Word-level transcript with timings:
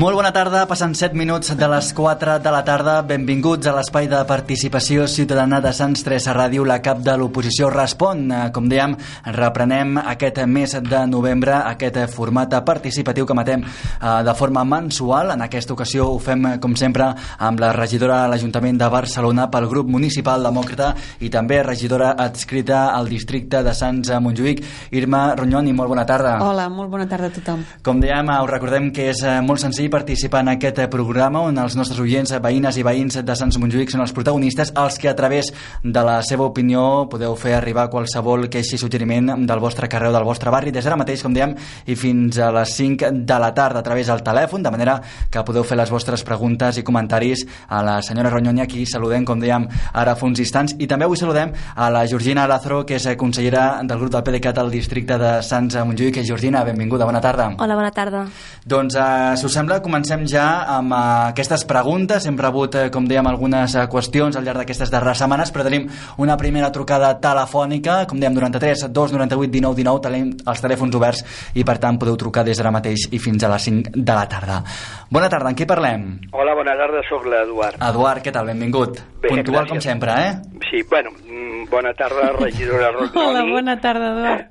Molt 0.00 0.16
bona 0.16 0.30
tarda, 0.32 0.62
passen 0.64 0.94
7 0.96 1.12
minuts 1.12 1.50
de 1.60 1.66
les 1.68 1.90
4 1.92 2.38
de 2.40 2.50
la 2.54 2.62
tarda. 2.64 2.94
Benvinguts 3.04 3.68
a 3.68 3.74
l'espai 3.76 4.06
de 4.08 4.16
participació 4.24 5.04
ciutadana 5.04 5.58
de 5.60 5.74
Sants 5.76 6.00
3 6.06 6.28
a 6.30 6.32
Ràdio, 6.38 6.62
la 6.64 6.78
cap 6.80 7.02
de 7.04 7.12
l'oposició 7.20 7.68
respon. 7.68 8.30
Com 8.54 8.70
dèiem, 8.70 8.94
reprenem 9.36 9.98
aquest 10.00 10.40
mes 10.48 10.72
de 10.86 11.00
novembre, 11.04 11.52
aquest 11.68 11.98
format 12.14 12.56
participatiu 12.64 13.26
que 13.28 13.36
matem 13.36 13.66
eh, 13.66 14.22
de 14.24 14.34
forma 14.38 14.62
mensual. 14.64 15.34
En 15.34 15.44
aquesta 15.44 15.76
ocasió 15.76 16.06
ho 16.14 16.16
fem, 16.16 16.48
com 16.64 16.78
sempre, 16.80 17.10
amb 17.36 17.60
la 17.60 17.74
regidora 17.76 18.22
de 18.22 18.32
l'Ajuntament 18.32 18.80
de 18.80 18.88
Barcelona 18.88 19.50
pel 19.52 19.68
grup 19.68 19.92
municipal 19.92 20.48
demòcrata 20.48 20.94
i 21.20 21.28
també 21.28 21.60
regidora 21.60 22.14
adscrita 22.16 22.86
al 22.94 23.12
districte 23.12 23.60
de 23.68 23.76
Sants 23.76 24.08
a 24.08 24.22
Montjuïc, 24.24 24.64
Irma 24.96 25.34
Ronyoni. 25.36 25.76
Molt 25.76 25.92
bona 25.92 26.08
tarda. 26.08 26.38
Hola, 26.48 26.70
molt 26.72 26.88
bona 26.88 27.04
tarda 27.04 27.28
a 27.28 27.36
tothom. 27.36 27.68
Com 27.84 28.00
dèiem, 28.00 28.32
us 28.40 28.50
recordem 28.56 28.88
que 28.96 29.10
és 29.12 29.24
eh, 29.28 29.36
molt 29.44 29.60
senzill 29.60 29.89
participar 29.90 30.40
en 30.44 30.52
aquest 30.54 30.78
programa 30.90 31.42
on 31.48 31.58
els 31.60 31.74
nostres 31.76 31.98
oients, 32.00 32.32
veïnes 32.42 32.78
i 32.78 32.84
veïns 32.86 33.18
de 33.26 33.36
Sants 33.36 33.58
Montjuïc 33.60 33.90
són 33.92 34.04
els 34.04 34.14
protagonistes, 34.16 34.72
els 34.78 34.98
que 35.00 35.10
a 35.10 35.16
través 35.18 35.50
de 35.82 36.04
la 36.06 36.20
seva 36.26 36.46
opinió 36.48 37.08
podeu 37.10 37.34
fer 37.36 37.56
arribar 37.58 37.88
qualsevol 37.90 38.48
queixa 38.52 38.76
i 38.76 38.80
suggeriment 38.80 39.32
del 39.46 39.62
vostre 39.62 39.88
carrer 39.90 40.08
o 40.10 40.14
del 40.14 40.24
vostre 40.24 40.52
barri 40.54 40.72
des 40.72 40.86
d'ara 40.86 40.98
mateix, 41.00 41.24
com 41.26 41.34
dèiem, 41.34 41.56
i 41.86 41.96
fins 41.98 42.38
a 42.38 42.52
les 42.54 42.76
5 42.78 43.10
de 43.26 43.38
la 43.42 43.52
tarda 43.54 43.82
a 43.82 43.86
través 43.86 44.08
del 44.08 44.22
telèfon, 44.24 44.62
de 44.62 44.72
manera 44.72 45.00
que 45.30 45.44
podeu 45.44 45.66
fer 45.66 45.78
les 45.80 45.90
vostres 45.90 46.24
preguntes 46.24 46.78
i 46.78 46.86
comentaris 46.86 47.44
a 47.68 47.82
la 47.82 47.98
senyora 48.02 48.30
Ronyonia, 48.30 48.68
qui 48.70 48.86
saludem, 48.86 49.26
com 49.26 49.42
dèiem, 49.42 49.66
ara 49.92 50.16
fa 50.16 50.26
uns 50.26 50.40
instants, 50.40 50.76
i 50.78 50.88
també 50.90 51.08
avui 51.08 51.18
saludem 51.20 51.52
a 51.74 51.90
la 51.90 52.06
Georgina 52.06 52.46
Lázaro, 52.48 52.84
que 52.86 52.96
és 52.96 53.08
consellera 53.18 53.82
del 53.82 53.98
grup 53.98 54.14
del 54.14 54.24
PDeCAT 54.24 54.62
al 54.62 54.70
districte 54.70 55.18
de 55.18 55.36
Sants 55.42 55.76
Montjuïc. 55.76 56.22
Georgina, 56.24 56.62
benvinguda, 56.64 57.04
bona 57.08 57.20
tarda. 57.20 57.50
Hola, 57.58 57.74
bona 57.74 57.90
tarda. 57.90 58.24
Doncs, 58.64 58.94
eh, 58.94 59.36
si 59.36 59.46
us 59.46 59.52
sembla, 59.52 59.79
comencem 59.82 60.26
ja 60.28 60.64
amb 60.76 60.92
eh, 60.92 60.98
aquestes 61.30 61.64
preguntes. 61.68 62.26
Hem 62.26 62.36
rebut, 62.38 62.74
eh, 62.74 62.90
com 62.90 63.06
dèiem, 63.08 63.26
algunes 63.26 63.74
eh, 63.74 63.86
qüestions 63.90 64.36
al 64.36 64.44
llarg 64.44 64.62
d'aquestes 64.62 64.90
darreres 64.92 65.18
setmanes, 65.18 65.52
però 65.52 65.64
tenim 65.66 65.88
una 66.18 66.36
primera 66.36 66.70
trucada 66.72 67.12
telefònica, 67.20 68.06
com 68.06 68.20
dèiem, 68.20 68.34
93 68.36 68.86
298 68.92 69.50
19 69.50 69.76
19, 69.80 70.00
tenim 70.06 70.30
els 70.46 70.60
telèfons 70.64 70.94
oberts 70.96 71.24
i, 71.54 71.64
per 71.64 71.78
tant, 71.78 71.98
podeu 71.98 72.16
trucar 72.16 72.44
des 72.44 72.58
d'ara 72.58 72.70
mateix 72.74 73.08
i 73.12 73.18
fins 73.18 73.44
a 73.44 73.48
les 73.52 73.62
5 73.70 73.90
de 73.96 74.14
la 74.16 74.26
tarda. 74.28 74.62
Bona 75.10 75.28
tarda, 75.28 75.50
en 75.50 75.56
qui 75.58 75.66
parlem? 75.66 76.06
Hola, 76.32 76.54
bona 76.54 76.76
tarda, 76.78 77.02
sóc 77.08 77.24
l'Eduard. 77.26 77.80
Eduard, 77.90 78.22
què 78.24 78.32
tal? 78.32 78.46
Benvingut. 78.46 79.00
Bé, 79.20 79.28
Puntual, 79.28 79.64
gràcies. 79.64 79.70
com 79.70 79.80
sempre, 79.80 80.12
eh? 80.12 80.32
Sí, 80.70 80.82
bueno, 80.90 81.10
mm, 81.10 81.68
bona 81.70 81.92
tarda, 81.98 82.30
regidora 82.38 82.90
Rognoni. 82.96 83.26
Hola, 83.26 83.42
bona 83.50 83.76
tarda, 83.80 84.12
Eduard. 84.14 84.46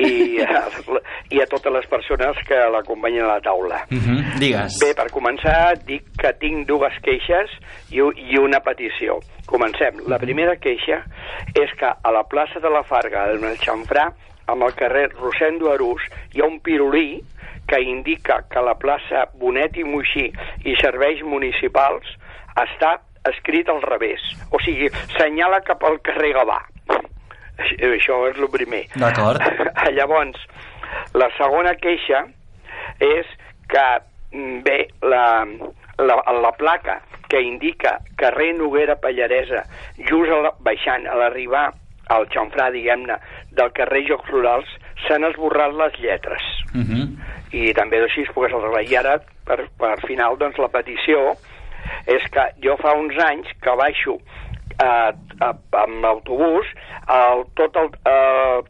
I, 0.00 0.40
a, 0.42 0.62
I 1.30 1.42
a 1.42 1.46
totes 1.50 1.72
les 1.72 1.86
persones 1.90 2.36
que 2.48 2.58
l'acompanyen 2.72 3.24
a 3.28 3.34
la 3.36 3.40
taula. 3.44 3.82
Uh 3.90 3.98
-huh. 3.98 4.38
Digues. 4.38 4.69
Bé, 4.78 4.92
per 4.94 5.08
començar, 5.10 5.74
dic 5.88 6.06
que 6.20 6.30
tinc 6.38 6.68
dues 6.68 6.94
queixes 7.02 7.52
i, 7.90 7.98
i 7.98 8.38
una 8.38 8.60
petició. 8.62 9.18
Comencem. 9.50 9.98
La 10.10 10.20
primera 10.22 10.54
queixa 10.62 11.00
és 11.58 11.72
que 11.80 11.90
a 11.90 12.12
la 12.14 12.22
plaça 12.30 12.62
de 12.62 12.70
la 12.70 12.84
Farga, 12.86 13.26
en 13.34 13.46
el 13.48 13.58
xamfrà, 13.58 14.06
amb 14.50 14.66
el 14.66 14.74
carrer 14.78 15.08
Rosendo 15.16 15.72
Arús, 15.72 16.06
hi 16.34 16.42
ha 16.42 16.48
un 16.48 16.60
pirulí 16.62 17.20
que 17.70 17.80
indica 17.82 18.40
que 18.50 18.62
la 18.66 18.76
plaça 18.78 19.26
Bonet 19.38 19.76
i 19.78 19.84
Moixí 19.86 20.26
i 20.66 20.74
serveis 20.80 21.22
municipals 21.26 22.06
està 22.58 22.96
escrit 23.30 23.68
al 23.68 23.82
revés. 23.82 24.22
O 24.50 24.58
sigui, 24.64 24.90
senyala 25.16 25.60
cap 25.66 25.82
al 25.86 26.00
carrer 26.06 26.32
Gavà. 26.38 26.58
Això 27.94 28.22
és 28.30 28.38
el 28.40 28.50
primer. 28.52 28.86
D'acord. 28.98 29.44
Llavors, 29.98 30.40
la 31.14 31.30
segona 31.36 31.76
queixa 31.78 32.24
és 33.04 33.28
que, 33.70 33.86
bé, 34.32 34.88
la, 35.02 35.44
la, 35.98 36.16
la 36.40 36.52
placa 36.52 37.00
que 37.28 37.40
indica 37.40 38.00
carrer 38.16 38.54
Noguera 38.58 38.96
Pallaresa, 38.96 39.64
just 39.98 40.30
a 40.30 40.40
la, 40.42 40.52
baixant, 40.66 41.06
a 41.06 41.16
l'arribar 41.18 41.68
al 42.10 42.26
xamfrà, 42.32 42.70
diguem-ne, 42.74 43.16
del 43.54 43.70
carrer 43.76 44.02
Jocs 44.08 44.30
Rurals, 44.32 44.70
s'han 45.06 45.24
esborrat 45.28 45.76
les 45.78 45.98
lletres. 46.02 46.42
Uh 46.74 46.82
-huh. 46.82 47.06
I 47.52 47.72
també 47.74 48.02
així 48.02 48.22
es 48.22 48.32
pogués 48.34 48.52
arreglar. 48.52 48.82
I 48.82 48.96
ara, 48.96 49.20
per, 49.46 49.68
per 49.78 49.96
final, 50.06 50.36
doncs, 50.38 50.58
la 50.58 50.68
petició 50.68 51.36
és 52.06 52.22
que 52.30 52.44
jo 52.62 52.76
fa 52.76 52.92
uns 52.92 53.16
anys 53.24 53.46
que 53.62 53.76
baixo 53.76 54.18
eh, 54.82 55.12
a, 55.40 55.54
amb 55.82 56.04
l'autobús 56.04 56.66
el, 57.08 57.44
tot 57.54 57.76
el, 57.76 57.90
eh, 58.06 58.60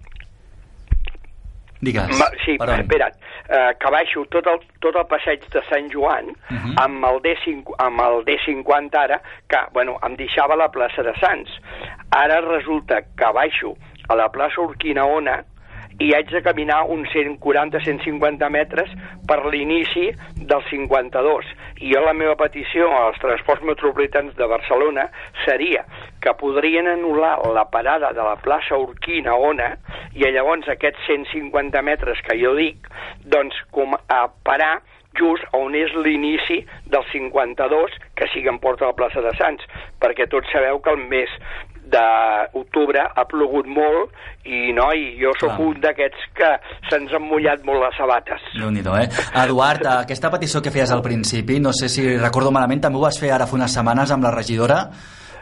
Digues. 1.81 2.19
Ma, 2.19 2.27
sí, 2.45 2.59
Per 2.59 2.69
on? 2.69 2.81
espera't, 2.81 3.15
eh, 3.49 3.73
que 3.81 3.91
baixo 3.91 4.25
tot 4.29 4.47
el, 4.47 4.59
tot 4.81 4.97
el 4.97 5.07
passeig 5.07 5.41
de 5.51 5.63
Sant 5.69 5.91
Joan 5.93 6.29
uh 6.29 6.35
Mhm. 6.55 6.59
-huh. 6.77 6.85
amb, 6.85 7.05
el 7.05 7.21
D5, 7.23 7.75
amb 7.79 8.01
el 8.01 8.25
D50 8.25 8.95
ara, 8.99 9.21
que, 9.49 9.59
bueno, 9.73 9.99
em 10.07 10.15
deixava 10.17 10.57
la 10.57 10.69
plaça 10.71 11.03
de 11.03 11.15
Sants. 11.21 11.51
Ara 12.11 12.41
resulta 12.41 13.03
que 13.17 13.33
baixo 13.33 13.77
a 14.09 14.15
la 14.15 14.29
plaça 14.29 14.61
Urquinaona 14.61 15.45
i 16.01 16.11
haig 16.17 16.31
de 16.33 16.41
caminar 16.43 16.83
uns 16.89 17.11
140-150 17.13 18.49
metres 18.51 18.93
per 19.29 19.43
l'inici 19.53 20.09
del 20.35 20.63
52. 20.71 21.51
I 21.85 21.93
jo 21.93 22.01
la 22.05 22.15
meva 22.17 22.37
petició 22.41 22.89
als 22.97 23.21
transports 23.21 23.65
metropolitans 23.69 24.33
de 24.39 24.49
Barcelona 24.49 25.09
seria 25.45 25.85
que 26.25 26.33
podrien 26.41 26.89
anul·lar 26.89 27.37
la 27.53 27.67
parada 27.73 28.15
de 28.17 28.25
la 28.25 28.39
plaça 28.41 28.81
Urquina 28.81 29.37
Ona 29.37 29.75
i 30.17 30.25
llavors 30.25 30.69
aquests 30.73 31.05
150 31.09 31.85
metres 31.85 32.25
que 32.25 32.39
jo 32.41 32.55
dic, 32.57 32.89
doncs 33.29 33.61
com 33.71 33.97
a 33.97 34.23
parar 34.45 34.79
just 35.19 35.45
on 35.57 35.75
és 35.75 35.93
l'inici 36.05 36.61
del 36.89 37.05
52, 37.11 37.97
que 38.17 38.29
sigui 38.33 38.51
en 38.53 38.61
porta 38.63 38.87
a 38.87 38.93
la 38.93 38.99
plaça 38.99 39.23
de 39.25 39.33
Sants, 39.39 39.67
perquè 40.01 40.29
tots 40.31 40.51
sabeu 40.55 40.79
que 40.85 40.95
el 40.95 41.03
mes 41.11 41.33
d'octubre 41.93 43.03
ha 43.03 43.25
plogut 43.29 43.67
molt 43.67 44.15
i 44.49 44.73
no, 44.77 44.89
i 44.97 45.17
jo 45.21 45.33
sóc 45.39 45.53
Clar. 45.53 45.67
un 45.67 45.81
d'aquests 45.85 46.27
que 46.39 46.51
se'ns 46.89 47.15
han 47.17 47.27
mullat 47.29 47.65
molt 47.67 47.85
les 47.85 47.97
sabates. 47.99 48.51
déu 48.57 48.71
nhi 48.71 48.85
eh? 49.03 49.09
Eduard, 49.45 49.87
aquesta 49.87 50.31
petició 50.31 50.63
que 50.63 50.71
feies 50.71 50.91
al 50.91 51.03
principi, 51.03 51.61
no 51.61 51.73
sé 51.73 51.89
si 51.89 52.17
recordo 52.17 52.51
malament, 52.51 52.81
també 52.81 52.99
ho 52.99 53.03
vas 53.05 53.19
fer 53.21 53.33
ara 53.33 53.47
fa 53.47 53.59
unes 53.59 53.75
setmanes 53.75 54.11
amb 54.11 54.25
la 54.25 54.35
regidora, 54.35 54.85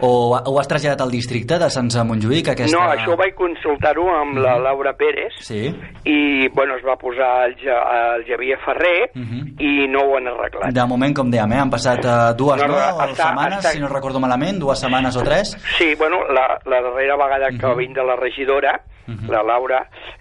o 0.00 0.36
ho 0.38 0.58
has 0.60 0.68
traslladat 0.68 1.00
al 1.00 1.10
districte 1.10 1.58
de 1.58 1.68
Sants 1.70 1.96
a 1.96 2.04
Montjuïc? 2.04 2.48
Aquesta... 2.52 2.76
No, 2.76 2.84
això 2.92 3.16
vaig 3.18 3.34
consultar-ho 3.34 4.04
amb 4.14 4.38
la 4.38 4.56
Laura 4.58 4.92
Pérez 4.96 5.32
Sí. 5.40 5.68
i, 6.04 6.48
bueno, 6.54 6.76
es 6.76 6.84
va 6.86 6.96
posar 6.96 7.46
el, 7.48 7.56
Ja- 7.62 8.14
el 8.16 8.24
Javier 8.28 8.58
Ferrer 8.64 9.10
Mhm. 9.14 9.56
i 9.58 9.88
no 9.88 10.00
ho 10.06 10.16
han 10.16 10.28
arreglat. 10.28 10.72
De 10.72 10.86
moment, 10.86 11.14
com 11.16 11.30
dèiem, 11.30 11.52
eh? 11.52 11.58
han 11.58 11.70
passat 11.70 12.04
uh, 12.04 12.34
dues 12.36 12.60
No, 12.62 12.68
no, 12.68 12.74
no, 12.74 13.00
està- 13.08 13.28
setmanes, 13.28 13.58
està- 13.64 13.72
si 13.72 13.80
no 13.80 13.88
recordo 13.88 14.20
malament, 14.20 14.58
dues 14.58 14.78
setmanes 14.78 15.16
o 15.16 15.22
tres. 15.22 15.56
Sí, 15.78 15.94
bueno, 15.98 16.18
la, 16.32 16.58
la 16.66 16.80
darrera 16.82 17.16
vegada 17.16 17.48
que 17.50 17.66
va 17.66 17.74
vindre 17.74 18.04
la 18.04 18.16
regidora, 18.16 18.80
Mhm. 19.08 19.30
la 19.32 19.42
Laura, 19.42 19.80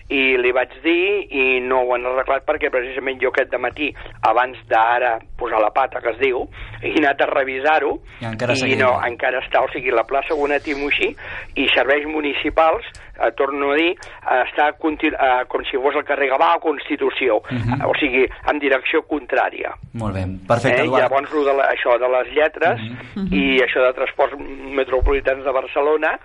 i 0.10 0.38
li 0.40 0.52
vaig 0.56 0.72
dir 0.84 1.28
i 1.36 1.60
no 1.60 1.82
ho 1.84 1.94
han 1.94 2.06
arreglat 2.08 2.46
perquè 2.48 2.70
precisament 2.72 3.20
jo 3.22 3.30
aquest 3.30 3.52
matí, 3.60 3.94
abans 4.24 4.58
d'ara 4.70 5.20
posar 5.38 5.60
la 5.60 5.72
pata, 5.76 6.00
que 6.00 6.12
es 6.16 6.20
diu, 6.20 6.48
he 6.82 6.94
anat 7.04 7.22
a 7.22 7.28
revisar-ho 7.28 7.98
I 8.22 8.26
encara 8.32 8.54
i 8.66 8.76
no, 8.80 8.94
encara 9.06 9.42
està, 9.44 9.62
o 9.64 9.68
sigui, 9.74 9.92
la 9.92 10.06
plaça 10.08 10.34
Bonet 10.34 10.66
i 10.68 10.76
Moixí 10.76 11.12
i 11.56 11.68
serveis 11.76 12.08
municipals, 12.08 12.86
eh, 13.20 13.32
torno 13.36 13.74
a 13.74 13.76
dir, 13.76 13.92
eh, 13.92 14.44
està 14.48 14.70
eh, 14.72 15.46
com 15.48 15.64
si 15.66 15.78
fos 15.78 15.96
el 15.96 16.06
carrer 16.06 16.30
Gavà 16.32 16.56
o 16.56 16.60
Constitució, 16.62 17.42
Mhm. 17.52 17.82
eh, 17.82 17.86
o 17.86 17.94
sigui, 18.00 18.26
en 18.50 18.60
direcció 18.60 19.02
contrària. 19.04 19.74
Molt 19.94 20.16
bé, 20.16 20.24
perfecte, 20.48 20.82
Eh? 20.82 20.86
Eduard. 20.86 21.04
Llavors, 21.04 21.32
de 21.32 21.54
la, 21.54 21.70
això 21.74 21.98
de 22.00 22.08
les 22.08 22.28
lletres 22.34 22.80
Mhm. 23.16 23.34
i 23.34 23.58
això 23.60 23.84
de 23.86 23.94
transports 23.94 24.36
metropolitans 24.40 25.44
de 25.44 25.52
Barcelona, 25.52 26.20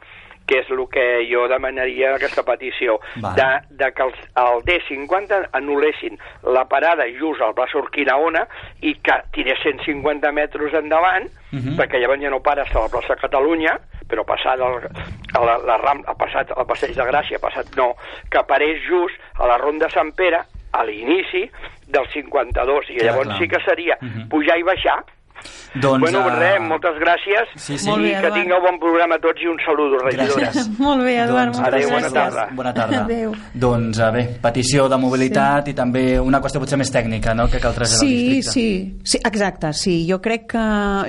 que 0.53 0.59
és 0.61 0.71
el 0.71 0.83
que 0.93 1.05
jo 1.31 1.47
demanaria 1.49 2.15
aquesta 2.15 2.43
petició, 2.45 2.99
Vale. 3.17 3.37
de, 3.41 3.77
de 3.85 3.91
que 3.97 4.03
els, 4.05 4.19
el 4.37 4.61
D50 4.69 5.49
anul·lessin 5.57 6.19
la 6.53 6.67
parada 6.69 7.07
just 7.19 7.41
al 7.41 7.55
plaça 7.57 7.79
Urquinaona 7.81 8.45
i 8.83 8.95
que 9.01 9.17
tirés 9.33 9.59
150 9.65 10.33
metres 10.33 10.75
endavant, 10.75 11.29
Mhm. 11.53 11.77
perquè 11.77 11.99
llavors 12.01 12.21
ja 12.23 12.31
no 12.31 12.41
para 12.41 12.65
fins 12.65 12.77
a 12.77 12.81
la 12.87 12.89
plaça 12.89 13.17
Catalunya, 13.21 13.79
però 14.09 14.25
passat 14.25 14.59
el, 14.61 14.79
a 15.37 15.45
la, 15.45 15.59
la 15.59 15.77
ram, 15.79 16.03
ha 16.07 16.15
passat 16.15 16.51
al 16.57 16.67
passeig 16.67 16.95
de 16.97 17.05
Gràcia, 17.05 17.39
passat 17.41 17.67
no, 17.77 17.95
que 18.31 18.41
parés 18.49 18.81
just 18.89 19.15
a 19.39 19.47
la 19.47 19.59
Ronda 19.59 19.89
Sant 19.91 20.13
Pere, 20.17 20.41
a 20.73 20.85
l'inici 20.85 21.51
del 21.87 22.07
52, 22.09 22.89
i 22.91 22.97
Clar, 22.97 23.05
llavors 23.11 23.29
clar. 23.29 23.39
sí 23.39 23.49
que 23.49 23.61
seria 23.65 23.99
Mhm. 24.01 24.29
pujar 24.31 24.57
i 24.59 24.63
baixar, 24.63 25.03
Doncs, 25.75 26.03
bueno, 26.05 26.21
eh, 26.29 26.35
res, 26.37 26.59
moltes 26.69 26.99
gràcies 27.01 27.49
Sí, 27.57 27.79
sí. 27.79 27.87
Molt 27.89 28.03
bé, 28.05 28.11
i 28.11 28.21
que 28.21 28.31
tingueu 28.35 28.61
bon 28.61 28.77
programa 28.79 29.17
tots 29.23 29.41
i 29.41 29.47
un 29.49 29.57
saludo, 29.65 29.97
regidora. 30.05 30.51
Gràcies. 30.51 30.69
Molt 30.85 31.01
bé, 31.03 31.15
Eduard, 31.23 31.47
Doncs, 31.55 31.61
moltes 31.63 31.73
adéu, 31.73 31.89
bona 31.89 32.09
gràcies. 32.09 32.13
tarda. 32.13 32.45
Bona 32.59 32.73
tarda. 32.77 33.01
Adéu. 33.07 33.33
Doncs 33.55 33.99
eh, 34.05 34.11
bé, 34.13 34.25
petició 34.43 34.89
de 34.93 34.99
mobilitat 35.01 35.69
i 35.73 35.75
també 35.79 36.03
una 36.21 36.41
qüestió 36.45 36.61
potser 36.61 36.77
més 36.81 36.93
tècnica, 36.93 37.33
no?, 37.35 37.47
que 37.49 37.61
cal 37.63 37.73
traslladar 37.73 38.05
al 38.05 38.11
Sí, 38.13 38.29
districte. 38.37 38.53
sí, 38.53 39.01
sí, 39.15 39.21
exacte, 39.25 39.73
sí. 39.73 39.95
Jo 40.11 40.21
crec 40.21 40.45
que, 40.53 40.67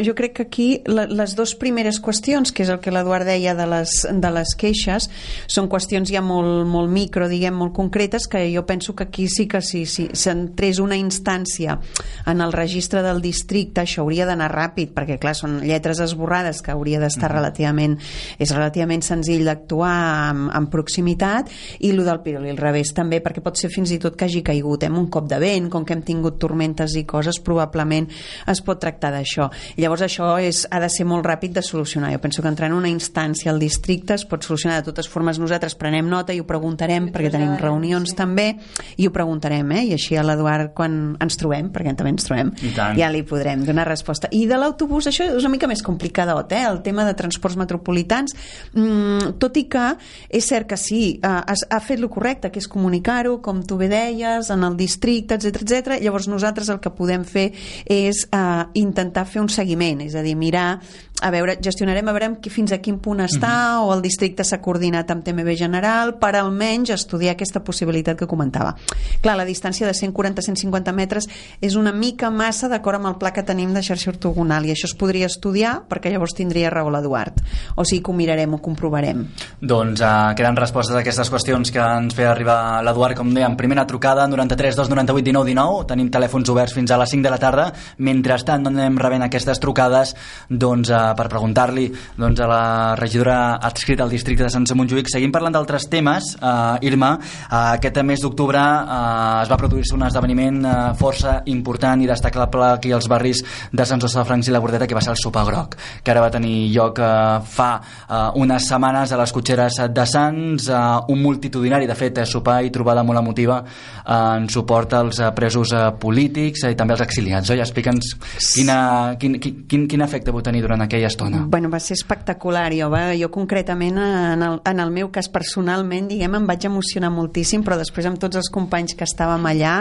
jo 0.08 0.16
crec 0.16 0.34
que 0.40 0.46
aquí 0.48 0.70
la, 0.88 1.06
les 1.12 1.36
dues 1.36 1.56
primeres 1.60 2.00
qüestions, 2.02 2.54
que 2.56 2.64
és 2.64 2.72
el 2.72 2.80
que 2.80 2.92
l'Eduard 2.96 3.28
deia 3.28 3.54
de 3.60 3.68
les, 3.68 3.98
de 4.12 4.32
les 4.32 4.56
queixes, 4.56 5.10
són 5.52 5.68
qüestions 5.68 6.08
ja 6.10 6.22
molt, 6.24 6.64
molt 6.72 6.90
micro, 6.90 7.28
diguem, 7.28 7.54
molt 7.60 7.76
concretes, 7.76 8.30
que 8.32 8.46
jo 8.56 8.64
penso 8.66 8.96
que 8.96 9.04
aquí 9.10 9.28
sí 9.28 9.48
que 9.52 9.60
si 9.62 9.84
sí, 9.86 10.08
s'entrés 10.14 10.80
una 10.80 10.96
instància 10.96 11.80
en 12.26 12.40
el 12.42 12.54
registre 12.56 13.04
del 13.04 13.20
districte, 13.22 13.82
això 13.84 14.04
hauria 14.08 14.23
d'anar 14.26 14.52
ràpid, 14.52 14.94
perquè 14.94 15.20
clar, 15.20 15.36
són 15.36 15.60
lletres 15.62 16.00
esborrades 16.00 16.62
que 16.62 16.72
hauria 16.72 17.00
d'estar 17.00 17.30
Mhm. 17.30 17.36
relativament, 17.38 18.00
és 18.40 18.52
relativament 18.52 19.02
senzill 19.04 19.46
d'actuar 19.46 20.30
amb, 20.30 20.50
amb 20.54 20.70
proximitat, 20.70 21.50
i 21.80 21.90
el 21.92 22.04
del 22.04 22.22
Piroli 22.22 22.50
al 22.50 22.58
revés 22.58 22.94
també, 22.94 23.22
perquè 23.24 23.42
pot 23.42 23.58
ser 23.58 23.70
fins 23.70 23.92
i 23.92 24.00
tot 24.00 24.16
que 24.16 24.26
hagi 24.26 24.42
caigut, 24.44 24.84
eh, 24.84 24.88
amb 24.88 24.98
un 24.98 25.08
cop 25.10 25.28
de 25.28 25.40
vent, 25.40 25.70
com 25.70 25.86
que 25.86 25.94
hem 25.94 26.02
tingut 26.04 26.40
tormentes 26.40 26.96
i 26.96 27.06
coses, 27.06 27.40
probablement 27.40 28.08
es 28.48 28.62
pot 28.62 28.80
tractar 28.80 29.12
d'això. 29.14 29.50
Llavors 29.78 30.02
això 30.02 30.40
és, 30.42 30.68
ha 30.70 30.80
de 30.80 30.90
ser 30.90 31.06
molt 31.06 31.26
ràpid 31.26 31.52
de 31.54 31.62
solucionar. 31.62 32.12
Jo 32.14 32.20
penso 32.20 32.42
que 32.42 32.48
entrar 32.48 32.70
en 32.70 32.74
una 32.74 32.90
instància 32.90 33.50
al 33.52 33.60
districte 33.60 34.14
es 34.14 34.26
pot 34.26 34.44
solucionar 34.44 34.82
de 34.82 34.92
totes 34.92 35.08
formes. 35.10 35.40
Nosaltres 35.40 35.76
prenem 35.76 36.08
nota 36.08 36.34
i 36.34 36.40
ho 36.40 36.46
preguntarem, 36.46 37.10
perquè 37.12 37.32
tenim 37.32 37.58
reunions 37.58 38.14
també, 38.16 38.58
i 38.98 39.08
ho 39.08 39.12
preguntarem, 39.12 39.72
eh? 39.72 39.84
i 39.86 39.94
així 39.94 40.16
a 40.16 40.24
l'Eduard 40.24 40.74
quan 40.74 41.18
ens 41.20 41.38
trobem, 41.38 41.72
perquè 41.72 41.96
també 41.96 42.12
ens 42.12 42.24
trobem, 42.24 42.52
ja 42.98 43.10
li 43.10 43.24
podrem 43.24 43.64
donar 43.66 43.88
resposta. 43.88 44.13
I 44.32 44.46
de 44.50 44.60
l'autobús, 44.60 45.08
això 45.10 45.28
és 45.32 45.44
una 45.44 45.54
mica 45.54 45.70
més 45.70 45.84
complicadot, 45.86 46.52
eh? 46.54 46.64
el 46.70 46.82
tema 46.86 47.06
de 47.08 47.16
transports 47.18 47.58
metropolitans, 47.60 48.36
mm, 48.74 49.36
tot 49.42 49.58
i 49.58 49.66
que 49.72 49.86
és 50.30 50.48
cert 50.48 50.70
que 50.70 50.78
sí, 50.78 51.20
eh, 51.22 51.28
has, 51.28 51.66
ha 51.70 51.80
fet 51.84 52.00
el 52.00 52.10
correcte, 52.10 52.52
que 52.52 52.62
és 52.62 52.70
comunicar-ho, 52.70 53.40
com 53.42 53.64
tu 53.64 53.78
bé 53.78 53.90
deies, 53.92 54.50
en 54.54 54.64
el 54.64 54.78
districte, 54.78 55.36
etc 55.40 55.64
etc. 55.64 55.98
Llavors 56.04 56.30
nosaltres 56.32 56.70
el 56.70 56.82
que 56.84 56.94
podem 56.94 57.26
fer 57.28 57.50
és 57.86 58.26
eh, 58.32 58.64
intentar 58.80 59.26
fer 59.30 59.42
un 59.44 59.50
seguiment, 59.50 60.04
és 60.06 60.16
a 60.16 60.24
dir, 60.26 60.36
mirar 60.40 60.82
a 61.22 61.30
veure, 61.32 61.58
gestionarem 61.62 62.08
a 62.10 62.14
veure 62.16 62.30
fins 62.52 62.74
a 62.74 62.80
quin 62.84 62.98
punt 63.00 63.22
està 63.24 63.80
o 63.84 63.92
el 63.94 64.02
districte 64.04 64.44
s'ha 64.44 64.60
coordinat 64.64 65.12
amb 65.14 65.24
TMB 65.24 65.54
General 65.60 66.16
per 66.20 66.34
almenys 66.36 66.92
estudiar 66.96 67.36
aquesta 67.36 67.62
possibilitat 67.64 68.18
que 68.20 68.28
comentava. 68.28 68.74
Clar, 69.22 69.38
la 69.38 69.46
distància 69.48 69.88
de 69.88 69.94
140-150 69.96 70.94
metres 70.96 71.30
és 71.62 71.78
una 71.80 71.94
mica 71.94 72.32
massa 72.34 72.68
d'acord 72.72 73.00
amb 73.00 73.12
el 73.12 73.18
pla 73.22 73.32
que 73.34 73.46
tenim 73.46 73.74
de 73.74 73.84
xarxa 73.86 74.12
ortogonal 74.12 74.66
i 74.66 74.74
això 74.74 74.90
es 74.90 74.96
podria 74.98 75.30
estudiar 75.30 75.76
perquè 75.90 76.12
llavors 76.12 76.36
tindria 76.36 76.72
raó 76.74 76.92
l'Eduard. 76.92 77.40
O 77.78 77.86
sigui 77.86 78.02
que 78.04 78.12
ho 78.12 78.18
mirarem, 78.18 78.58
ho 78.58 78.62
comprovarem. 78.64 79.24
Doncs 79.62 80.04
uh, 80.04 80.34
queden 80.36 80.60
respostes 80.60 80.96
a 80.98 81.04
aquestes 81.04 81.32
qüestions 81.32 81.72
que 81.72 81.84
ens 81.84 82.18
feia 82.18 82.34
arribar 82.34 82.82
l'Eduard, 82.84 83.16
com 83.20 83.32
dèiem, 83.34 83.56
primera 83.60 83.88
trucada 83.88 84.28
93 84.28 84.82
298 84.82 85.24
19 85.30 85.54
19, 85.54 85.88
tenim 85.94 86.12
telèfons 86.12 86.52
oberts 86.52 86.76
fins 86.76 86.92
a 86.92 87.00
les 87.00 87.16
5 87.16 87.24
de 87.24 87.32
la 87.32 87.40
tarda, 87.40 87.70
mentrestant 88.04 88.66
no 88.66 88.74
anem 88.74 89.00
rebent 89.00 89.28
aquestes 89.30 89.62
trucades 89.64 90.16
doncs, 90.50 90.92
uh, 90.92 91.03
per 91.18 91.28
preguntar-li 91.32 91.88
doncs, 92.18 92.40
a 92.40 92.50
la 92.50 92.64
regidora 93.00 93.38
adscrita 93.62 94.04
al 94.08 94.14
districte 94.14 94.48
de 94.48 94.52
Sant 94.54 94.66
Montjuïc. 94.74 95.12
Seguim 95.12 95.32
parlant 95.32 95.54
d'altres 95.54 95.86
temes, 95.92 96.34
uh, 96.40 96.80
Irma, 96.82 97.14
uh, 97.20 97.76
aquest 97.76 98.00
mes 98.02 98.22
d'octubre 98.24 98.60
uh, 98.60 99.44
es 99.44 99.52
va 99.52 99.60
produir-se 99.60 99.94
un 99.96 100.08
esdeveniment 100.08 100.64
uh, 100.66 100.76
força 100.98 101.42
important 101.52 102.02
i 102.02 102.10
destacable 102.10 102.72
aquí 102.74 102.94
als 102.96 103.10
barris 103.12 103.44
de 103.72 103.86
Sant 103.86 104.02
Josep 104.02 104.24
de 104.24 104.28
Francs 104.30 104.48
i 104.48 104.54
la 104.56 104.62
Bordeta, 104.64 104.88
que 104.88 104.96
va 104.96 105.02
ser 105.04 105.12
el 105.14 105.20
sopar 105.20 105.46
groc, 105.46 105.76
que 106.04 106.12
ara 106.12 106.24
va 106.24 106.32
tenir 106.32 106.72
lloc 106.74 107.00
uh, 107.04 107.42
fa 107.44 107.70
uh, 107.80 108.32
unes 108.40 108.68
setmanes 108.70 109.12
a 109.12 109.20
les 109.20 109.34
cotxeres 109.36 109.80
de 109.94 110.06
Sants, 110.08 110.70
uh, 110.70 111.04
un 111.12 111.22
multitudinari, 111.22 111.88
de 111.90 111.96
fet, 111.98 112.22
eh, 112.22 112.28
sopar 112.30 112.62
i 112.64 112.72
trobada 112.74 113.04
molt 113.04 113.20
emotiva 113.20 113.60
uh, 113.64 114.36
en 114.38 114.48
suport 114.50 114.94
als 114.98 115.20
uh, 115.20 115.32
presos 115.36 115.74
uh, 115.76 115.90
polítics 116.00 116.66
i 116.70 116.78
també 116.80 116.96
als 116.96 117.04
exiliats. 117.06 117.52
Oi? 117.54 117.62
Explica'ns 117.64 118.14
quina, 118.54 118.78
quin, 119.20 119.40
quin, 119.42 119.88
quin, 119.90 120.06
efecte 120.06 120.34
vau 120.36 120.44
tenir 120.46 120.64
durant 120.64 120.84
aquella 120.94 121.08
estona. 121.08 121.46
Bueno, 121.48 121.70
va 121.70 121.80
ser 121.80 121.96
espectacular. 121.98 122.72
Jo, 122.78 122.90
va, 122.94 123.16
jo 123.18 123.30
concretament, 123.34 123.98
en 123.98 124.44
el, 124.46 124.60
en 124.70 124.80
el 124.80 124.92
meu 124.94 125.10
cas 125.14 125.30
personalment, 125.34 126.08
diguem, 126.12 126.38
em 126.38 126.46
vaig 126.48 126.68
emocionar 126.70 127.10
moltíssim, 127.14 127.64
però 127.66 127.80
després 127.80 128.06
amb 128.06 128.20
tots 128.22 128.38
els 128.38 128.50
companys 128.54 128.94
que 128.98 129.08
estàvem 129.08 129.48
allà 129.50 129.74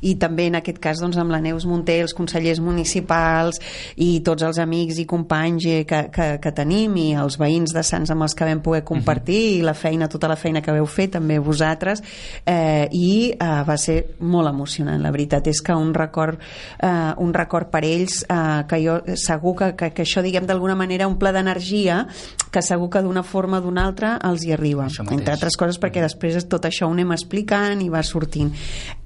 i 0.00 0.14
també 0.20 0.48
en 0.48 0.56
aquest 0.60 0.80
cas 0.82 1.02
doncs, 1.02 1.18
amb 1.20 1.34
la 1.34 1.42
Neus 1.44 1.66
Munté, 1.68 1.98
els 2.00 2.14
consellers 2.16 2.60
municipals 2.64 3.60
i 4.00 4.22
tots 4.24 4.46
els 4.46 4.60
amics 4.62 5.00
i 5.02 5.06
companys 5.08 5.66
eh, 5.68 5.82
que, 5.88 6.06
que, 6.14 6.28
que 6.40 6.54
tenim 6.56 6.96
i 7.00 7.06
els 7.20 7.36
veïns 7.40 7.74
de 7.76 7.84
Sants 7.84 8.12
amb 8.14 8.24
els 8.24 8.36
que 8.36 8.48
vam 8.48 8.62
poder 8.64 8.82
compartir 8.86 9.40
i 9.58 9.62
la 9.64 9.76
feina, 9.76 10.08
tota 10.08 10.30
la 10.30 10.38
feina 10.40 10.62
que 10.64 10.74
veu 10.74 10.88
fer 10.88 11.10
també 11.12 11.38
vosaltres 11.42 12.02
eh, 12.46 12.88
i 12.96 13.32
eh, 13.34 13.50
va 13.68 13.76
ser 13.80 13.98
molt 14.24 14.48
emocionant 14.48 15.02
la 15.02 15.12
veritat 15.12 15.50
és 15.52 15.60
que 15.64 15.76
un 15.76 15.92
record, 15.94 16.40
eh, 16.80 17.12
un 17.22 17.34
record 17.36 17.70
per 17.72 17.84
ells 17.84 18.22
eh, 18.24 18.64
que 18.70 18.80
jo 18.82 18.98
segur 19.20 19.56
que, 19.60 19.72
que, 19.76 19.92
que 19.92 20.06
això 20.06 20.24
diguem 20.24 20.45
d'alguna 20.46 20.74
manera 20.74 21.06
un 21.06 21.18
pla 21.18 21.32
d'energia 21.32 22.06
que 22.50 22.62
segur 22.62 22.88
que 22.90 23.02
d'una 23.02 23.22
forma 23.22 23.58
o 23.58 23.60
d'una 23.60 23.84
altra 23.84 24.14
els 24.24 24.44
hi 24.46 24.52
arriba. 24.54 24.86
Entre 25.10 25.34
altres 25.34 25.56
coses 25.58 25.78
perquè 25.82 26.00
després 26.00 26.46
tot 26.48 26.64
això 26.64 26.86
ho 26.88 26.92
anem 26.94 27.12
explicant 27.12 27.82
i 27.82 27.90
va 27.92 28.02
sortint. 28.02 28.52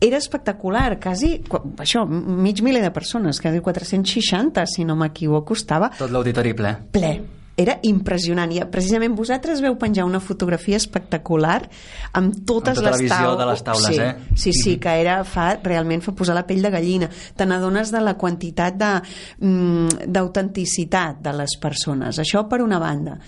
Era 0.01 0.19
espectacular, 0.19 0.99
quasi 1.01 1.41
qu- 1.49 1.75
això, 1.79 2.05
mig 2.07 2.63
miler 2.63 2.83
de 2.83 2.91
persones, 2.93 3.41
quasi 3.41 3.61
460 3.61 4.67
si 4.67 4.85
no 4.85 4.97
m'equivoco, 4.97 5.55
estava 5.55 5.91
Tot 5.99 6.11
l'auditori 6.11 6.55
ple. 6.55 6.77
ple 6.93 7.13
era 7.61 7.79
impressionant. 7.89 8.53
I 8.53 8.65
precisament 8.73 9.17
vosaltres 9.19 9.63
veu 9.65 9.77
penjar 9.81 10.07
una 10.09 10.21
fotografia 10.21 10.79
espectacular 10.81 11.61
amb 12.17 12.41
totes 12.49 12.81
Amb 12.81 12.87
tota 12.87 12.97
les 12.97 13.11
taules 13.11 13.39
de 13.39 13.49
les 13.51 13.65
taules, 13.67 13.87
sí, 13.87 14.01
eh? 14.01 14.35
sí, 14.35 14.55
sí, 14.57 14.77
que 14.83 14.95
era 15.03 15.21
fa, 15.29 15.53
realment 15.63 16.03
fa 16.05 16.15
posar 16.17 16.37
la 16.39 16.47
pell 16.49 16.63
de 16.65 16.73
gallina. 16.73 17.11
Te 17.37 17.47
n'adones 17.49 17.93
de 17.93 18.03
la 18.03 18.17
quantitat 18.21 18.79
de, 18.81 18.91
mm, 19.47 20.11
d'autenticitat 20.11 21.21
de 21.23 21.37
les 21.43 21.57
persones. 21.61 22.19
Això 22.23 22.47
per 22.49 22.63
una 22.65 22.81
banda. 22.83 23.19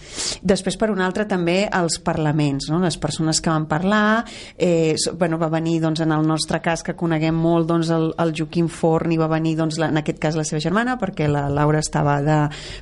Després 0.42 0.76
per 0.80 0.90
una 0.90 1.06
altra 1.06 1.26
també 1.28 1.62
els 1.72 1.98
parlaments 2.02 2.68
no? 2.70 2.80
les 2.82 2.96
persones 3.00 3.40
que 3.40 3.50
van 3.50 3.66
parlar 3.70 4.24
eh, 4.56 4.94
bueno, 5.18 5.38
va 5.38 5.48
venir 5.52 5.80
doncs, 5.82 6.02
en 6.04 6.12
el 6.12 6.26
nostre 6.26 6.60
cas 6.64 6.82
que 6.82 6.96
coneguem 6.98 7.36
molt 7.36 7.68
doncs, 7.70 7.90
el, 7.94 8.10
el 8.22 8.34
Joaquim 8.36 8.68
Forn 8.72 9.14
i 9.14 9.20
va 9.20 9.28
venir 9.30 9.56
doncs, 9.58 9.78
la, 9.80 9.90
en 9.92 10.00
aquest 10.02 10.20
cas 10.22 10.38
la 10.38 10.46
seva 10.48 10.62
germana 10.62 10.96
perquè 11.00 11.28
la 11.30 11.48
Laura 11.52 11.82
estava 11.82 12.18
de, 12.24 12.38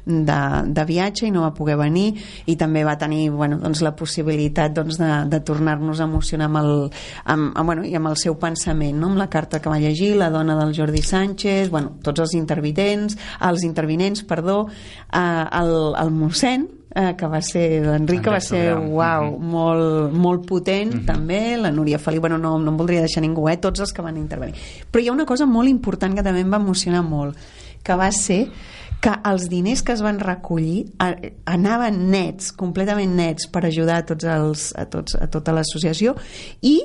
de, 0.06 0.40
de 0.70 0.86
viatge 0.88 1.28
i 1.28 1.34
no 1.34 1.39
va 1.44 1.52
poder 1.54 1.76
venir 1.80 2.14
i 2.46 2.56
també 2.56 2.84
va 2.84 2.96
tenir 2.98 3.30
bueno, 3.30 3.58
doncs, 3.58 3.82
la 3.82 3.94
possibilitat 3.96 4.74
doncs, 4.76 4.98
de, 5.00 5.10
de 5.30 5.40
tornar-nos 5.40 6.00
a 6.00 6.08
emocionar 6.08 6.50
amb 6.50 6.60
el, 6.62 6.72
amb, 7.24 7.52
amb, 7.54 7.66
bueno, 7.66 7.84
i 7.84 7.94
amb 7.98 8.10
el 8.12 8.16
seu 8.20 8.36
pensament 8.40 8.98
no? 8.98 9.10
amb 9.12 9.20
la 9.20 9.30
carta 9.30 9.60
que 9.60 9.70
va 9.70 9.78
llegir, 9.78 10.14
la 10.16 10.30
dona 10.30 10.56
del 10.58 10.74
Jordi 10.76 11.02
Sánchez 11.02 11.70
bueno, 11.70 11.96
tots 12.02 12.20
els 12.20 12.34
intervinents 12.38 13.16
els 13.46 13.64
intervinents, 13.64 14.24
perdó 14.24 14.66
eh, 14.68 15.44
el, 15.60 15.72
el 16.00 16.10
mossèn 16.14 16.68
eh, 16.94 17.14
que 17.16 17.28
va 17.30 17.40
ser 17.42 17.82
l'Enric 17.84 18.24
que 18.24 18.32
va 18.34 18.40
ser 18.42 18.74
uau, 18.74 19.30
Mhm. 19.30 19.50
molt, 19.52 20.12
molt 20.12 20.46
potent 20.46 21.04
també, 21.06 21.56
la 21.56 21.70
Núria 21.70 21.98
Felip 21.98 22.20
bueno, 22.20 22.38
no, 22.38 22.58
no 22.58 22.70
em 22.70 22.76
voldria 22.76 23.00
deixar 23.00 23.22
ningú, 23.22 23.48
eh, 23.48 23.56
tots 23.58 23.80
els 23.80 23.92
que 23.92 24.02
van 24.02 24.16
intervenir 24.16 24.54
però 24.90 25.02
hi 25.02 25.08
ha 25.08 25.12
una 25.12 25.26
cosa 25.26 25.46
molt 25.46 25.68
important 25.68 26.14
que 26.14 26.22
també 26.22 26.40
em 26.40 26.52
va 26.52 26.58
emocionar 26.58 27.02
molt 27.02 27.36
que 27.82 27.94
va 27.96 28.10
ser 28.12 28.48
que 29.00 29.14
els 29.24 29.48
diners 29.48 29.82
que 29.82 29.94
es 29.96 30.02
van 30.04 30.20
recollir 30.20 30.84
anaven 31.48 32.02
nets, 32.12 32.52
completament 32.52 33.14
nets 33.16 33.48
per 33.52 33.64
ajudar 33.66 34.02
a 34.02 34.06
tots 34.12 34.28
els, 34.28 34.66
a, 34.76 34.84
tots, 34.92 35.16
a 35.16 35.28
tota 35.32 35.54
l'associació 35.56 36.14
i 36.60 36.76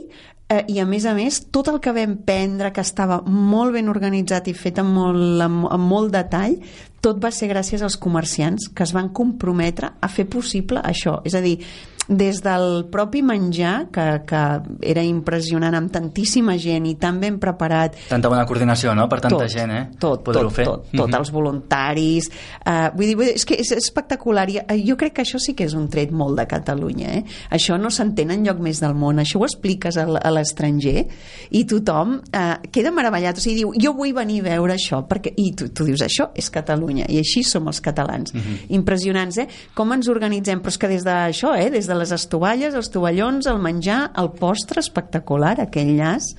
eh, 0.49 0.63
i 0.71 0.79
a 0.79 0.85
més 0.87 1.05
a 1.05 1.15
més 1.17 1.41
tot 1.51 1.69
el 1.71 1.81
que 1.83 1.93
vam 1.95 2.17
prendre 2.27 2.71
que 2.71 2.83
estava 2.85 3.21
molt 3.27 3.75
ben 3.75 3.91
organitzat 3.91 4.47
i 4.47 4.55
fet 4.55 4.79
amb 4.81 4.95
molt, 4.95 5.41
amb, 5.43 5.67
amb 5.71 5.91
molt 5.91 6.13
detall 6.15 6.59
tot 7.05 7.19
va 7.21 7.29
ser 7.35 7.51
gràcies 7.51 7.83
als 7.85 7.99
comerciants 8.01 8.71
que 8.73 8.85
es 8.85 8.93
van 8.95 9.11
comprometre 9.13 9.91
a 10.01 10.07
fer 10.09 10.25
possible 10.25 10.81
això. 10.81 11.19
És 11.27 11.35
a 11.37 11.41
dir, 11.43 11.59
des 12.07 12.41
del 12.43 12.85
propi 12.91 13.21
menjar 13.25 13.87
que, 13.91 14.21
que 14.27 14.41
era 14.81 15.03
impressionant 15.03 15.73
amb 15.75 15.91
tantíssima 15.91 16.57
gent 16.61 16.85
i 16.85 16.95
tan 17.01 17.19
ben 17.19 17.39
preparat 17.41 17.95
Tanta 18.09 18.29
bona 18.29 18.45
coordinació, 18.45 18.93
no?, 18.95 19.07
per 19.09 19.21
tanta 19.21 19.39
tot, 19.39 19.49
gent, 19.51 19.71
eh? 19.71 19.83
Tot, 19.99 20.23
tot, 20.23 20.51
fer. 20.53 20.65
tot, 20.65 20.85
tot, 20.91 21.07
Mhm. 21.09 21.15
els 21.15 21.31
voluntaris. 21.31 22.29
Uh, 22.65 22.89
vull 22.95 23.07
dir, 23.07 23.15
vull 23.15 23.25
dir, 23.25 23.35
és 23.35 23.45
que 23.45 23.55
és 23.59 23.71
espectacular. 23.71 24.49
I, 24.49 24.57
eh, 24.67 24.83
jo 24.85 24.95
crec 24.97 25.13
que 25.13 25.21
això 25.23 25.39
sí 25.39 25.53
que 25.55 25.65
és 25.65 25.73
un 25.73 25.87
tret 25.89 26.11
molt 26.11 26.37
de 26.37 26.45
Catalunya. 26.47 27.13
Eh? 27.17 27.23
Això 27.51 27.77
no 27.79 27.89
s'entén 27.89 28.31
en 28.31 28.43
lloc 28.45 28.59
més 28.59 28.79
del 28.81 28.93
món. 28.93 29.17
Això 29.19 29.39
ho 29.39 29.45
expliques 29.45 29.97
a, 29.97 30.03
a 30.05 30.31
l'estranger 30.31 31.07
i 31.51 31.63
tothom 31.65 32.19
uh, 32.21 32.55
queda 32.71 32.91
meravellat. 32.91 33.37
O 33.37 33.41
sigui, 33.41 33.55
diu, 33.63 33.73
jo 33.81 33.93
vull 33.97 34.13
venir 34.13 34.41
a 34.41 34.49
veure 34.51 34.73
això. 34.75 35.01
Perquè... 35.07 35.33
I 35.37 35.51
tu, 35.57 35.69
tu 35.73 35.85
dius, 35.87 36.01
això 36.05 36.29
és 36.35 36.49
Catalunya. 36.53 37.05
I 37.09 37.17
així 37.23 37.43
som 37.43 37.67
els 37.67 37.81
catalans. 37.81 38.33
Mhm. 38.33 38.69
Impressionants, 38.77 39.37
eh? 39.41 39.47
Com 39.73 39.93
ens 39.93 40.07
organitzem? 40.11 40.61
Però 40.61 40.73
és 40.73 40.77
que 40.77 40.87
des 40.91 41.03
d'això, 41.05 41.55
eh? 41.57 41.69
des 41.73 41.87
de 41.87 41.94
de 41.95 42.03
les 42.03 42.11
estovalles, 42.11 42.75
els 42.75 42.91
tovallons, 42.91 43.47
el 43.47 43.61
menjar, 43.63 44.09
el 44.19 44.33
postre 44.35 44.83
espectacular, 44.83 45.55
aquell 45.63 45.95
llaç 45.95 46.33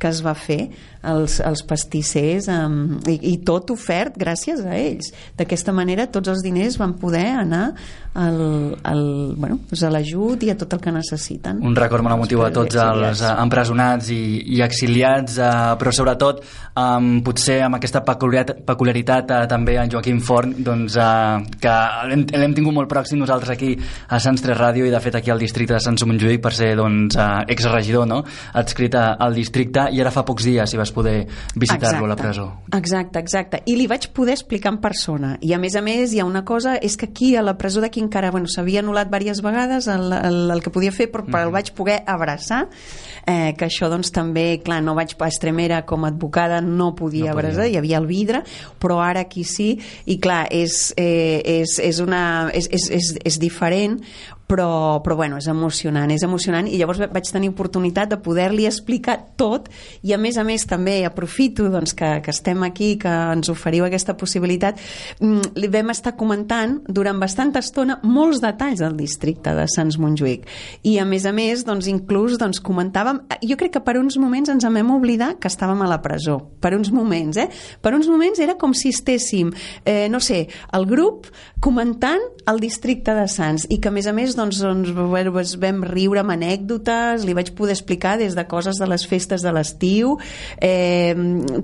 que 0.00 0.08
es 0.08 0.22
va 0.24 0.34
fer 0.34 0.62
els, 1.06 1.38
els 1.44 1.62
pastissers 1.64 2.48
um, 2.52 2.98
i, 3.08 3.16
i 3.32 3.34
tot 3.46 3.72
ofert 3.72 4.18
gràcies 4.20 4.60
a 4.64 4.76
ells. 4.76 5.12
D'aquesta 5.38 5.72
manera 5.76 6.08
tots 6.12 6.32
els 6.32 6.44
diners 6.44 6.78
van 6.80 6.96
poder 7.00 7.26
anar 7.40 7.70
al, 8.14 8.40
al, 8.82 9.02
bueno, 9.38 9.60
doncs 9.70 9.84
a 9.86 9.90
l'ajut 9.92 10.42
i 10.42 10.50
a 10.50 10.56
tot 10.58 10.74
el 10.74 10.80
que 10.82 10.92
necessiten. 10.92 11.60
Un 11.66 11.76
record 11.78 12.02
molt 12.04 12.16
emotiu 12.18 12.42
a 12.42 12.50
tots 12.54 12.76
els 12.82 13.22
uh, 13.22 13.36
empresonats 13.44 14.10
i, 14.12 14.20
i 14.56 14.62
exiliats, 14.66 15.38
uh, 15.38 15.76
però 15.80 15.92
sobretot 15.94 16.42
um, 16.74 17.20
potser 17.24 17.60
amb 17.64 17.78
aquesta 17.78 18.02
peculiaritat, 18.06 18.64
peculiaritat 18.66 19.30
uh, 19.30 19.44
també 19.50 19.76
en 19.80 19.92
Joaquim 19.92 20.18
Forn, 20.26 20.56
doncs, 20.66 20.98
uh, 20.98 21.38
que 21.62 21.76
l'hem 22.10 22.56
tingut 22.56 22.74
molt 22.76 22.90
pròxim 22.90 23.22
nosaltres 23.22 23.54
aquí 23.54 23.76
a 24.08 24.20
Sants 24.20 24.42
3 24.44 24.58
Ràdio 24.58 24.88
i 24.88 24.92
de 24.92 25.00
fet 25.00 25.20
aquí 25.20 25.30
al 25.32 25.40
districte 25.40 25.78
de 25.78 25.82
Sants 25.84 26.04
Montjuïc 26.04 26.42
per 26.42 26.52
ser 26.56 26.74
doncs, 26.80 27.16
uh, 27.16 27.44
exregidor 27.50 28.10
no? 28.10 28.24
adscrit 28.58 28.98
al 28.98 29.38
districte 29.38 29.86
i 29.90 30.00
ara 30.00 30.12
fa 30.14 30.24
pocs 30.26 30.46
dies 30.48 30.72
hi 30.72 30.80
vas 30.80 30.92
poder 30.94 31.26
visitar-lo 31.54 32.06
a 32.06 32.12
la 32.12 32.16
presó. 32.18 32.46
Exacte, 32.76 33.18
exacte. 33.18 33.62
I 33.66 33.76
li 33.78 33.86
vaig 33.90 34.10
poder 34.16 34.36
explicar 34.38 34.74
en 34.74 34.80
persona. 34.82 35.34
I 35.42 35.54
a 35.54 35.60
més 35.62 35.76
a 35.76 35.82
més 35.84 36.14
hi 36.14 36.22
ha 36.22 36.28
una 36.28 36.44
cosa, 36.46 36.76
és 36.76 36.96
que 36.96 37.10
aquí 37.10 37.34
a 37.36 37.44
la 37.44 37.56
presó 37.58 37.82
d'aquí 37.82 38.02
encara 38.02 38.30
bueno, 38.30 38.48
s'havia 38.50 38.84
anul·lat 38.84 39.10
diverses 39.10 39.42
vegades 39.44 39.88
el, 39.88 40.12
el, 40.12 40.40
el 40.54 40.62
que 40.62 40.72
podia 40.72 40.92
fer, 40.92 41.10
però, 41.12 41.26
però 41.26 41.44
el 41.48 41.54
vaig 41.54 41.72
poder 41.76 42.00
abraçar, 42.06 42.66
eh, 43.26 43.52
que 43.58 43.66
això 43.66 43.90
doncs 43.90 44.12
també, 44.14 44.60
clar, 44.64 44.80
no 44.84 44.94
vaig 44.98 45.14
a 45.18 45.28
Estremera 45.28 45.82
com 45.86 46.04
a 46.04 46.10
advocada, 46.10 46.60
no 46.60 46.94
podia 46.96 47.30
no 47.30 47.38
abraçar, 47.38 47.68
hi 47.68 47.76
havia 47.78 48.00
el 48.00 48.08
vidre, 48.08 48.42
però 48.80 49.00
ara 49.04 49.24
aquí 49.26 49.44
sí, 49.44 49.72
i 50.06 50.18
clar, 50.18 50.46
és, 50.50 50.92
eh, 50.96 51.40
és, 51.60 51.78
és, 51.82 52.00
una, 52.00 52.50
és, 52.54 52.68
és, 52.70 52.90
és, 52.90 53.14
és 53.24 53.40
diferent, 53.40 54.00
però, 54.50 55.00
però 55.04 55.14
bueno, 55.16 55.38
és 55.38 55.46
emocionant, 55.46 56.10
és 56.10 56.24
emocionant 56.26 56.66
i 56.66 56.78
llavors 56.80 56.98
vaig 57.12 57.28
tenir 57.30 57.52
oportunitat 57.52 58.10
de 58.10 58.18
poder-li 58.18 58.66
explicar 58.66 59.16
tot 59.38 59.68
i 60.02 60.14
a 60.14 60.18
més 60.18 60.40
a 60.40 60.44
més 60.46 60.64
també 60.66 61.04
aprofito 61.06 61.68
doncs, 61.70 61.94
que, 61.94 62.08
que 62.24 62.34
estem 62.34 62.64
aquí, 62.66 62.96
que 63.00 63.10
ens 63.36 63.50
oferiu 63.52 63.86
aquesta 63.86 64.16
possibilitat 64.18 64.80
mm, 65.20 65.54
li 65.60 65.70
vam 65.70 65.92
estar 65.94 66.16
comentant 66.18 66.80
durant 66.88 67.20
bastanta 67.22 67.62
estona 67.62 68.00
molts 68.02 68.42
detalls 68.42 68.82
del 68.82 68.96
districte 68.98 69.54
de 69.54 69.68
Sants 69.70 70.00
Montjuïc 70.02 70.48
i 70.90 70.96
a 70.98 71.06
més 71.06 71.28
a 71.28 71.34
més 71.36 71.62
doncs, 71.68 71.86
inclús 71.92 72.38
doncs, 72.40 72.62
comentàvem, 72.64 73.22
jo 73.46 73.58
crec 73.60 73.76
que 73.78 73.84
per 73.86 73.98
uns 74.00 74.18
moments 74.18 74.50
ens 74.50 74.66
en 74.66 74.74
vam 74.80 74.96
oblidar 74.96 75.36
que 75.38 75.50
estàvem 75.50 75.84
a 75.84 75.90
la 75.90 76.00
presó 76.02 76.40
per 76.60 76.74
uns 76.74 76.90
moments, 76.94 77.38
eh? 77.38 77.46
per 77.82 77.94
uns 77.94 78.10
moments 78.10 78.42
era 78.42 78.58
com 78.58 78.74
si 78.74 78.90
estéssim, 78.90 79.54
eh, 79.84 80.08
no 80.10 80.18
sé 80.18 80.42
el 80.74 80.90
grup 80.90 81.30
comentant 81.62 82.24
el 82.50 82.60
districte 82.62 83.14
de 83.16 83.26
Sants 83.30 83.66
i 83.70 83.78
que 83.82 83.90
a 83.90 83.94
més 83.94 84.08
a 84.10 84.14
més 84.16 84.34
doncs, 84.38 84.60
doncs 84.64 84.92
bueno, 84.96 85.34
vam 85.62 85.82
riure 85.86 86.24
amb 86.24 86.34
anècdotes, 86.34 87.24
li 87.26 87.36
vaig 87.36 87.52
poder 87.58 87.76
explicar 87.78 88.16
des 88.20 88.36
de 88.38 88.46
coses 88.50 88.80
de 88.80 88.90
les 88.90 89.06
festes 89.06 89.44
de 89.46 89.54
l'estiu, 89.54 90.16
eh, 90.60 91.14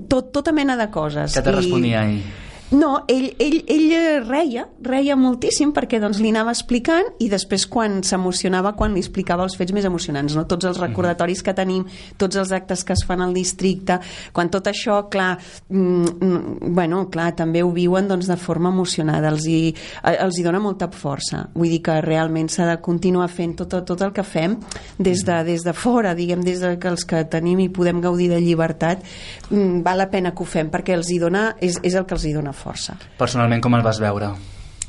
tot, 0.09 0.31
tota 0.35 0.55
mena 0.55 0.77
de 0.79 0.89
coses. 0.93 1.35
Què 1.35 1.43
te 1.43 1.53
I... 1.53 1.57
responia 1.59 2.05
ell? 2.07 2.21
No, 2.71 3.05
ell, 3.07 3.29
ell, 3.39 3.61
ell 3.71 4.25
reia, 4.27 4.65
reia 4.83 5.15
moltíssim 5.15 5.69
perquè 5.71 6.01
doncs, 6.03 6.17
li 6.19 6.33
anava 6.33 6.51
explicant 6.51 7.13
i 7.23 7.29
després 7.31 7.63
quan 7.71 8.01
s'emocionava 8.03 8.73
quan 8.75 8.91
li 8.91 8.99
explicava 8.99 9.45
els 9.47 9.55
fets 9.55 9.71
més 9.71 9.85
emocionants, 9.87 10.35
no? 10.35 10.43
tots 10.51 10.67
els 10.67 10.75
mhm. 10.75 10.89
recordatoris 10.89 11.43
que 11.45 11.53
tenim, 11.55 11.85
tots 12.19 12.35
els 12.35 12.51
actes 12.51 12.83
que 12.83 12.91
es 12.97 13.05
fan 13.07 13.23
al 13.23 13.31
districte, 13.37 14.01
quan 14.35 14.51
tot 14.51 14.67
això, 14.67 14.97
clar, 15.07 15.37
mm, 15.69 16.11
mm, 16.17 16.73
bueno, 16.75 17.05
clar, 17.13 17.29
també 17.39 17.63
ho 17.63 17.71
viuen 17.71 18.09
doncs, 18.11 18.27
de 18.27 18.35
forma 18.35 18.73
emocionada, 18.75 19.31
els 19.31 19.47
hi, 19.47 19.71
eh, 20.03 20.17
els 20.25 20.35
hi 20.35 20.43
dona 20.43 20.59
molta 20.59 20.89
força. 20.91 21.45
Vull 21.55 21.71
dir 21.71 21.79
que 21.85 22.01
realment 22.03 22.51
s'ha 22.51 22.67
de 22.67 22.75
continuar 22.83 23.29
fent 23.31 23.55
tot, 23.63 23.77
tot 23.87 24.03
el 24.03 24.11
que 24.11 24.27
fem 24.27 24.57
des 24.99 25.23
de, 25.23 25.39
des 25.47 25.63
de 25.63 25.71
fora, 25.71 26.11
diguem, 26.19 26.43
des 26.43 26.59
de 26.59 26.75
que 26.75 26.91
els 26.91 27.07
que 27.07 27.23
tenim 27.31 27.63
i 27.63 27.71
podem 27.71 28.03
gaudir 28.03 28.27
de 28.33 28.43
llibertat, 28.43 29.07
mm, 29.51 29.81
val 29.87 30.03
la 30.03 30.11
pena 30.11 30.35
que 30.35 30.43
ho 30.43 30.51
fem 30.57 30.67
perquè 30.73 30.99
els 30.99 31.15
hi 31.15 31.21
dona, 31.23 31.53
és, 31.63 31.79
és 31.87 31.95
el 31.95 32.03
que 32.03 32.19
els 32.19 32.27
hi 32.27 32.35
dona 32.35 32.56
força. 32.57 32.97
Personalment, 33.21 33.63
com 33.63 33.77
el 33.77 33.85
vas 33.85 34.01
veure? 34.03 34.33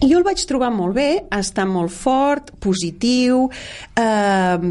Jo 0.00 0.18
el 0.18 0.24
vaig 0.26 0.42
trobar 0.46 0.70
molt 0.70 0.94
bé, 0.94 1.08
està 1.34 1.64
molt 1.66 1.90
fort, 1.90 2.52
positiu, 2.62 3.48
eh, 3.98 4.68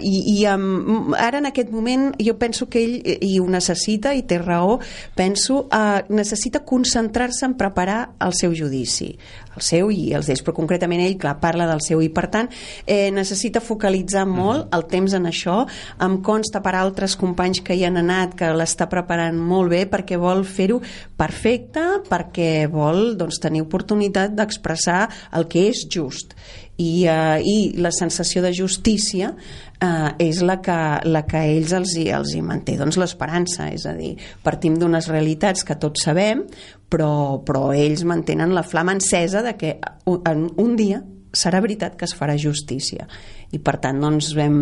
i, 0.00 0.14
i 0.32 0.36
um, 0.48 1.12
ara 1.12 1.42
en 1.42 1.50
aquest 1.50 1.72
moment 1.74 2.08
jo 2.16 2.36
penso 2.40 2.70
que 2.72 2.80
ell 2.80 2.96
i 3.04 3.34
ho 3.40 3.48
necessita, 3.52 4.14
i 4.16 4.24
té 4.24 4.40
raó, 4.40 4.78
penso, 5.18 5.66
eh, 5.68 6.08
necessita 6.08 6.64
concentrar-se 6.64 7.44
en 7.50 7.58
preparar 7.60 8.00
el 8.24 8.32
seu 8.38 8.56
judici 8.56 9.12
el 9.56 9.64
seu 9.64 9.90
i 9.92 10.12
els 10.16 10.28
d'ells, 10.28 10.42
però 10.44 10.54
concretament 10.56 11.02
ell, 11.04 11.16
clar, 11.20 11.36
parla 11.42 11.66
del 11.68 11.82
seu 11.84 12.02
i 12.04 12.08
per 12.12 12.26
tant 12.32 12.48
eh, 12.86 13.10
necessita 13.14 13.62
focalitzar 13.64 14.24
molt 14.28 14.72
el 14.76 14.86
temps 14.90 15.16
en 15.16 15.28
això, 15.28 15.62
em 16.04 16.18
consta 16.24 16.62
per 16.64 16.74
altres 16.78 17.16
companys 17.20 17.62
que 17.64 17.76
hi 17.76 17.84
han 17.88 18.00
anat 18.00 18.36
que 18.38 18.52
l'està 18.56 18.88
preparant 18.90 19.38
molt 19.38 19.72
bé 19.72 19.84
perquè 19.90 20.18
vol 20.20 20.44
fer-ho 20.48 20.80
perfecte, 21.18 21.84
perquè 22.08 22.66
vol 22.72 23.16
doncs, 23.18 23.40
tenir 23.42 23.64
oportunitat 23.64 24.34
d'expressar 24.62 25.08
el 25.32 25.48
que 25.48 25.68
és 25.70 25.86
just. 25.90 26.34
I, 26.78 27.06
eh, 27.06 27.42
i 27.44 27.76
la 27.78 27.92
sensació 27.92 28.42
de 28.42 28.52
justícia 28.52 29.34
eh, 29.80 30.10
és 30.18 30.40
la 30.42 30.60
que, 30.60 30.78
la 31.04 31.22
que 31.26 31.42
ells 31.52 31.72
els 31.72 31.96
hi, 31.96 32.08
els 32.10 32.34
hi 32.34 32.42
manté. 32.42 32.76
Doncs 32.78 32.96
l'esperança, 32.96 33.68
és 33.70 33.86
a 33.86 33.94
dir, 33.94 34.16
partim 34.42 34.78
d'unes 34.78 35.08
realitats 35.08 35.64
que 35.64 35.76
tots 35.76 36.02
sabem, 36.02 36.46
però, 36.88 37.42
però 37.44 37.72
ells 37.72 38.04
mantenen 38.04 38.54
la 38.54 38.64
flama 38.64 38.92
encesa 38.96 39.42
de 39.42 39.56
que 39.56 39.78
en 40.06 40.48
un 40.56 40.76
dia 40.76 41.02
serà 41.32 41.62
veritat 41.64 41.96
que 41.96 42.04
es 42.04 42.12
farà 42.14 42.36
justícia. 42.36 43.06
I 43.52 43.58
per 43.60 43.74
tant 43.80 43.98
doncs 44.00 44.30
vam, 44.36 44.54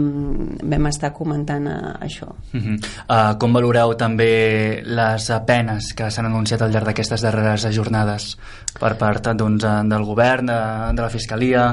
vam 0.67 0.87
estar 0.91 1.13
comentant 1.15 1.67
uh, 1.67 1.93
això. 2.03 2.27
Uh 2.55 2.61
-huh. 2.61 2.77
uh, 3.07 3.39
Com 3.39 3.53
valoreu 3.53 3.95
també 3.95 4.83
les 4.85 5.31
penes 5.47 5.93
que 5.95 6.11
s'han 6.11 6.27
anunciat 6.27 6.63
al 6.63 6.71
llarg 6.71 6.87
d'aquestes 6.87 7.21
darreres 7.21 7.67
jornades 7.75 8.37
per 8.81 8.95
part 9.01 9.31
doncs, 9.37 9.67
del 9.91 10.05
govern, 10.09 10.51
de, 10.51 10.59
de 10.97 11.05
la 11.05 11.11
Fiscalia 11.13 11.65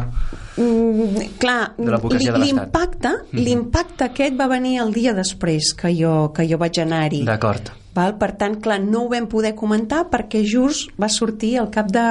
mm, 0.57 1.25
clar, 1.39 1.73
l'impacte 1.79 3.09
-huh. 3.09 3.41
l'impacte 3.41 4.03
aquest 4.11 4.39
va 4.39 4.47
venir 4.47 4.79
el 4.83 4.93
dia 4.93 5.13
després 5.13 5.73
que 5.73 5.93
jo, 5.95 6.31
que 6.33 6.47
jo 6.47 6.57
vaig 6.57 6.79
anar-hi 6.79 7.23
d'acord 7.23 7.71
Val? 7.97 8.13
Per 8.21 8.35
tant, 8.37 8.59
clar, 8.61 8.77
no 8.83 9.05
ho 9.05 9.09
vam 9.09 9.25
poder 9.25 9.55
comentar 9.55 10.03
perquè 10.11 10.43
just 10.45 10.91
va 11.01 11.09
sortir 11.09 11.57
al 11.57 11.71
cap 11.73 11.89
de, 11.89 12.03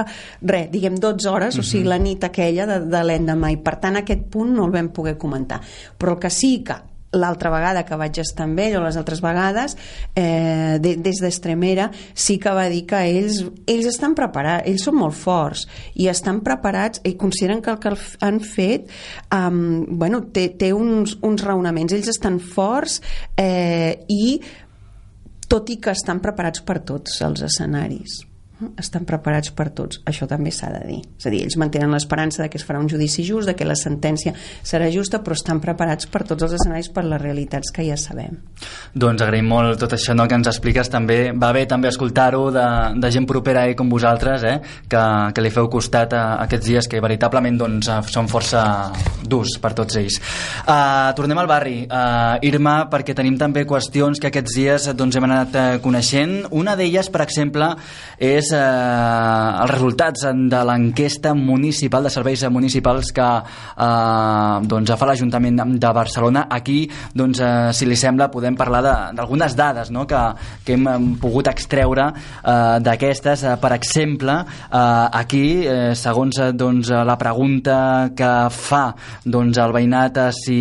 res, 0.42 0.66
diguem, 0.72 0.98
12 0.98 1.28
hores, 1.30 1.54
uh 1.54 1.60
-huh. 1.60 1.60
o 1.60 1.70
sigui, 1.70 1.84
mhm. 1.84 1.88
la 1.88 1.98
nit 1.98 2.24
aquella 2.24 2.66
de, 2.66 2.80
de 2.90 3.02
l'endemà, 3.04 3.52
i 3.52 3.56
per 3.56 3.76
tant 3.78 3.96
aquest 3.96 4.26
punt 4.30 4.50
no 4.50 4.64
el 4.64 4.72
vam 4.72 4.88
poder 4.88 5.16
comentar. 5.16 5.60
Però 5.98 6.14
el 6.14 6.18
que 6.18 6.30
sí 6.30 6.64
que 6.64 6.74
l'altra 7.16 7.50
vegada 7.52 7.85
que 7.88 7.99
vaig 7.99 8.20
estar 8.23 8.46
amb 8.46 8.61
ell 8.62 8.78
o 8.78 8.85
les 8.85 8.99
altres 9.00 9.23
vegades 9.25 9.76
eh, 10.14 10.76
de, 10.82 10.96
des 11.02 11.20
d'Estremera 11.23 11.90
sí 12.14 12.38
que 12.42 12.52
va 12.54 12.68
dir 12.73 12.85
que 12.88 13.00
ells, 13.08 13.42
ells 13.66 13.90
estan 13.90 14.14
preparats 14.18 14.68
ells 14.68 14.87
són 14.87 14.99
molt 15.00 15.16
forts 15.16 15.66
i 15.94 16.11
estan 16.12 16.42
preparats 16.46 17.02
i 17.04 17.16
consideren 17.18 17.62
que 17.64 17.73
el 17.73 17.80
que 17.82 17.94
han 18.20 18.40
fet 18.44 18.90
um, 19.35 19.85
bueno, 19.99 20.23
té, 20.32 20.49
té 20.58 20.73
uns, 20.75 21.16
uns 21.26 21.44
raonaments. 21.44 21.94
Ells 21.96 22.12
estan 22.12 22.38
forts 22.42 23.00
eh, 23.38 24.04
i 24.12 24.38
tot 25.46 25.70
i 25.70 25.78
que 25.82 25.94
estan 25.94 26.23
preparats 26.23 26.64
per 26.66 26.80
tots 26.87 27.20
els 27.26 27.44
escenaris 27.46 28.23
estan 28.80 29.04
preparats 29.04 29.50
per 29.52 29.68
tots, 29.76 30.00
això 30.08 30.26
també 30.28 30.50
s'ha 30.54 30.70
de 30.72 30.80
dir. 30.88 30.98
És 31.18 31.26
a 31.28 31.32
dir, 31.32 31.42
ells 31.44 31.58
mantenen 31.60 31.92
l'esperança 31.92 32.42
de 32.42 32.48
que 32.48 32.56
es 32.56 32.64
farà 32.64 32.80
un 32.80 32.88
judici 32.88 33.25
just, 33.26 33.48
de 33.48 33.54
que 33.56 33.66
la 33.68 33.76
sentència 33.76 34.32
serà 34.64 34.88
justa 34.92 35.20
però 35.25 35.36
estan 35.36 35.60
preparats 35.60 36.08
per 36.08 36.22
tots 36.25 36.46
els 36.46 36.56
escenaris 36.56 36.88
per 36.92 37.04
les 37.04 37.20
realitats 37.20 37.72
que 37.75 37.84
ja 37.84 37.98
sabem. 38.00 38.38
Doncs 38.96 39.25
agraïm 39.25 39.48
molt 39.50 39.76
tot 39.82 39.92
això 39.96 40.16
no, 40.16 40.25
que 40.28 40.38
ens 40.38 40.48
expliques. 40.48 40.88
També, 40.92 41.32
va 41.36 41.52
bé 41.52 41.66
també 41.68 41.90
escoltar-ho 41.92 42.46
de, 42.54 42.66
de 43.02 43.10
gent 43.12 43.28
propera 43.28 43.66
i 43.68 43.76
com 43.76 43.90
vosaltres 43.92 44.46
eh, 44.48 44.56
que, 44.88 45.04
que 45.36 45.44
li 45.44 45.52
feu 45.52 45.68
costat 45.72 46.16
a, 46.16 46.25
aquests 46.46 46.70
dies 46.70 46.88
que 46.88 47.02
veritablement 47.04 47.60
doncs, 47.60 47.92
són 48.12 48.30
força 48.32 48.64
durs 49.26 49.58
per 49.60 49.75
tots 49.76 50.00
ells. 50.00 50.16
Uh, 50.64 51.12
Tornem 51.18 51.42
al 51.42 51.50
barri. 51.50 51.76
Uh, 51.84 52.40
Irma, 52.46 52.78
perquè 52.92 53.14
tenim 53.16 53.36
també 53.40 53.66
qüestions 53.68 54.20
que 54.22 54.30
aquests 54.32 54.56
dies 54.56 54.88
doncs, 54.96 55.20
hem 55.20 55.28
anat 55.28 55.60
coneixent. 55.84 56.38
Una 56.56 56.76
d'elles, 56.78 57.12
per 57.12 57.25
exemple, 57.26 57.68
és 58.16 58.45
és 58.46 58.52
eh, 58.54 59.62
els 59.62 59.72
resultats 59.72 60.26
de 60.50 60.60
l'enquesta 60.68 61.32
municipal 61.34 62.06
de 62.06 62.12
serveis 62.12 62.44
municipals 62.52 63.10
que 63.14 63.26
eh, 63.26 64.66
doncs, 64.70 64.92
fa 64.96 65.08
l'Ajuntament 65.08 65.62
de 65.80 65.92
Barcelona. 65.96 66.46
Aquí, 66.50 66.84
doncs, 67.14 67.40
eh, 67.40 67.72
si 67.76 67.88
li 67.88 67.96
sembla, 67.98 68.30
podem 68.30 68.56
parlar 68.56 68.82
d'algunes 69.16 69.56
dades 69.58 69.90
no? 69.90 70.06
que, 70.06 70.20
que 70.64 70.76
hem 70.76 71.16
pogut 71.22 71.50
extreure 71.50 72.08
eh, 72.12 72.78
d'aquestes. 72.84 73.44
Eh, 73.44 73.56
per 73.62 73.72
exemple, 73.76 74.38
eh, 74.70 75.20
aquí, 75.22 75.44
eh, 75.66 75.94
segons 75.98 76.40
eh, 76.42 76.52
doncs, 76.52 76.92
la 77.06 77.18
pregunta 77.18 77.78
que 78.16 78.32
fa 78.54 78.84
doncs, 79.24 79.58
el 79.62 79.74
veïnat 79.74 80.22
eh, 80.22 80.28
si 80.36 80.60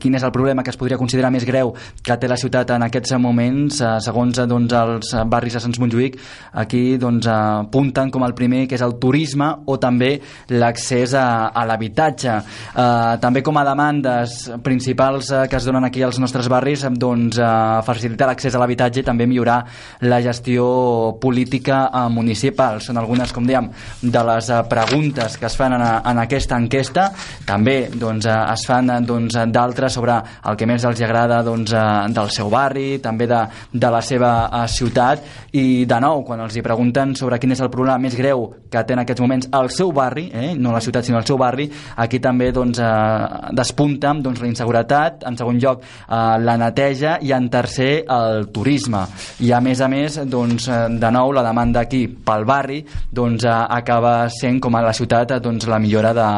quin 0.00 0.16
és 0.16 0.24
el 0.24 0.34
problema 0.34 0.64
que 0.64 0.72
es 0.72 0.80
podria 0.80 1.00
considerar 1.00 1.32
més 1.34 1.46
greu 1.48 1.74
que 2.02 2.16
té 2.16 2.30
la 2.30 2.40
ciutat 2.40 2.72
en 2.76 2.86
aquests 2.86 3.16
moments, 3.20 3.82
eh, 3.82 3.96
segons 4.04 4.40
doncs, 4.46 4.76
els 4.76 5.14
barris 5.28 5.56
de 5.56 5.64
Sants 5.64 5.80
Montjuïc, 5.82 6.18
aquí 6.64 6.84
doncs, 7.00 7.25
doncs, 7.26 7.66
apunten 7.66 8.10
com 8.10 8.24
el 8.24 8.34
primer, 8.34 8.66
que 8.68 8.76
és 8.76 8.84
el 8.84 8.96
turisme 9.02 9.48
o 9.66 9.76
també 9.82 10.16
l'accés 10.54 11.14
a, 11.14 11.50
a 11.50 11.64
l'habitatge. 11.66 12.36
Eh, 12.76 13.16
també 13.20 13.42
com 13.42 13.56
a 13.58 13.64
demandes 13.66 14.38
principals 14.62 15.30
eh, 15.32 15.44
que 15.50 15.58
es 15.58 15.66
donen 15.66 15.84
aquí 15.84 16.02
als 16.02 16.20
nostres 16.22 16.48
barris, 16.48 16.86
doncs, 16.86 17.38
eh, 17.38 17.82
facilitar 17.86 18.30
l'accés 18.30 18.54
a 18.54 18.62
l'habitatge 18.62 19.02
i 19.02 19.06
també 19.06 19.26
millorar 19.26 19.58
la 20.06 20.20
gestió 20.22 21.16
política 21.20 21.86
eh, 21.90 22.06
municipal. 22.12 22.80
Són 22.80 23.00
algunes, 23.00 23.32
com 23.32 23.46
dèiem, 23.46 23.70
de 24.02 24.24
les 24.30 24.50
eh, 24.50 24.62
preguntes 24.70 25.38
que 25.38 25.48
es 25.50 25.56
fan 25.58 25.76
en, 25.76 25.84
en 25.84 26.22
aquesta 26.22 26.58
enquesta. 26.60 27.10
També 27.46 27.78
doncs, 27.92 28.26
eh, 28.26 28.38
es 28.54 28.66
fan 28.68 28.92
doncs, 29.06 29.38
d'altres 29.52 29.98
sobre 29.98 30.16
el 30.46 30.56
que 30.56 30.68
més 30.68 30.84
els 30.86 31.02
agrada 31.02 31.42
doncs, 31.46 31.74
eh, 31.74 31.86
del 32.16 32.30
seu 32.34 32.50
barri, 32.52 32.98
també 33.02 33.28
de, 33.30 33.42
de 33.72 33.92
la 33.92 34.02
seva 34.04 34.32
eh, 34.46 34.64
ciutat 34.70 35.52
i 35.56 35.84
de 35.88 36.00
nou, 36.02 36.22
quan 36.26 36.40
els 36.44 36.56
hi 36.56 36.64
pregunten 36.64 37.15
sobre 37.18 37.38
quin 37.40 37.52
és 37.54 37.62
el 37.64 37.70
problema 37.72 37.98
més 38.02 38.16
greu 38.18 38.46
que 38.70 38.82
té 38.86 38.94
en 38.94 39.02
aquests 39.02 39.22
moments 39.24 39.48
el 39.56 39.70
seu 39.74 39.92
barri, 39.96 40.28
eh, 40.32 40.54
no 40.54 40.72
la 40.74 40.82
ciutat 40.84 41.06
sinó 41.06 41.18
el 41.18 41.26
seu 41.26 41.38
barri, 41.40 41.68
aquí 41.96 42.20
també 42.22 42.50
doncs, 42.52 42.78
eh, 42.78 43.52
despunta 43.56 44.12
doncs, 44.14 44.40
la 44.40 44.50
inseguretat, 44.50 45.24
en 45.26 45.36
segon 45.36 45.60
lloc 45.62 45.82
eh, 45.82 46.38
la 46.42 46.56
neteja 46.60 47.16
i 47.22 47.32
en 47.36 47.48
tercer 47.50 48.04
el 48.08 48.48
turisme. 48.54 49.04
I 49.40 49.52
a 49.52 49.60
més 49.60 49.80
a 49.80 49.88
més, 49.88 50.20
doncs, 50.26 50.68
eh, 50.68 50.80
de 51.00 51.12
nou, 51.12 51.32
la 51.36 51.44
demanda 51.46 51.84
aquí 51.86 52.06
pel 52.08 52.46
barri 52.48 52.82
doncs, 53.12 53.44
eh, 53.44 53.54
acaba 53.78 54.28
sent 54.32 54.60
com 54.62 54.74
a 54.76 54.84
la 54.84 54.94
ciutat 54.96 55.36
doncs, 55.42 55.66
la 55.66 55.80
millora 55.82 56.12
de, 56.16 56.28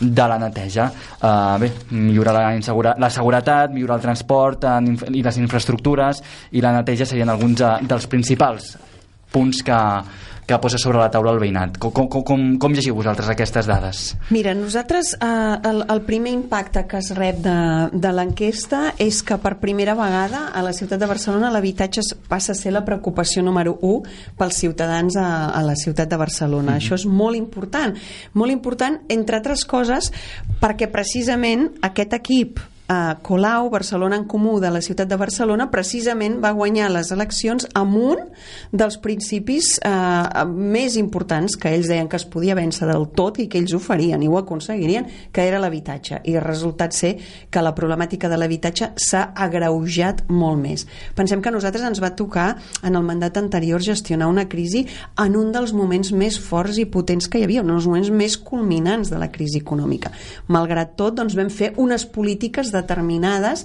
de 0.00 0.28
la 0.28 0.38
neteja. 0.38 0.90
Eh, 1.20 1.56
bé, 1.60 1.72
millorar 1.90 2.34
la, 2.34 2.44
insegura, 2.56 2.94
la 2.98 3.10
seguretat, 3.10 3.72
millorar 3.72 4.00
el 4.00 4.08
transport 4.08 4.68
en, 4.70 4.92
i 5.12 5.22
les 5.22 5.40
infraestructures 5.42 6.22
i 6.52 6.64
la 6.64 6.74
neteja 6.76 7.06
serien 7.08 7.32
alguns 7.32 7.60
de, 7.62 7.72
dels 7.88 8.06
principals 8.10 8.76
punts 9.32 9.62
que, 9.66 9.78
que 10.46 10.58
posa 10.62 10.78
sobre 10.78 11.00
la 11.02 11.10
taula 11.10 11.32
el 11.34 11.40
veïnat. 11.42 11.76
Com, 11.82 11.90
com, 11.90 12.22
com, 12.22 12.44
com 12.62 12.74
llegiu 12.74 12.94
vosaltres 12.96 13.28
aquestes 13.32 13.66
dades? 13.66 14.02
Mira, 14.30 14.54
nosaltres 14.54 15.14
eh, 15.18 15.28
el, 15.66 15.82
el 15.90 16.02
primer 16.06 16.32
impacte 16.36 16.84
que 16.86 17.00
es 17.02 17.10
rep 17.18 17.40
de, 17.44 17.56
de 17.92 18.12
l'enquesta 18.14 18.92
és 19.02 19.20
que 19.26 19.38
per 19.42 19.56
primera 19.62 19.96
vegada 19.98 20.46
a 20.54 20.62
la 20.62 20.72
ciutat 20.76 21.02
de 21.02 21.10
Barcelona 21.10 21.50
l'habitatge 21.50 22.04
passa 22.30 22.54
a 22.54 22.58
ser 22.58 22.72
la 22.76 22.84
preocupació 22.86 23.42
número 23.42 23.74
1 23.82 24.36
pels 24.38 24.62
ciutadans 24.62 25.18
a, 25.18 25.28
a 25.50 25.64
la 25.66 25.74
ciutat 25.74 26.08
de 26.08 26.20
Barcelona. 26.22 26.72
Mm 26.72 26.78
-hmm. 26.78 26.86
Això 26.86 26.94
és 26.94 27.06
molt 27.06 27.36
important. 27.36 27.98
Molt 28.32 28.52
important, 28.52 29.00
entre 29.08 29.36
altres 29.36 29.64
coses, 29.64 30.12
perquè 30.60 30.86
precisament 30.90 31.72
aquest 31.82 32.12
equip 32.12 32.60
eh, 32.88 33.14
Colau, 33.22 33.70
Barcelona 33.70 34.16
en 34.16 34.24
Comú 34.24 34.60
de 34.60 34.70
la 34.70 34.80
ciutat 34.80 35.08
de 35.08 35.16
Barcelona, 35.16 35.70
precisament 35.70 36.38
va 36.42 36.52
guanyar 36.56 36.90
les 36.94 37.10
eleccions 37.12 37.66
amb 37.74 37.96
un 37.96 38.22
dels 38.72 38.98
principis 39.02 39.76
eh, 39.84 40.44
més 40.46 40.96
importants 41.00 41.56
que 41.56 41.72
ells 41.74 41.90
deien 41.90 42.08
que 42.08 42.18
es 42.20 42.26
podia 42.28 42.56
vèncer 42.58 42.88
del 42.90 43.08
tot 43.16 43.40
i 43.42 43.48
que 43.50 43.58
ells 43.60 43.74
ho 43.74 43.80
farien 43.82 44.22
i 44.22 44.28
ho 44.28 44.38
aconseguirien, 44.38 45.08
que 45.32 45.46
era 45.46 45.60
l'habitatge. 45.62 46.22
I 46.24 46.36
el 46.36 46.44
resultat 46.44 46.94
ser 46.96 47.16
que 47.50 47.64
la 47.64 47.74
problemàtica 47.74 48.30
de 48.30 48.38
l'habitatge 48.38 48.92
s'ha 48.96 49.24
agreujat 49.34 50.24
molt 50.28 50.60
més. 50.62 50.86
Pensem 51.16 51.42
que 51.42 51.50
a 51.50 51.54
nosaltres 51.54 51.86
ens 51.86 52.02
va 52.02 52.14
tocar 52.16 52.48
en 52.82 52.96
el 52.96 53.06
mandat 53.06 53.36
anterior 53.40 53.82
gestionar 53.82 54.28
una 54.30 54.46
crisi 54.48 54.86
en 55.22 55.36
un 55.36 55.52
dels 55.52 55.72
moments 55.76 56.12
més 56.12 56.38
forts 56.40 56.78
i 56.78 56.86
potents 56.86 57.28
que 57.28 57.40
hi 57.40 57.46
havia, 57.46 57.62
un 57.62 57.72
dels 57.74 57.86
moments 57.88 58.10
més 58.10 58.36
culminants 58.36 59.10
de 59.10 59.18
la 59.20 59.30
crisi 59.32 59.60
econòmica. 59.62 60.12
Malgrat 60.52 60.94
tot, 60.98 61.16
doncs, 61.16 61.36
vam 61.36 61.50
fer 61.50 61.72
unes 61.80 62.06
polítiques 62.06 62.70
determinades, 62.76 63.64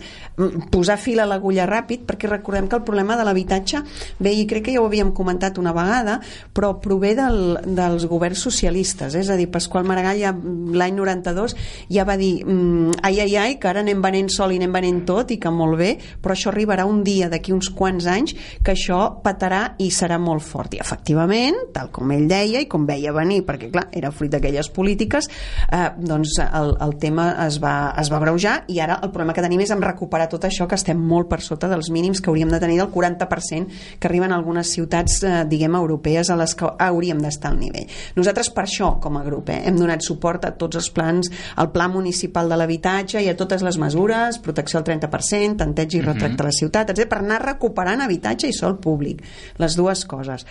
posar 0.71 0.97
fil 1.01 1.21
a 1.21 1.27
l'agulla 1.29 1.67
ràpid, 1.69 2.05
perquè 2.07 2.29
recordem 2.31 2.69
que 2.71 2.79
el 2.79 2.85
problema 2.87 3.17
de 3.19 3.27
l'habitatge, 3.27 3.83
bé, 4.19 4.33
i 4.33 4.47
crec 4.49 4.69
que 4.69 4.75
ja 4.75 4.81
ho 4.81 4.87
havíem 4.89 5.13
comentat 5.15 5.59
una 5.61 5.73
vegada, 5.75 6.19
però 6.55 6.73
prové 6.81 7.13
del, 7.17 7.59
dels 7.65 8.07
governs 8.09 8.41
socialistes, 8.47 9.15
és 9.19 9.29
a 9.29 9.37
dir, 9.39 9.49
Pasqual 9.51 9.85
Maragall 9.87 10.21
ja 10.21 10.31
l'any 10.33 10.95
92 10.97 11.55
ja 11.91 12.05
va 12.07 12.17
dir 12.19 12.45
mm, 12.45 13.01
ai, 13.03 13.19
ai, 13.23 13.35
ai, 13.37 13.57
que 13.59 13.69
ara 13.69 13.83
anem 13.83 14.01
venent 14.03 14.31
sol 14.33 14.53
i 14.53 14.59
anem 14.59 14.73
venent 14.75 15.01
tot 15.07 15.33
i 15.33 15.39
que 15.41 15.51
molt 15.53 15.77
bé, 15.79 15.91
però 16.21 16.35
això 16.35 16.51
arribarà 16.51 16.85
un 16.89 17.03
dia 17.05 17.29
d'aquí 17.31 17.53
uns 17.55 17.71
quants 17.75 18.07
anys 18.09 18.35
que 18.63 18.73
això 18.75 19.01
patarà 19.23 19.63
i 19.81 19.89
serà 19.93 20.19
molt 20.21 20.43
fort. 20.45 20.75
I 20.75 20.81
efectivament, 20.83 21.57
tal 21.75 21.91
com 21.93 22.11
ell 22.15 22.27
deia 22.29 22.63
i 22.63 22.69
com 22.71 22.85
veia 22.87 23.13
venir, 23.15 23.41
perquè 23.47 23.71
clar, 23.73 23.87
era 23.97 24.13
fruit 24.15 24.31
d'aquelles 24.33 24.71
polítiques, 24.73 25.29
eh, 25.71 25.87
doncs 25.97 26.37
el, 26.45 26.75
el 26.81 26.95
tema 27.01 27.31
es 27.47 27.59
va, 27.63 27.93
es 27.99 28.11
va 28.11 28.21
greujar 28.23 28.61
i 28.71 28.79
ara 28.83 29.00
el 29.01 29.11
problema 29.11 29.33
que 29.33 29.43
tenim 29.43 29.61
és 29.61 29.71
en 29.71 29.81
recuperar 29.83 30.27
tot 30.31 30.45
això 30.47 30.67
que 30.67 30.77
estem 30.79 30.97
molt 30.97 31.29
per 31.29 31.41
sota 31.41 31.69
dels 31.71 31.91
mínims 31.93 32.21
que 32.21 32.31
hauríem 32.31 32.49
de 32.49 32.59
tenir 32.59 32.79
del 32.79 32.91
40% 32.91 33.99
que 33.99 34.07
arriben 34.09 34.31
a 34.31 34.39
algunes 34.39 34.71
ciutats, 34.73 35.21
eh, 35.23 35.43
diguem, 35.47 35.75
europees 35.75 36.29
a 36.29 36.37
les 36.39 36.55
que 36.55 36.69
hauríem 36.79 37.21
d'estar 37.21 37.51
al 37.51 37.59
nivell. 37.59 37.87
Nosaltres 38.15 38.49
per 38.49 38.65
això, 38.65 38.99
com 38.99 39.17
a 39.17 39.23
grup, 39.23 39.49
eh, 39.49 39.61
hem 39.67 39.77
donat 39.77 40.01
suport 40.01 40.45
a 40.45 40.55
tots 40.57 40.75
els 40.75 40.89
plans, 40.89 41.31
al 41.55 41.71
pla 41.71 41.87
municipal 41.87 42.49
de 42.49 42.57
l'habitatge 42.57 43.21
i 43.21 43.29
a 43.29 43.37
totes 43.37 43.61
les 43.61 43.77
mesures, 43.77 44.39
protecció 44.39 44.79
al 44.79 44.85
30%, 44.85 45.57
tanteig 45.57 45.93
i 45.95 46.01
retracte 46.01 46.35
uh 46.35 46.37
-huh. 46.37 46.41
a 46.41 46.51
la 46.51 46.51
ciutat, 46.51 46.89
etc 46.89 47.11
per 47.11 47.19
anar 47.19 47.41
recuperant 47.43 48.01
habitatge 48.05 48.47
i 48.47 48.55
sol 48.55 48.79
públic. 48.79 49.23
Les 49.61 49.75
dues 49.75 50.05
coses. 50.05 50.45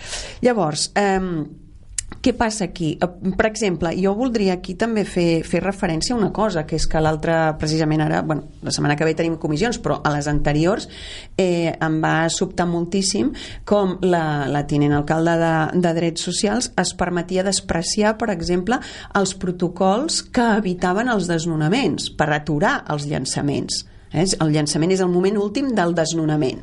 Llavors, 0.45 0.91
eh, 0.95 1.19
què 2.21 2.33
passa 2.37 2.65
aquí? 2.69 2.93
Eh, 3.01 3.33
per 3.37 3.47
exemple, 3.49 3.91
jo 3.97 4.13
voldria 4.17 4.55
aquí 4.57 4.75
també 4.79 5.03
fer, 5.09 5.41
fer 5.47 5.61
referència 5.63 6.15
a 6.15 6.19
una 6.19 6.31
cosa, 6.33 6.63
que 6.69 6.77
és 6.77 6.85
que 6.87 7.01
l'altre, 7.01 7.35
precisament 7.61 8.03
ara, 8.05 8.21
bueno, 8.21 8.47
la 8.61 8.73
setmana 8.73 8.95
que 8.97 9.07
ve 9.07 9.15
tenim 9.17 9.37
comissions, 9.41 9.81
però 9.81 9.99
a 10.05 10.13
les 10.13 10.29
anteriors 10.31 10.87
eh, 11.35 11.73
em 11.73 11.99
va 12.03 12.29
sobtar 12.29 12.67
moltíssim 12.69 13.33
com 13.65 13.97
la, 14.05 14.47
la 14.51 14.65
tinent 14.69 14.95
alcalde 14.97 15.37
de, 15.41 15.53
de 15.81 15.93
Drets 15.97 16.27
Socials 16.29 16.71
es 16.81 16.95
permetia 16.97 17.45
despreciar, 17.47 18.15
per 18.21 18.31
exemple, 18.33 18.79
els 19.17 19.35
protocols 19.41 20.21
que 20.33 20.51
evitaven 20.61 21.09
els 21.11 21.29
desnonaments 21.31 22.11
per 22.17 22.31
aturar 22.35 22.81
els 22.93 23.09
llançaments 23.09 23.85
Eh? 24.11 24.25
El 24.43 24.51
llançament 24.53 24.91
és 24.91 25.01
el 25.03 25.11
moment 25.11 25.37
últim 25.39 25.71
del 25.75 25.95
desnonament. 25.95 26.59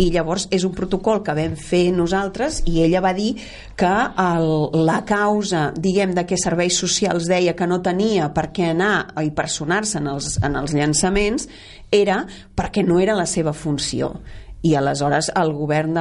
I 0.00 0.08
llavors 0.14 0.46
és 0.54 0.64
un 0.68 0.74
protocol 0.76 1.22
que 1.24 1.34
vam 1.36 1.56
fer 1.60 1.90
nosaltres 1.96 2.62
i 2.68 2.80
ella 2.84 3.02
va 3.04 3.12
dir 3.16 3.34
que 3.76 3.92
el, 4.22 4.48
la 4.88 5.02
causa, 5.08 5.70
diguem, 5.76 6.14
de 6.16 6.26
què 6.28 6.38
serveis 6.40 6.78
socials 6.80 7.28
deia 7.28 7.56
que 7.56 7.68
no 7.68 7.82
tenia 7.84 8.30
per 8.34 8.48
què 8.56 8.72
anar 8.72 8.94
i 9.24 9.32
personar-se 9.36 10.00
en, 10.00 10.10
els, 10.14 10.36
en 10.44 10.56
els 10.56 10.74
llançaments 10.76 11.48
era 11.92 12.24
perquè 12.56 12.84
no 12.84 12.98
era 13.00 13.14
la 13.16 13.28
seva 13.30 13.52
funció 13.56 14.16
i 14.62 14.74
aleshores 14.74 15.28
el 15.36 15.52
govern 15.54 15.94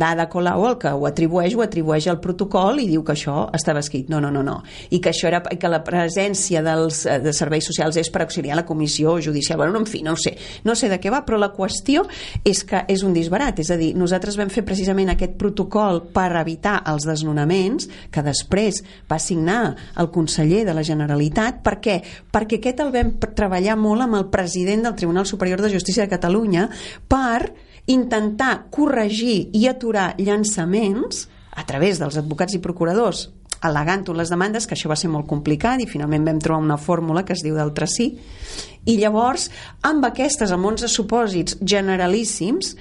d'Ada 0.00 0.26
Colau 0.30 0.64
el 0.66 0.76
que 0.80 0.90
ho 0.90 1.04
atribueix, 1.06 1.54
ho 1.54 1.62
atribueix 1.62 2.08
al 2.10 2.20
protocol 2.22 2.80
i 2.82 2.88
diu 2.88 3.04
que 3.06 3.14
això 3.14 3.44
estava 3.56 3.82
escrit. 3.84 4.08
No, 4.10 4.20
no, 4.22 4.30
no, 4.34 4.42
no. 4.46 4.56
I 4.90 5.00
que 5.02 5.12
això 5.12 5.28
era 5.28 5.42
que 5.44 5.70
la 5.70 5.82
presència 5.86 6.62
dels 6.64 7.04
de 7.22 7.34
serveis 7.36 7.68
socials 7.70 7.98
és 8.00 8.10
per 8.10 8.24
auxiliar 8.24 8.58
la 8.58 8.66
comissió 8.66 9.18
judicial. 9.22 9.60
Bueno, 9.60 9.78
en 9.78 9.86
fi, 9.86 10.02
no 10.02 10.16
sé. 10.18 10.34
No 10.64 10.74
sé 10.74 10.90
de 10.90 10.98
què 11.00 11.12
va, 11.12 11.22
però 11.26 11.38
la 11.38 11.52
qüestió 11.54 12.06
és 12.44 12.64
que 12.66 12.82
és 12.90 13.04
un 13.06 13.14
disbarat. 13.14 13.62
És 13.62 13.70
a 13.70 13.78
dir, 13.80 13.92
nosaltres 13.98 14.38
vam 14.40 14.50
fer 14.50 14.64
precisament 14.66 15.12
aquest 15.14 15.36
protocol 15.38 16.02
per 16.14 16.30
evitar 16.40 16.80
els 16.90 17.06
desnonaments 17.06 17.88
que 18.10 18.26
després 18.26 18.82
va 19.10 19.20
signar 19.22 19.76
el 20.00 20.10
conseller 20.10 20.64
de 20.66 20.74
la 20.74 20.86
Generalitat. 20.86 21.62
Per 21.62 21.78
què? 21.84 22.00
Perquè 22.32 22.58
aquest 22.58 22.82
el 22.82 22.94
vam 22.94 23.14
treballar 23.20 23.78
molt 23.78 24.08
amb 24.08 24.18
el 24.18 24.30
president 24.32 24.88
del 24.88 24.98
Tribunal 24.98 25.28
Superior 25.28 25.62
de 25.62 25.70
Justícia 25.72 26.06
de 26.06 26.12
Catalunya 26.12 26.68
per 27.08 27.69
intentar 27.90 28.70
corregir 28.70 29.50
i 29.56 29.66
aturar 29.68 30.14
llançaments 30.18 31.26
a 31.56 31.66
través 31.66 31.98
dels 32.00 32.16
advocats 32.20 32.54
i 32.54 32.62
procuradors 32.62 33.28
al·legant 33.60 34.06
les 34.16 34.30
demandes, 34.32 34.66
que 34.66 34.74
això 34.76 34.88
va 34.88 34.96
ser 34.96 35.10
molt 35.12 35.28
complicat 35.28 35.82
i 35.82 35.88
finalment 35.88 36.24
vam 36.24 36.40
trobar 36.40 36.64
una 36.64 36.78
fórmula 36.80 37.24
que 37.26 37.34
es 37.36 37.42
diu 37.44 37.58
del 37.58 37.72
sí 37.90 38.14
i 38.88 38.96
llavors 38.96 39.50
amb 39.84 40.04
aquestes, 40.08 40.52
amb 40.52 40.64
11 40.64 40.88
supòsits 40.88 41.58
generalíssims 41.60 42.74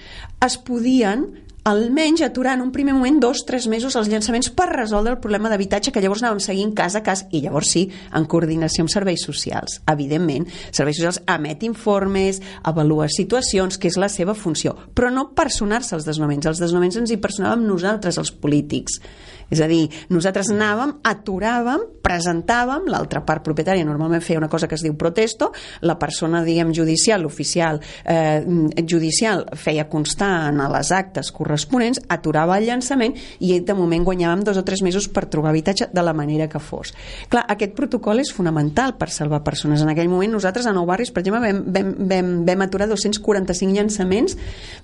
es 0.45 0.57
podien 0.57 1.27
almenys 1.63 2.21
aturar 2.21 2.55
en 2.55 2.61
un 2.61 2.71
primer 2.71 2.93
moment 2.93 3.19
dos, 3.19 3.43
tres 3.45 3.67
mesos 3.67 3.95
els 3.99 4.09
llançaments 4.09 4.49
per 4.55 4.69
resoldre 4.71 5.13
el 5.13 5.21
problema 5.21 5.51
d'habitatge 5.51 5.91
que 5.91 6.01
llavors 6.01 6.23
anàvem 6.23 6.41
seguint 6.43 6.73
cas 6.77 6.95
a 6.95 7.03
cas 7.05 7.25
i 7.31 7.41
llavors 7.43 7.73
sí, 7.75 7.85
en 8.15 8.27
coordinació 8.31 8.85
amb 8.85 8.93
serveis 8.93 9.25
socials. 9.25 9.79
Evidentment, 9.91 10.47
serveis 10.71 10.99
socials 10.99 11.21
emet 11.27 11.65
informes, 11.67 12.41
avalua 12.63 13.09
situacions, 13.11 13.77
que 13.77 13.91
és 13.91 13.99
la 13.99 14.09
seva 14.09 14.35
funció, 14.35 14.75
però 14.95 15.11
no 15.13 15.29
personar-se 15.35 15.95
als 15.97 16.07
desnonaments. 16.07 16.47
Els 16.49 16.63
desnonaments 16.63 17.01
ens 17.03 17.11
hi 17.11 17.19
personàvem 17.21 17.67
nosaltres, 17.67 18.17
els 18.21 18.31
polítics. 18.31 19.01
És 19.49 19.61
a 19.61 19.67
dir, 19.69 19.87
nosaltres 20.13 20.51
anàvem, 20.53 20.95
aturàvem, 21.09 21.85
presentàvem, 22.05 22.87
l'altra 22.89 23.21
part 23.25 23.43
propietària 23.45 23.85
normalment 23.85 24.23
feia 24.25 24.39
una 24.39 24.49
cosa 24.49 24.67
que 24.67 24.77
es 24.77 24.83
diu 24.85 24.95
protesto, 24.97 25.51
la 25.81 25.97
persona, 25.99 26.43
diguem, 26.45 26.73
judicial, 26.73 27.23
l'oficial 27.25 27.79
eh, 28.05 28.41
judicial 28.87 29.45
feia 29.57 29.87
constar 29.89 30.49
en 30.49 30.61
les 30.73 30.91
actes 30.95 31.31
corresponents, 31.35 32.01
aturava 32.09 32.57
el 32.59 32.67
llançament 32.69 33.15
i 33.39 33.59
de 33.65 33.75
moment 33.77 34.05
guanyàvem 34.05 34.43
dos 34.45 34.57
o 34.59 34.65
tres 34.65 34.83
mesos 34.85 35.09
per 35.09 35.27
trobar 35.31 35.53
habitatge 35.53 35.89
de 35.93 36.03
la 36.05 36.13
manera 36.13 36.49
que 36.49 36.61
fos. 36.61 36.93
Clar, 37.29 37.45
aquest 37.49 37.75
protocol 37.77 38.21
és 38.23 38.31
fonamental 38.33 38.95
per 38.99 39.09
salvar 39.13 39.41
persones. 39.45 39.81
En 39.81 39.91
aquell 39.91 40.09
moment 40.11 40.33
nosaltres 40.33 40.67
a 40.69 40.73
Nou 40.75 40.87
Barris, 40.89 41.11
per 41.13 41.23
exemple, 41.23 41.41
vam, 41.45 41.63
vam, 41.73 41.93
vam, 42.09 42.31
vam 42.47 42.65
aturar 42.65 42.89
245 42.91 43.75
llançaments 43.75 44.37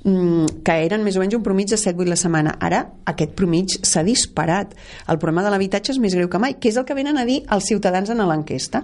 mmm, 0.03 0.61
que 0.65 0.77
eren 0.85 1.03
més 1.05 1.17
o 1.17 1.23
menys 1.23 1.37
un 1.37 1.45
promig 1.45 1.69
de 1.71 1.79
7-8 1.79 2.11
la 2.11 2.19
setmana. 2.19 2.55
Ara 2.63 2.83
aquest 3.11 3.35
promig 3.37 3.77
s'ha 3.81 4.05
disparat. 4.05 4.54
El 4.63 5.19
problema 5.19 5.43
de 5.45 5.53
l'habitatge 5.53 5.93
és 5.95 5.99
més 6.01 6.15
greu 6.15 6.29
que 6.31 6.41
mai, 6.41 6.57
que 6.59 6.69
és 6.71 6.79
el 6.79 6.85
que 6.87 6.97
venen 6.97 7.17
a 7.17 7.25
dir 7.27 7.41
els 7.51 7.67
ciutadans 7.67 8.09
en 8.09 8.23
l'enquesta. 8.25 8.83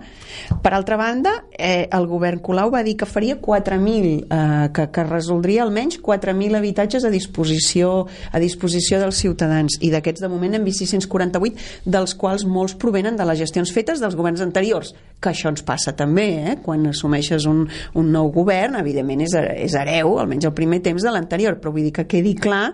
Per 0.61 0.73
altra 0.73 0.97
banda, 0.99 1.37
eh, 1.57 1.87
el 1.91 2.07
govern 2.07 2.41
Colau 2.43 2.71
va 2.73 2.83
dir 2.83 2.97
que 2.99 3.07
faria 3.09 3.39
4.000, 3.41 4.27
eh, 4.29 4.69
que, 4.75 4.87
que 4.91 5.07
resoldria 5.07 5.63
almenys 5.63 6.01
4.000 6.01 6.57
habitatges 6.57 7.05
a 7.05 7.13
disposició 7.13 8.07
a 8.31 8.39
disposició 8.39 8.99
dels 9.01 9.19
ciutadans 9.21 9.77
i 9.81 9.91
d'aquests 9.93 10.23
de 10.23 10.29
moment 10.31 10.59
vist 10.65 10.83
648 10.83 11.89
dels 11.89 12.15
quals 12.19 12.45
molts 12.45 12.75
provenen 12.79 13.17
de 13.17 13.25
les 13.27 13.39
gestions 13.39 13.71
fetes 13.73 14.01
dels 14.03 14.17
governs 14.19 14.43
anteriors 14.43 14.93
que 15.21 15.31
això 15.31 15.51
ens 15.51 15.63
passa 15.65 15.93
també 15.97 16.27
eh? 16.41 16.55
quan 16.63 16.87
assumeixes 16.89 17.45
un, 17.49 17.65
un 17.97 18.11
nou 18.13 18.31
govern 18.33 18.79
evidentment 18.81 19.25
és, 19.27 19.35
és 19.67 19.77
hereu, 19.77 20.17
almenys 20.19 20.49
el 20.49 20.57
primer 20.57 20.81
temps 20.85 21.03
de 21.03 21.13
l'anterior, 21.13 21.59
però 21.61 21.73
vull 21.73 21.87
dir 21.87 21.95
que 21.95 22.09
quedi 22.09 22.35
clar 22.37 22.71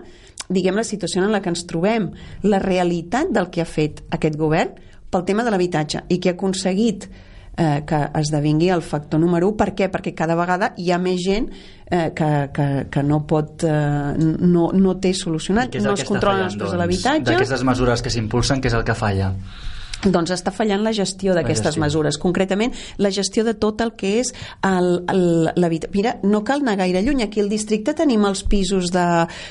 diguem 0.48 0.78
la 0.80 0.86
situació 0.86 1.20
en 1.20 1.32
la 1.32 1.42
que 1.44 1.50
ens 1.52 1.66
trobem 1.68 2.08
la 2.48 2.60
realitat 2.62 2.87
del 2.88 3.50
que 3.50 3.62
ha 3.62 3.68
fet 3.68 4.04
aquest 4.10 4.36
govern 4.36 4.76
pel 5.10 5.24
tema 5.24 5.44
de 5.44 5.50
l'habitatge 5.50 6.04
i 6.08 6.18
que 6.20 6.32
ha 6.32 6.36
aconseguit 6.36 7.08
eh, 7.58 7.82
que 7.86 8.00
esdevingui 8.20 8.68
el 8.70 8.82
factor 8.82 9.20
número 9.20 9.48
1. 9.50 9.56
Per 9.58 9.70
què? 9.74 9.88
Perquè 9.92 10.14
cada 10.16 10.36
vegada 10.38 10.72
hi 10.78 10.92
ha 10.92 10.98
més 11.02 11.20
gent 11.24 11.48
eh, 11.50 12.10
que, 12.14 12.30
que, 12.54 12.68
que 12.92 13.02
no 13.02 13.22
pot 13.28 13.64
eh, 13.66 14.14
no, 14.18 14.70
no 14.72 14.94
té 15.02 15.12
solucionat, 15.16 15.74
no 15.82 15.96
es 15.96 16.04
controlen 16.08 16.46
els 16.46 16.54
preus 16.54 16.68
doncs, 16.68 16.76
de 16.76 16.82
l'habitatge. 16.82 17.32
D'aquestes 17.32 17.66
mesures 17.66 18.04
que 18.04 18.12
s'impulsen, 18.14 18.62
què 18.62 18.70
és 18.70 18.78
el 18.78 18.86
que 18.86 18.96
falla? 18.98 19.32
Doncs 20.04 20.30
està 20.34 20.52
fallant 20.54 20.82
la 20.84 20.92
gestió 20.94 21.34
d'aquestes 21.34 21.78
mesures, 21.80 22.18
concretament 22.22 22.74
la 23.02 23.10
gestió 23.14 23.44
de 23.46 23.54
tot 23.58 23.80
el 23.82 23.94
que 23.98 24.18
és 24.20 24.32
l'habitatge. 24.62 25.92
Mira, 25.94 26.14
no 26.22 26.44
cal 26.46 26.62
anar 26.62 26.76
gaire 26.82 27.02
lluny, 27.02 27.24
aquí 27.24 27.42
al 27.42 27.50
districte 27.50 27.94
tenim 27.98 28.26
els 28.28 28.44
pisos 28.46 28.92
de, 28.94 29.06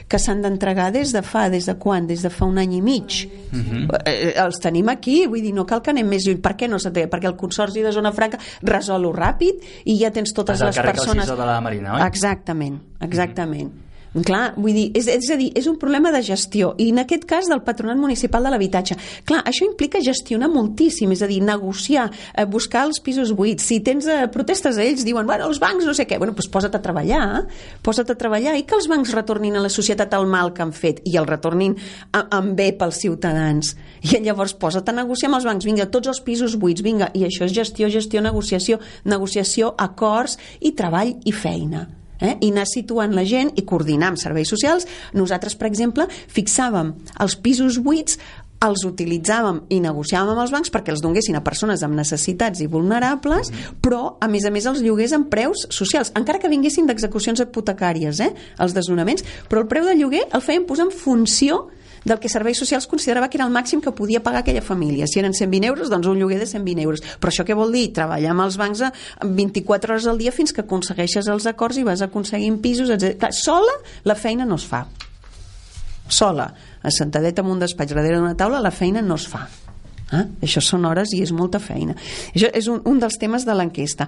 que 0.08 0.20
s'han 0.22 0.44
d'entregar 0.46 0.92
des 0.96 1.12
de 1.16 1.24
fa, 1.26 1.48
des 1.52 1.68
de 1.68 1.76
quan? 1.80 2.08
Des 2.08 2.24
de 2.24 2.32
fa 2.32 2.48
un 2.48 2.62
any 2.62 2.78
i 2.78 2.82
mig. 2.82 3.28
Uh 3.28 3.58
mhm. 3.58 3.88
-huh. 3.88 4.02
eh, 4.06 4.34
els 4.36 4.60
tenim 4.60 4.90
aquí, 4.90 5.26
vull 5.28 5.42
dir, 5.42 5.54
no 5.54 5.66
cal 5.66 5.82
que 5.82 5.92
anem 5.92 6.08
més 6.08 6.26
lluny. 6.26 6.40
Per 6.42 6.56
què 6.56 6.70
no 6.70 6.80
s'entrega? 6.80 7.10
Perquè 7.10 7.28
el 7.28 7.36
Consorci 7.36 7.82
de 7.82 7.92
Zona 7.92 8.12
Franca 8.12 8.40
resol-ho 8.62 9.14
ràpid 9.14 9.56
i 9.86 9.98
ja 10.00 10.12
tens 10.12 10.34
totes 10.34 10.62
les 10.62 10.76
persones... 10.76 11.28
de 11.28 11.36
la 11.36 11.62
Marina, 11.62 11.96
oi? 11.96 12.08
Exactament, 12.08 12.80
exactament. 13.00 13.68
Uh 13.68 13.82
-huh 13.82 13.87
Clar, 14.16 14.54
vull 14.56 14.74
dir, 14.74 14.86
és, 14.98 15.08
és 15.12 15.30
a 15.34 15.38
dir, 15.38 15.50
és 15.58 15.68
un 15.70 15.76
problema 15.80 16.12
de 16.14 16.22
gestió 16.26 16.72
i 16.82 16.90
en 16.94 17.02
aquest 17.04 17.26
cas 17.28 17.50
del 17.52 17.62
Patronat 17.66 18.00
Municipal 18.00 18.46
de 18.46 18.54
l'Habitatge. 18.54 18.96
Clar, 19.28 19.42
això 19.50 19.68
implica 19.68 20.02
gestionar 20.04 20.50
moltíssim, 20.50 21.12
és 21.14 21.22
a 21.22 21.30
dir, 21.30 21.42
negociar, 21.46 22.08
eh, 22.34 22.46
buscar 22.48 22.86
els 22.88 23.02
pisos 23.04 23.34
buits. 23.36 23.68
Si 23.68 23.80
tens 23.86 24.08
eh, 24.08 24.26
protestes 24.34 24.80
a 24.80 24.86
ells, 24.86 25.04
diuen, 25.06 25.28
bueno, 25.28 25.50
els 25.52 25.60
bancs 25.60 25.86
no 25.86 25.94
sé 25.98 26.08
què, 26.08 26.18
bueno, 26.18 26.34
doncs 26.38 26.50
posa't 26.54 26.78
a 26.78 26.82
treballar, 26.82 27.44
posa't 27.84 28.14
a 28.14 28.18
treballar 28.18 28.56
i 28.58 28.66
que 28.68 28.78
els 28.80 28.88
bancs 28.90 29.14
retornin 29.16 29.60
a 29.60 29.66
la 29.66 29.72
societat 29.74 30.16
el 30.18 30.26
mal 30.32 30.54
que 30.56 30.64
han 30.66 30.74
fet 30.74 31.04
i 31.06 31.18
el 31.20 31.28
retornin 31.28 31.76
amb 32.16 32.56
bé 32.58 32.72
pels 32.80 33.04
ciutadans. 33.04 33.76
I 34.08 34.22
llavors 34.26 34.56
posa't 34.58 34.88
a 34.88 34.98
negociar 35.04 35.32
amb 35.32 35.42
els 35.42 35.50
bancs, 35.52 35.68
vinga, 35.68 35.92
tots 35.92 36.10
els 36.14 36.24
pisos 36.24 36.58
buits, 36.58 36.86
vinga, 36.86 37.12
i 37.14 37.28
això 37.28 37.46
és 37.46 37.54
gestió, 37.54 37.92
gestió, 37.92 38.24
negociació, 38.24 38.82
negociació, 39.06 39.76
acords 39.78 40.40
i 40.62 40.74
treball 40.78 41.18
i 41.26 41.36
feina 41.36 41.88
eh? 42.20 42.36
i 42.42 42.52
anar 42.52 42.68
situant 42.70 43.16
la 43.16 43.26
gent 43.28 43.54
i 43.56 43.66
coordinar 43.68 44.14
amb 44.14 44.22
serveis 44.22 44.50
socials. 44.50 44.88
Nosaltres, 45.14 45.56
per 45.56 45.70
exemple, 45.70 46.08
fixàvem 46.10 46.94
els 47.24 47.38
pisos 47.42 47.80
buits 47.84 48.20
els 48.64 48.84
utilitzàvem 48.88 49.60
i 49.74 49.80
negociàvem 49.84 50.34
amb 50.34 50.42
els 50.42 50.54
bancs 50.54 50.72
perquè 50.74 50.94
els 50.94 51.04
donguessin 51.04 51.38
a 51.38 51.44
persones 51.46 51.84
amb 51.86 51.98
necessitats 51.98 52.62
i 52.64 52.70
vulnerables, 52.72 53.52
però 53.84 54.18
a 54.22 54.30
més 54.32 54.48
a 54.50 54.52
més 54.54 54.66
els 54.70 54.82
lloguers 54.82 55.14
amb 55.14 55.30
preus 55.30 55.68
socials, 55.70 56.12
encara 56.18 56.42
que 56.42 56.50
vinguessin 56.50 56.90
d'execucions 56.90 57.44
hipotecàries, 57.44 58.22
eh, 58.26 58.32
els 58.58 58.74
desnonaments, 58.74 59.26
però 59.50 59.62
el 59.62 59.70
preu 59.70 59.86
de 59.86 59.98
lloguer 60.00 60.26
el 60.32 60.42
feien 60.42 60.66
posar 60.66 60.88
en 60.90 60.96
funció 60.96 61.68
del 62.06 62.20
que 62.20 62.30
Serveis 62.30 62.58
Socials 62.58 62.88
considerava 62.88 63.30
que 63.30 63.38
era 63.38 63.46
el 63.46 63.54
màxim 63.54 63.82
que 63.82 63.92
podia 63.92 64.22
pagar 64.24 64.42
aquella 64.44 64.62
família. 64.62 65.08
Si 65.08 65.20
eren 65.20 65.34
120 65.34 65.68
euros, 65.68 65.90
doncs 65.90 66.08
un 66.08 66.20
lloguer 66.20 66.40
de 66.40 66.50
120 66.50 66.84
euros. 66.84 67.04
Però 67.20 67.34
això 67.34 67.46
què 67.48 67.56
vol 67.58 67.74
dir? 67.74 67.92
Treballar 67.94 68.32
amb 68.34 68.46
els 68.48 68.58
bancs 68.58 68.84
24 69.24 69.94
hores 69.94 70.08
al 70.08 70.18
dia 70.18 70.32
fins 70.32 70.54
que 70.54 70.66
aconsegueixes 70.66 71.28
els 71.28 71.48
acords 71.50 71.78
i 71.78 71.86
vas 71.88 72.04
aconseguint 72.06 72.62
pisos, 72.62 72.90
etc. 72.94 73.18
Clar, 73.20 73.34
sola 73.34 73.78
la 74.04 74.16
feina 74.16 74.46
no 74.46 74.56
es 74.56 74.66
fa. 74.68 74.86
Sola, 76.08 76.54
assentadeta 76.88 77.44
en 77.44 77.52
un 77.52 77.60
despatx 77.60 77.96
darrere 77.96 78.22
d'una 78.22 78.38
taula, 78.40 78.64
la 78.64 78.72
feina 78.72 79.02
no 79.02 79.20
es 79.20 79.28
fa. 79.28 79.48
Eh? 80.14 80.24
Això 80.48 80.62
són 80.64 80.86
hores 80.88 81.12
i 81.16 81.22
és 81.26 81.34
molta 81.36 81.60
feina. 81.60 81.96
Això 82.32 82.50
és 82.56 82.70
un, 82.72 82.80
un 82.88 83.00
dels 83.02 83.18
temes 83.20 83.44
de 83.48 83.56
l'enquesta. 83.58 84.08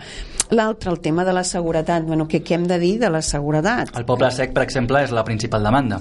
L'altre, 0.55 0.93
el 0.93 1.01
tema 1.03 1.25
de 1.27 1.33
la 1.35 1.43
seguretat. 1.43 2.05
Bueno, 2.07 2.27
què, 2.29 2.41
què 2.45 2.55
hem 2.55 2.65
de 2.69 2.79
dir 2.79 2.93
de 3.01 3.11
la 3.11 3.21
seguretat? 3.25 3.91
El 3.99 4.07
poble 4.07 4.31
sec, 4.31 4.53
per 4.55 4.63
exemple, 4.63 5.03
és 5.03 5.13
la 5.15 5.25
principal 5.27 5.67
demanda. 5.67 5.99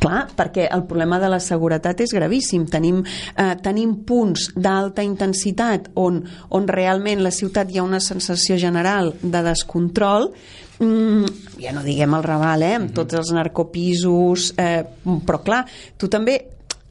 Clar, 0.00 0.24
perquè 0.36 0.68
el 0.72 0.86
problema 0.88 1.20
de 1.20 1.30
la 1.32 1.40
seguretat 1.44 2.00
és 2.04 2.16
gravíssim. 2.16 2.66
Tenim, 2.72 3.02
eh, 3.04 3.52
tenim 3.62 3.98
punts 4.08 4.50
d'alta 4.56 5.04
intensitat 5.04 5.92
on, 6.00 6.22
on 6.56 6.68
realment 6.68 7.22
la 7.24 7.32
ciutat 7.34 7.70
hi 7.70 7.80
ha 7.80 7.86
una 7.86 8.00
sensació 8.00 8.58
general 8.60 9.12
de 9.22 9.44
descontrol 9.44 10.32
Mm, 10.78 11.28
ja 11.62 11.70
no 11.70 11.84
diguem 11.84 12.16
el 12.16 12.24
Raval, 12.26 12.64
eh, 12.66 12.74
amb 12.74 12.88
mhm. 12.88 12.94
tots 12.96 13.14
els 13.14 13.30
narcopisos, 13.34 14.52
eh, 14.58 14.82
però 15.26 15.40
clar, 15.44 15.62
tu 15.96 16.08
també 16.10 16.40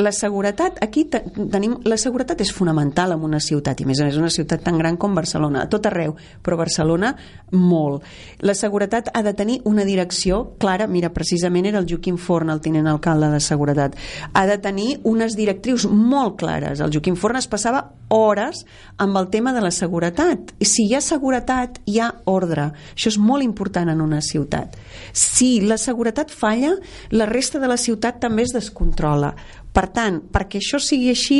la 0.03 0.11
seguretat, 0.11 0.77
aquí 0.83 1.05
tenim, 1.07 1.77
la 1.87 1.97
seguretat 1.97 2.41
és 2.43 2.51
fonamental 2.53 3.15
en 3.15 3.23
una 3.23 3.39
ciutat, 3.41 3.79
i 3.81 3.87
més 3.87 4.01
a 4.01 4.07
més 4.07 4.19
una 4.19 4.31
ciutat 4.33 4.63
tan 4.65 4.77
gran 4.77 4.97
com 4.99 5.15
Barcelona, 5.15 5.63
a 5.63 5.69
tot 5.71 5.87
arreu, 5.89 6.15
però 6.43 6.57
Barcelona 6.59 7.13
molt. 7.53 8.03
La 8.43 8.55
seguretat 8.57 9.09
ha 9.13 9.23
de 9.23 9.33
tenir 9.37 9.61
una 9.69 9.85
direcció 9.87 10.57
clara, 10.59 10.87
mira, 10.87 11.13
precisament 11.15 11.69
era 11.69 11.79
el 11.79 11.87
Joaquim 11.89 12.17
Forn, 12.17 12.51
el 12.51 12.61
tinent 12.61 12.89
alcalde 12.91 13.31
de 13.31 13.39
Seguretat, 13.43 13.95
ha 14.33 14.45
de 14.49 14.57
tenir 14.61 14.99
unes 15.09 15.37
directrius 15.39 15.87
molt 15.87 16.37
clares. 16.41 16.81
El 16.83 16.91
Joaquim 16.93 17.15
Forn 17.15 17.39
es 17.39 17.47
passava 17.47 17.85
hores 18.13 18.65
amb 19.01 19.17
el 19.17 19.29
tema 19.33 19.53
de 19.53 19.61
la 19.61 19.71
seguretat. 19.71 20.53
Si 20.61 20.87
hi 20.87 20.95
ha 20.97 21.01
seguretat, 21.01 21.79
hi 21.89 21.99
ha 21.99 22.11
ordre. 22.29 22.69
Això 22.93 23.09
és 23.13 23.17
molt 23.17 23.45
important 23.45 23.89
en 23.89 24.03
una 24.03 24.21
ciutat. 24.21 24.77
Si 25.13 25.55
la 25.61 25.79
seguretat 25.81 26.31
falla, 26.31 26.75
la 27.11 27.29
resta 27.29 27.59
de 27.59 27.71
la 27.71 27.77
ciutat 27.77 28.21
també 28.21 28.45
es 28.45 28.53
descontrola 28.53 29.33
per 29.73 29.87
tant, 29.89 30.19
perquè 30.31 30.59
això 30.61 30.77
sigui 30.81 31.09
així, 31.09 31.39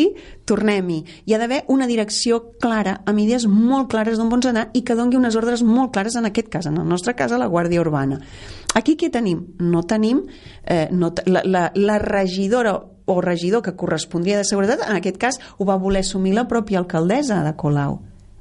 tornem-hi. 0.50 1.00
Hi 1.26 1.36
ha 1.36 1.40
d'haver 1.42 1.62
una 1.70 1.86
direcció 1.90 2.40
clara, 2.62 2.96
amb 3.06 3.22
idees 3.22 3.46
molt 3.48 3.92
clares 3.92 4.18
d'on 4.18 4.32
vols 4.32 4.48
anar 4.50 4.70
i 4.74 4.82
que 4.82 4.98
dongui 4.98 5.20
unes 5.20 5.38
ordres 5.38 5.62
molt 5.64 5.94
clares, 5.94 6.18
en 6.18 6.26
aquest 6.30 6.50
cas, 6.50 6.68
en 6.70 6.80
el 6.82 6.90
nostre 6.90 7.14
cas, 7.20 7.32
a 7.32 7.38
la 7.38 7.50
Guàrdia 7.52 7.84
Urbana. 7.84 8.18
Aquí 8.74 8.98
què 8.98 9.12
tenim? 9.14 9.46
No 9.62 9.84
tenim 9.86 10.24
eh, 10.66 10.88
no, 10.92 11.14
la, 11.30 11.44
la, 11.46 11.68
la 11.76 12.00
regidora 12.02 12.74
o 13.06 13.20
regidor 13.22 13.62
que 13.62 13.76
correspondria 13.76 14.40
de 14.40 14.48
seguretat, 14.48 14.82
en 14.88 14.98
aquest 14.98 15.20
cas 15.22 15.40
ho 15.58 15.68
va 15.68 15.78
voler 15.78 16.02
assumir 16.02 16.34
la 16.34 16.48
pròpia 16.50 16.80
alcaldessa 16.82 17.44
de 17.44 17.54
Colau. 17.60 18.00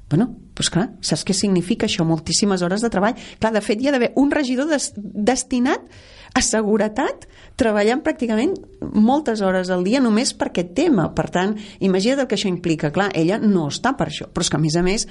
Bueno, 0.09 0.31
doncs 0.53 0.71
clar, 0.73 0.89
saps 1.01 1.25
què 1.25 1.35
significa 1.37 1.89
això? 1.89 2.05
Moltíssimes 2.05 2.63
hores 2.63 2.85
de 2.85 2.91
treball. 2.93 3.17
Clar, 3.41 3.53
de 3.55 3.63
fet, 3.65 3.81
hi 3.81 3.89
ha 3.89 3.95
d'haver 3.95 4.13
un 4.21 4.31
regidor 4.31 4.69
des, 4.69 4.91
destinat 4.97 5.85
a 6.33 6.41
seguretat 6.45 7.27
treballant 7.61 8.01
pràcticament 8.05 8.55
moltes 8.81 9.43
hores 9.45 9.73
al 9.73 9.85
dia 9.85 10.01
només 10.01 10.33
per 10.37 10.51
aquest 10.51 10.73
tema. 10.77 11.11
Per 11.17 11.29
tant, 11.33 11.57
imagina't 11.81 12.25
el 12.25 12.31
que 12.31 12.39
això 12.39 12.53
implica. 12.53 12.93
Clar, 12.93 13.11
ella 13.17 13.41
no 13.41 13.69
està 13.73 13.97
per 13.97 14.11
això, 14.13 14.29
però 14.29 14.45
és 14.45 14.53
que 14.53 14.61
a 14.61 14.65
més 14.65 14.77
a 14.77 14.87
més 14.87 15.09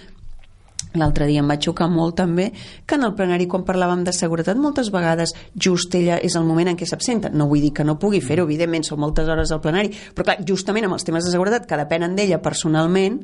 L'altre 1.00 1.24
dia 1.30 1.40
em 1.40 1.48
va 1.48 1.56
xocar 1.56 1.88
molt 1.88 2.18
també 2.20 2.50
que 2.86 2.98
en 2.98 3.06
el 3.08 3.14
plenari 3.16 3.46
quan 3.48 3.64
parlàvem 3.64 4.02
de 4.04 4.12
seguretat 4.12 4.58
moltes 4.60 4.90
vegades 4.92 5.32
just 5.56 5.96
ella 5.96 6.18
és 6.20 6.36
el 6.36 6.44
moment 6.44 6.68
en 6.68 6.80
què 6.80 6.88
s'absenta. 6.90 7.32
No 7.32 7.48
vull 7.48 7.64
dir 7.64 7.72
que 7.78 7.86
no 7.88 7.96
pugui 8.00 8.20
fer-ho, 8.20 8.44
evidentment 8.44 8.84
són 8.84 9.00
moltes 9.00 9.30
hores 9.32 9.54
al 9.56 9.62
plenari, 9.64 9.94
però 10.12 10.28
clar, 10.28 10.42
justament 10.48 10.90
amb 10.90 10.98
els 10.98 11.08
temes 11.08 11.24
de 11.24 11.32
seguretat 11.32 11.68
que 11.70 11.80
depenen 11.80 12.18
d'ella 12.18 12.42
personalment, 12.44 13.22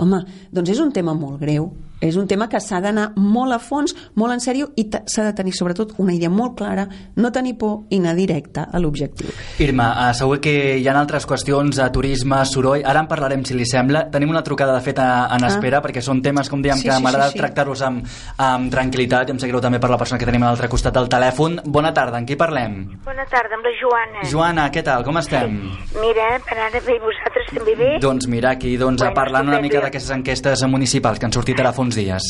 home, 0.00 0.22
doncs 0.54 0.74
és 0.74 0.82
un 0.82 0.92
tema 0.94 1.14
molt 1.16 1.40
greu 1.42 1.70
és 2.04 2.16
un 2.20 2.28
tema 2.28 2.48
que 2.48 2.60
s'ha 2.60 2.80
d'anar 2.84 3.10
molt 3.16 3.56
a 3.56 3.58
fons, 3.62 3.94
molt 4.20 4.34
en 4.34 4.42
sèrio 4.44 4.70
i 4.76 4.86
s'ha 4.90 5.24
de 5.28 5.34
tenir 5.36 5.54
sobretot 5.56 5.94
una 6.02 6.14
idea 6.14 6.30
molt 6.30 6.56
clara, 6.58 6.86
no 7.16 7.32
tenir 7.32 7.56
por 7.58 7.86
i 7.90 7.98
anar 8.02 8.14
directe 8.18 8.64
a 8.64 8.80
l'objectiu. 8.80 9.30
Irma, 9.64 9.90
uh, 10.08 10.12
segur 10.16 10.40
que 10.44 10.54
hi 10.78 10.88
ha 10.88 10.94
altres 10.98 11.26
qüestions, 11.28 11.80
a 11.80 11.90
turisme, 11.92 12.40
soroll, 12.48 12.84
ara 12.84 13.02
en 13.02 13.08
parlarem 13.10 13.44
si 13.44 13.56
li 13.56 13.66
sembla. 13.68 14.06
Tenim 14.12 14.30
una 14.30 14.44
trucada 14.46 14.74
de 14.76 14.82
fet 14.84 15.00
en 15.00 15.46
espera 15.48 15.80
ah. 15.80 15.84
perquè 15.84 16.02
són 16.04 16.22
temes, 16.24 16.50
com 16.52 16.62
dèiem, 16.62 16.80
sí, 16.80 16.88
que 16.88 16.96
sí, 16.96 17.02
m'agrada 17.04 17.30
sí, 17.32 17.38
sí. 17.38 17.42
tractar-los 17.42 17.84
amb, 17.86 18.12
amb 18.44 18.72
tranquil·litat 18.72 19.30
i 19.30 19.34
em 19.34 19.40
sap 19.42 19.50
greu 19.50 19.62
també 19.64 19.80
per 19.82 19.90
la 19.92 19.98
persona 20.00 20.20
que 20.20 20.28
tenim 20.28 20.44
a 20.44 20.52
l'altre 20.52 20.70
costat 20.72 20.94
del 20.96 21.08
telèfon. 21.12 21.60
Bona 21.64 21.94
tarda, 21.96 22.20
amb 22.20 22.28
qui 22.28 22.38
parlem? 22.40 22.76
Bona 23.06 23.26
tarda, 23.30 23.58
amb 23.58 23.66
la 23.66 23.74
Joana. 23.80 24.26
Joana, 24.30 24.68
què 24.74 24.84
tal, 24.86 25.04
com 25.06 25.18
estem? 25.20 25.56
Mira, 25.98 26.28
per 26.46 26.58
ara 26.68 26.82
bé, 26.84 26.98
vosaltres 27.02 27.50
també 27.52 27.76
bé? 27.78 27.90
Doncs 28.02 28.28
mira, 28.30 28.54
aquí 28.54 28.76
doncs, 28.80 29.02
bueno, 29.02 29.16
parlant 29.16 29.50
una 29.50 29.60
mica 29.64 29.82
d'aquestes 29.84 30.14
enquestes 30.18 30.64
municipals 30.70 31.20
que 31.20 31.28
han 31.28 31.34
sortit 31.34 31.60
ara 31.60 31.72
fa 31.74 31.84
uns 31.84 31.93
uns 31.94 31.96
dies. 31.96 32.22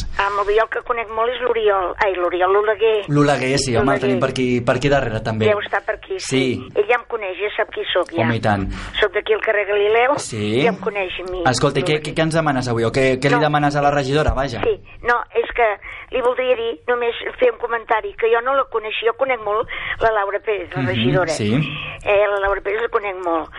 Jo 0.54 0.62
el 0.64 0.68
que 0.70 0.80
conec 0.86 1.08
molt 1.10 1.32
és 1.32 1.40
l'Oriol. 1.42 1.94
Ai, 2.04 2.12
l'Oriol, 2.14 2.52
l'Oleguer. 2.52 3.04
L'Oleguer, 3.08 3.58
sí, 3.58 3.74
home, 3.76 3.94
el 3.94 4.00
tenim 4.00 4.20
per 4.20 4.30
aquí, 4.30 4.60
per 4.60 4.76
aquí 4.76 4.88
darrere, 4.88 5.20
també. 5.24 5.46
Deu 5.48 5.58
estar 5.64 5.80
per 5.84 5.96
aquí, 5.96 6.18
sí. 6.18 6.36
Sí. 6.54 6.68
Ell 6.76 6.86
ja 6.86 6.98
em 7.00 7.04
coneix, 7.08 7.36
ja 7.40 7.50
sap 7.56 7.72
qui 7.74 7.82
sóc, 7.92 8.12
ja. 8.12 8.22
Home, 8.22 8.36
i 8.36 8.40
tant. 8.40 8.68
Soc 9.00 9.12
d'aquí 9.16 9.32
al 9.34 9.40
carrer 9.40 9.66
Galileu, 9.66 10.14
Sí. 10.18 10.62
ja 10.62 10.68
em 10.70 10.76
coneix 10.80 11.12
a 11.20 11.30
mi. 11.30 11.42
Escolta, 11.50 11.80
què, 11.80 12.00
què, 12.04 12.14
què 12.14 12.22
ens 12.22 12.34
demanes 12.34 12.68
avui? 12.68 12.84
O 12.84 12.92
què, 12.92 13.18
què 13.18 13.28
li 13.32 13.36
No. 13.36 13.40
demanes 13.40 13.74
a 13.76 13.82
la 13.82 13.90
regidora, 13.90 14.32
vaja? 14.34 14.60
Sí, 14.62 14.76
no, 15.02 15.16
és 15.34 15.48
que 15.56 15.66
li 16.14 16.20
voldria 16.22 16.54
dir, 16.54 16.80
només 16.86 17.14
fer 17.40 17.50
un 17.52 17.58
comentari, 17.58 18.14
que 18.14 18.28
jo 18.30 18.40
no 18.42 18.54
la 18.54 18.64
coneixia, 18.70 19.10
jo 19.10 19.16
conec 19.18 19.40
molt 19.42 19.68
la 20.00 20.12
Laura 20.12 20.38
Pérez, 20.40 20.70
la 20.74 20.82
Mhm, 20.82 20.86
regidora. 20.88 21.28
sí. 21.32 21.54
Eh, 22.04 22.24
la 22.30 22.38
Laura 22.40 22.60
Pérez 22.60 22.82
la 22.82 22.88
conec 22.88 23.16
molt. 23.24 23.50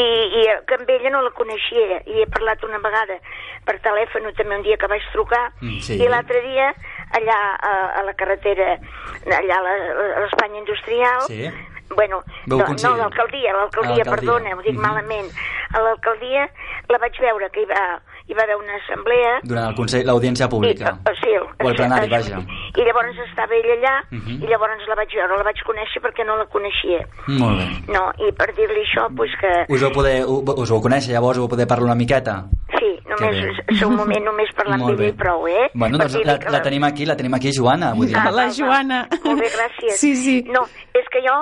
I, 0.00 0.40
i 0.40 0.44
que 0.66 0.76
amb 0.78 0.88
ella 0.90 1.10
no 1.12 1.20
la 1.26 1.30
coneixia, 1.36 2.00
i 2.06 2.22
he 2.22 2.26
parlat 2.32 2.62
una 2.64 2.78
vegada 2.82 3.18
per 3.66 3.76
telèfon 3.84 4.30
també 4.38 4.56
un 4.56 4.62
dia 4.66 4.76
que 4.80 4.88
vaig 4.88 5.02
trucar, 5.12 5.50
Mm, 5.60 5.80
sí. 5.84 5.98
i 6.00 6.08
l'altre 6.08 6.40
dia 6.46 6.70
allà 7.18 7.38
a, 7.60 7.72
a 8.00 8.02
la 8.06 8.14
carretera, 8.14 8.78
allà 9.26 9.58
a 9.58 10.20
l'Espanya 10.22 10.58
Industrial, 10.64 11.20
Sí. 11.26 11.50
Bueno, 11.90 12.20
Vau 12.46 12.58
no, 12.60 12.64
coincidir? 12.66 12.90
no 12.92 12.96
l'alcaldia, 13.02 13.52
l'alcaldia, 13.52 14.04
perdona, 14.06 14.52
ho 14.54 14.62
dic 14.62 14.76
Mhm. 14.76 14.80
malament. 14.80 15.26
A 15.74 15.80
l'alcaldia 15.82 16.48
la 16.88 16.98
vaig 16.98 17.18
veure 17.20 17.50
que 17.50 17.62
hi 17.62 17.66
va, 17.66 18.00
hi 18.30 18.34
va 18.38 18.44
haver 18.46 18.56
una 18.56 18.76
assemblea 18.78 19.32
Durant 19.42 19.68
el 19.72 19.74
Consell, 19.74 20.06
l'audiència 20.06 20.48
pública. 20.48 20.94
i, 20.94 21.10
uh, 21.10 21.14
sí, 21.20 21.32
O 21.64 21.68
el 21.68 21.74
plenari, 21.76 22.08
vaja. 22.08 22.38
I 22.78 22.84
llavors 22.86 23.18
estava 23.26 23.54
ella 23.58 23.74
allà 23.76 23.94
Mhm. 24.10 24.38
i 24.44 24.46
llavors 24.46 24.86
la 24.88 24.94
vaig 24.94 25.10
veure, 25.14 25.36
la 25.36 25.42
vaig 25.50 25.58
conèixer 25.66 26.00
perquè 26.00 26.24
no 26.24 26.36
la 26.38 26.46
coneixia. 26.46 27.02
Molt 27.26 27.58
bé. 27.58 27.66
No, 27.92 28.06
i 28.26 28.30
per 28.32 28.54
dir-li 28.54 28.80
això, 28.86 29.08
doncs 29.10 29.34
que... 29.40 29.52
Us 29.74 29.82
vau 29.82 29.90
poder, 29.92 30.24
us 30.24 30.70
vau 30.70 30.80
conèixer, 30.80 31.12
llavors 31.12 31.38
ho 31.38 31.42
vau 31.42 31.48
poder 31.56 31.66
parlar 31.66 31.86
una 31.90 31.94
miqueta? 31.98 32.44
Sí, 32.78 32.96
només 33.10 33.58
un 33.84 33.96
moment 33.96 34.24
només 34.24 34.48
parlar 34.56 34.78
amb 34.80 34.90
ella 34.94 35.08
i 35.08 35.12
prou, 35.12 35.46
eh? 35.48 35.68
Bueno, 35.74 35.98
doncs 35.98 36.14
la, 36.24 36.38
que 36.38 36.48
la 36.50 36.62
tenim 36.62 36.84
aquí, 36.84 37.04
la 37.04 37.16
tenim 37.16 37.34
aquí, 37.34 37.50
Joana. 37.52 37.92
Vull 37.94 38.06
dir, 38.06 38.16
Ah, 38.16 38.30
la. 38.30 38.48
Joana. 38.50 39.06
Molt 39.24 39.40
bé, 39.40 39.48
gràcies. 39.50 39.98
Sí, 40.00 40.14
sí. 40.16 40.42
No, 40.48 40.62
és 40.94 41.04
que 41.12 41.20
jo, 41.26 41.34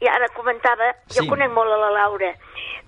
i 0.00 0.08
ara 0.08 0.28
comentava, 0.34 0.92
jo 1.08 1.22
Sí. 1.22 1.28
conec 1.28 1.50
molt 1.52 1.70
a 1.72 1.76
la 1.76 1.90
Laura, 1.90 2.32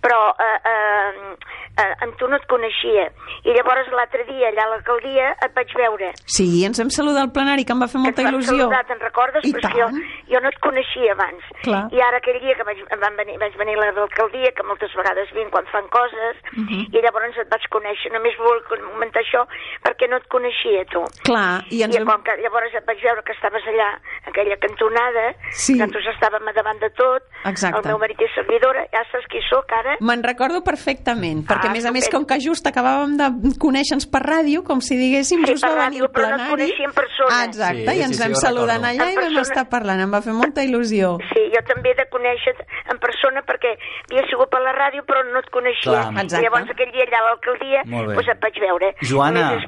però 0.01 0.35
eh, 0.39 0.59
eh, 0.65 1.37
eh, 1.79 1.95
amb 2.05 2.17
tu 2.17 2.27
no 2.29 2.37
et 2.37 2.47
coneixia. 2.47 3.11
I 3.45 3.53
llavors 3.55 3.89
l'altre 3.93 4.25
dia, 4.25 4.49
allà 4.49 4.65
a 4.65 4.71
l'alcaldia, 4.71 5.31
et 5.45 5.53
vaig 5.55 5.73
veure. 5.77 6.13
Sí, 6.27 6.65
ens 6.65 6.79
vam 6.81 6.91
saludar 6.91 7.23
al 7.23 7.33
plenari, 7.33 7.65
que 7.65 7.73
em 7.73 7.81
va 7.83 7.89
fer 7.89 8.01
molta 8.01 8.23
il·lusió. 8.23 8.57
saludar, 8.57 8.85
te'n 8.87 9.01
recordes? 9.01 9.45
I 9.45 9.53
Però 9.53 9.69
que 9.69 9.79
jo, 9.79 9.87
tant. 9.87 10.03
jo 10.33 10.41
no 10.41 10.49
et 10.49 10.59
coneixia 10.61 11.13
abans. 11.13 11.43
Clar. 11.63 11.85
I 11.93 12.01
ara 12.01 12.17
aquell 12.19 12.41
dia 12.41 12.55
que 12.55 12.65
vaig, 12.65 12.79
van 13.01 13.17
venir, 13.17 13.39
vaig 13.39 13.57
venir 13.57 13.77
a 13.79 13.93
l'alcaldia, 13.93 14.53
que 14.57 14.63
moltes 14.63 14.93
vegades 14.95 15.31
vinc 15.33 15.51
quan 15.51 15.67
fan 15.67 15.87
coses, 15.89 16.37
Mhm. 16.57 16.89
i 16.93 17.01
llavors 17.03 17.37
et 17.39 17.49
vaig 17.51 17.63
conèixer. 17.71 18.13
Només 18.13 18.37
vull 18.39 18.63
comentar 18.69 19.23
això 19.23 19.47
perquè 19.85 20.09
no 20.09 20.17
et 20.17 20.27
coneixia, 20.29 20.85
tu. 20.87 21.03
Clar, 21.25 21.63
i 21.71 21.83
ens 21.83 21.95
I 21.95 21.99
vam... 22.03 22.09
com 22.17 22.23
que 22.25 22.37
llavors 22.43 22.75
et 22.75 22.85
vaig 22.87 23.01
veure 23.03 23.23
que 23.23 23.33
estaves 23.33 23.63
allà, 23.67 23.99
aquella 24.27 24.57
cantonada, 24.57 25.35
Sí. 25.51 25.75
que 25.79 25.87
nosaltres 25.87 26.15
estàvem 26.17 26.49
a 26.49 26.53
davant 26.53 26.79
de 26.81 26.91
tot, 27.03 27.23
Exacte. 27.51 27.81
el 27.83 27.91
meu 27.91 27.99
marit 27.99 28.21
és 28.23 28.31
servidora, 28.39 28.87
ja 28.95 29.03
saps 29.11 29.27
qui 29.33 29.41
sóc 29.51 29.67
ara, 29.81 29.97
Me'n 30.01 30.23
recordo 30.23 30.63
perfectament, 30.63 31.43
perquè 31.49 31.67
Ah, 31.69 31.71
a 31.71 31.75
més 31.75 31.85
a 31.87 31.93
més, 31.93 32.09
com 32.13 32.25
que 32.25 32.39
just 32.41 32.67
acabàvem 32.71 33.17
de 33.19 33.27
conèixer-nos 33.59 34.07
per 34.07 34.23
ràdio, 34.23 34.63
com 34.63 34.81
si 34.81 34.97
diguéssim, 34.97 35.43
Sí, 35.45 35.53
just 35.53 35.65
per 35.67 35.73
va 35.75 35.89
venir 35.89 36.01
ràdio, 36.01 36.05
el 36.07 36.13
però 36.15 36.29
no 36.31 36.37
plenari. 36.37 36.51
coneixia 36.55 36.87
en 36.87 36.95
persona. 36.95 37.31
Ah, 37.35 37.45
exacte, 37.51 37.91
Sí, 37.91 37.99
i 37.99 38.03
ens 38.07 38.15
sí, 38.17 38.19
sí, 38.19 38.23
vam 38.23 38.33
ho 38.33 38.41
saludar 38.43 38.77
recordo. 38.79 38.89
allà 38.93 39.05
i 39.11 39.13
En 39.13 39.17
vam 39.17 39.25
persona. 39.25 39.43
estar 39.43 39.65
parlant, 39.69 40.01
em 40.07 40.13
va 40.15 40.21
fer 40.23 40.33
molta 40.33 40.61
il·lusió. 40.63 41.11
Sí, 41.33 41.43
jo 41.55 41.61
també 41.73 41.91
he 41.91 41.95
de 41.99 42.07
conèixer 42.15 42.55
en 42.93 42.99
persona 43.03 43.43
perquè 43.43 43.75
havia 44.11 44.25
sigut 44.31 44.49
per 44.51 44.63
la 44.63 44.73
ràdio 44.73 45.03
però 45.09 45.21
no 45.33 45.39
et 45.43 45.51
coneixia. 45.51 45.91
Clar. 45.93 46.13
I 46.13 46.21
Exacte. 46.23 46.45
llavors 46.45 46.71
aquell 46.71 46.93
dia 46.93 47.05
allà 47.09 47.19
a 47.19 47.25
l'alcaldia 47.29 47.81
doncs 47.87 48.29
et 48.29 48.41
vaig 48.41 48.57
veure. 48.61 48.95
Joana. 49.03 49.47
És 49.59 49.67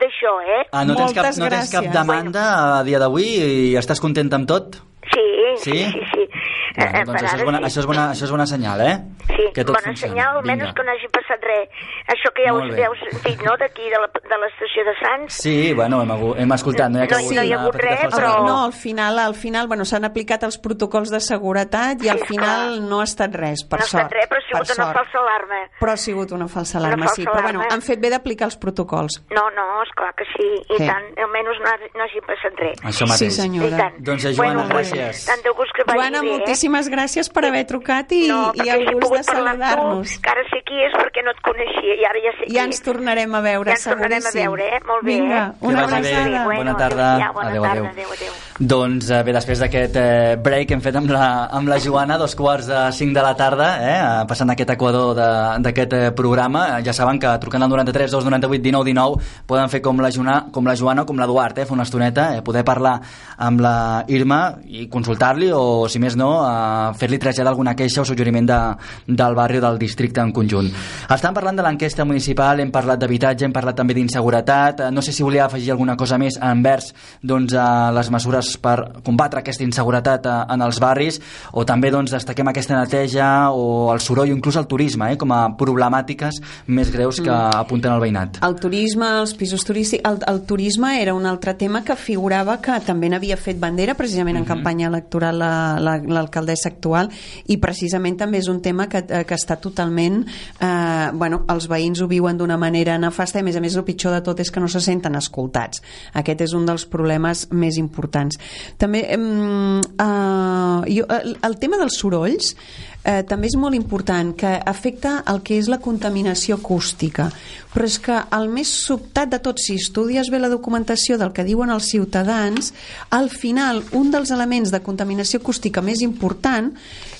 d'això, 0.00 0.32
eh? 0.42 0.62
Ah, 0.72 0.84
no 0.84 0.94
tens, 0.96 1.12
cap, 1.12 1.24
Moltes 1.24 1.38
no 1.38 1.48
tens 1.48 1.70
cap 1.72 1.84
demanda 1.92 2.78
a 2.80 2.82
dia 2.84 2.98
d'avui 2.98 3.26
i 3.72 3.76
estàs 3.76 4.00
contenta 4.00 4.36
amb 4.36 4.46
tot? 4.48 4.76
Sí, 5.12 5.26
Sí? 5.56 5.70
sí, 5.72 5.90
sí. 5.92 6.00
sí. 6.14 6.28
Eh, 6.70 6.74
Bueno, 6.80 6.98
eh, 7.00 7.04
doncs 7.04 7.22
això 7.22 7.36
és, 7.36 7.44
bona, 7.44 7.58
sí. 7.58 7.64
això, 7.64 7.80
és 7.80 7.86
bona, 7.86 8.10
això 8.12 8.24
és 8.24 8.30
bona 8.30 8.46
senyal, 8.46 8.80
eh? 8.80 8.96
Sí, 9.26 9.44
que 9.54 9.64
tot 9.64 9.74
bona 9.74 9.86
funciona. 9.86 10.12
senyal, 10.14 10.36
almenys 10.36 10.62
Vinga. 10.62 10.74
que 10.74 10.84
no 10.84 10.90
hagi 10.92 11.08
passat 11.08 11.40
res. 11.42 11.68
Això 12.06 12.32
que 12.34 12.42
ja 12.46 12.52
Molt 12.52 12.64
us, 12.70 12.76
bé. 12.76 12.82
ja 12.82 12.90
us 12.90 12.98
sentit, 13.10 13.42
no?, 13.42 13.56
d'aquí, 13.56 13.82
de 13.90 13.98
la- 13.98 14.10
de 14.30 14.36
l'estació 14.38 14.84
de 14.84 14.94
Sants. 15.00 15.34
Sí, 15.34 15.72
bueno, 15.74 16.02
hem, 16.02 16.10
hagut- 16.10 16.38
hem 16.38 16.52
escoltat, 16.52 16.90
no 16.90 16.98
hi 16.98 17.02
ha, 17.02 17.06
No, 17.10 17.16
hagut 17.16 17.32
no 17.34 17.42
hi 17.42 17.52
ha 17.52 17.56
una 17.58 17.62
hagut 17.66 17.74
res, 17.74 18.00
però- 18.14 18.46
No, 18.46 18.64
al 18.64 18.72
final, 18.72 19.18
al 19.18 19.34
final 19.34 19.66
bueno, 19.66 19.84
s'han 19.84 20.04
aplicat 20.04 20.42
els 20.44 20.58
protocols 20.58 21.10
de 21.10 21.20
seguretat 21.20 22.02
i 22.02 22.08
al 22.08 22.18
Sí, 22.20 22.24
final 22.26 22.78
clar. 22.78 22.88
no 22.88 23.00
ha 23.00 23.04
estat 23.04 23.34
res, 23.34 23.64
per 23.64 23.80
no 23.80 23.84
ha 23.84 23.88
sort. 23.88 24.04
estat 24.04 24.12
res, 24.12 24.26
però 24.30 24.36
ha 24.36 24.38
per 24.38 24.66
sigut 24.66 24.78
una 24.78 24.84
sort. 24.86 24.96
falsa 24.96 25.18
alarma. 25.18 25.60
Però 25.80 25.90
ha 25.92 25.96
sigut 25.96 26.32
una 26.32 26.48
falsa 26.48 26.78
Una 26.78 26.86
alarma, 26.88 27.04
falsa 27.06 27.16
sí. 27.16 27.24
Però 27.26 27.42
bueno, 27.42 27.58
alarma. 27.60 27.74
han 27.74 27.82
fet 27.82 28.00
bé 28.00 28.10
d'aplicar 28.10 28.44
els 28.46 28.56
protocols. 28.56 29.24
No, 29.30 29.50
no, 29.50 29.82
esclar 29.82 30.14
que 30.14 30.24
sí, 30.36 30.48
i 30.74 30.76
Sí. 30.78 30.86
tant, 30.86 31.18
almenys 31.18 31.58
no, 31.60 31.66
ha- 31.66 31.98
no 31.98 32.04
hagi 32.04 32.20
passat 32.20 32.54
res. 32.58 32.78
Això 32.82 33.06
mateix. 33.06 33.18
Sí, 33.34 33.42
senyora. 33.42 33.92
Doncs, 33.98 34.36
Joana, 34.36 34.62
bueno, 34.64 34.68
gràcies. 34.74 35.26
Tant 35.26 35.42
de 35.42 35.50
gust 35.50 35.72
que 35.74 35.82
vagi 35.84 35.98
Joana, 35.98 36.20
bé, 36.22 36.36
eh? 36.36 36.42
Moltíssimes 36.70 36.88
gràcies 36.90 37.28
per 37.32 37.44
haver 37.48 37.64
trucat 37.66 38.12
i, 38.12 38.28
no, 38.28 38.52
i 38.54 38.68
el 38.70 38.86
gust 38.94 39.12
de 39.16 39.22
saludar-nos. 39.26 40.14
Que 40.22 40.30
ara 40.30 40.42
sé 40.50 40.60
qui 40.66 40.78
és 40.86 40.92
perquè 40.94 41.22
no 41.24 41.32
et 41.34 41.40
coneixia 41.44 41.96
i 41.98 42.04
ara 42.06 42.20
ja 42.22 42.32
sé 42.38 42.46
qui 42.46 42.54
Ja 42.54 42.64
ens 42.64 42.78
és. 42.78 42.82
tornarem 42.86 43.34
a 43.34 43.40
veure, 43.40 43.70
ja 43.70 43.76
ens 43.76 43.84
tornarem 43.84 44.18
a 44.18 44.30
seguríssim. 44.30 44.50
veure, 44.50 44.76
eh? 44.76 44.80
Molt 44.86 45.04
bé, 45.04 45.14
Vinga, 45.14 45.40
eh? 45.46 45.66
una 45.66 45.86
Que 45.86 45.86
bé. 45.86 45.96
abraçada. 45.96 46.44
Bona 46.56 46.76
tarda. 46.76 47.08
Ja, 47.18 47.32
bona 47.32 47.48
Adéu, 47.50 47.62
tarda, 47.62 47.78
adéu. 47.80 47.90
adéu, 47.92 48.12
adéu. 48.12 48.32
Doncs 48.60 49.10
eh, 49.10 49.22
bé, 49.24 49.32
després 49.32 49.58
d'aquest 49.58 49.96
eh, 49.96 50.36
break 50.36 50.68
que 50.68 50.74
hem 50.74 50.80
fet 50.84 50.96
amb 50.96 51.10
la, 51.10 51.46
amb 51.50 51.68
la 51.68 51.78
Joana, 51.80 52.18
dos 52.18 52.34
quarts 52.36 52.66
de 52.68 52.80
cinc 52.92 53.14
de 53.16 53.22
la 53.22 53.34
tarda, 53.34 53.68
eh, 53.80 54.24
passant 54.28 54.50
aquest 54.50 54.70
equador 54.70 55.14
de- 55.16 55.62
d'aquest 55.64 55.92
eh, 55.92 56.10
programa, 56.12 56.78
eh, 56.78 56.82
ja 56.84 56.92
saben 56.92 57.18
que 57.18 57.26
trucant 57.40 57.62
al 57.62 57.70
93 57.70 58.10
298 58.10 58.62
19 58.62 58.84
19 58.84 59.16
poden 59.46 59.68
fer 59.70 59.80
com 59.80 59.98
la, 60.00 60.10
Joana, 60.10 60.46
com 60.52 60.66
la 60.66 60.74
Joana 60.76 61.02
o 61.02 61.06
com 61.06 61.16
l'Eduard, 61.18 61.58
eh, 61.58 61.64
fer 61.64 61.72
una 61.72 61.82
estoneta, 61.84 62.36
eh, 62.36 62.42
poder 62.42 62.64
parlar 62.64 63.00
amb 63.38 63.60
la 63.60 64.04
Irma 64.08 64.58
i 64.66 64.88
consultar-li 64.88 65.50
o, 65.52 65.88
si 65.88 65.98
més 65.98 66.16
no, 66.16 66.30
eh, 66.50 66.98
fer-li 66.98 67.18
traslladar 67.22 67.52
alguna 67.54 67.74
queixa 67.78 68.02
o 68.02 68.04
suggeriment 68.08 68.48
de, 68.50 68.58
del 69.06 69.34
barri 69.38 69.58
o 69.58 69.64
del 69.64 69.78
districte 69.78 70.20
en 70.20 70.32
conjunt. 70.32 70.70
Estan 71.10 71.34
parlant 71.34 71.56
de 71.56 71.62
l'enquesta 71.66 72.04
municipal, 72.04 72.60
hem 72.60 72.70
parlat 72.74 72.98
d'habitatge, 73.00 73.44
hem 73.46 73.52
parlat 73.54 73.76
també 73.78 73.94
d'inseguretat, 73.94 74.80
eh, 74.86 74.90
no 74.90 75.02
sé 75.02 75.12
si 75.12 75.22
volia 75.22 75.44
afegir 75.46 75.70
alguna 75.72 75.96
cosa 75.96 76.18
més 76.18 76.38
envers 76.42 76.92
doncs, 77.22 77.54
a 77.54 77.90
les 77.94 78.10
mesures 78.10 78.56
per 78.58 78.76
combatre 79.06 79.40
aquesta 79.40 79.64
inseguretat 79.64 80.26
eh, 80.26 80.36
en 80.54 80.62
els 80.66 80.80
barris 80.82 81.20
o 81.52 81.64
també 81.64 81.90
doncs, 81.94 82.10
destaquem 82.12 82.48
aquesta 82.50 82.78
neteja 82.80 83.50
o 83.54 83.92
el 83.92 84.00
soroll 84.00 84.30
o 84.30 84.34
inclús 84.36 84.56
el 84.60 84.66
turisme 84.66 85.12
eh, 85.12 85.16
com 85.20 85.32
a 85.32 85.42
problemàtiques 85.58 86.40
més 86.66 86.90
greus 86.92 87.20
que 87.20 87.30
apunten 87.30 87.92
al 87.92 88.00
veïnat. 88.02 88.38
El 88.46 88.56
turisme, 88.60 89.06
els 89.20 89.34
pisos 89.38 89.64
turístics... 89.66 90.02
El, 90.08 90.18
el 90.26 90.42
turisme 90.48 90.94
era 91.00 91.14
un 91.14 91.26
altre 91.26 91.54
tema 91.54 91.82
que 91.84 91.96
figurava 91.96 92.58
que 92.62 92.78
també 92.86 93.08
n'havia 93.12 93.36
fet 93.40 93.58
bandera 93.60 93.94
precisament 93.98 94.38
en 94.40 94.46
campanya 94.48 94.88
electoral 94.88 95.38
la- 95.38 95.78
la- 95.80 95.98
l'alcaldessa 96.40 96.70
actual 96.70 97.10
i 97.50 97.58
precisament 97.60 98.16
també 98.18 98.40
és 98.40 98.48
un 98.48 98.60
tema 98.64 98.88
que, 98.88 99.04
eh, 99.04 99.24
que 99.24 99.36
està 99.36 99.56
totalment... 99.60 100.24
Eh, 100.60 101.10
bueno, 101.14 101.44
els 101.50 101.66
veïns 101.68 102.00
ho 102.00 102.08
viuen 102.08 102.38
d'una 102.38 102.56
manera 102.60 102.96
nefasta 102.98 103.38
i 103.38 103.42
a 103.42 103.44
més 103.44 103.56
a 103.56 103.60
més 103.60 103.76
el 103.76 103.84
pitjor 103.84 104.14
de 104.14 104.22
tot 104.24 104.40
és 104.40 104.50
que 104.50 104.60
no 104.60 104.68
se 104.68 104.80
senten 104.80 105.16
escoltats. 105.18 105.82
Aquest 106.14 106.44
és 106.46 106.54
un 106.56 106.66
dels 106.68 106.86
problemes 106.90 107.46
més 107.52 107.78
importants. 107.80 108.38
També 108.78 109.04
eh, 109.06 109.18
eh, 109.18 110.94
jo, 110.96 111.06
el, 111.20 111.36
el 111.46 111.58
tema 111.60 111.80
dels 111.80 111.98
sorolls 112.00 112.54
eh, 113.04 113.22
també 113.26 113.48
és 113.48 113.56
molt 113.56 113.74
important, 113.74 114.34
que 114.36 114.50
afecta 114.66 115.22
el 115.30 115.42
que 115.42 115.58
és 115.58 115.68
la 115.68 115.78
contaminació 115.80 116.56
acústica. 116.60 117.30
Però 117.70 117.86
és 117.86 117.98
que 118.02 118.16
el 118.36 118.48
més 118.50 118.68
sobtat 118.68 119.30
de 119.30 119.38
tot, 119.38 119.60
si 119.62 119.76
estudies 119.78 120.30
bé 120.30 120.40
la 120.42 120.50
documentació 120.50 121.16
del 121.18 121.32
que 121.32 121.44
diuen 121.46 121.70
els 121.70 121.86
ciutadans, 121.92 122.72
al 123.10 123.30
final 123.30 123.84
un 123.92 124.10
dels 124.10 124.32
elements 124.34 124.72
de 124.74 124.82
contaminació 124.82 125.40
acústica 125.40 125.80
més 125.80 126.02
important, 126.02 126.72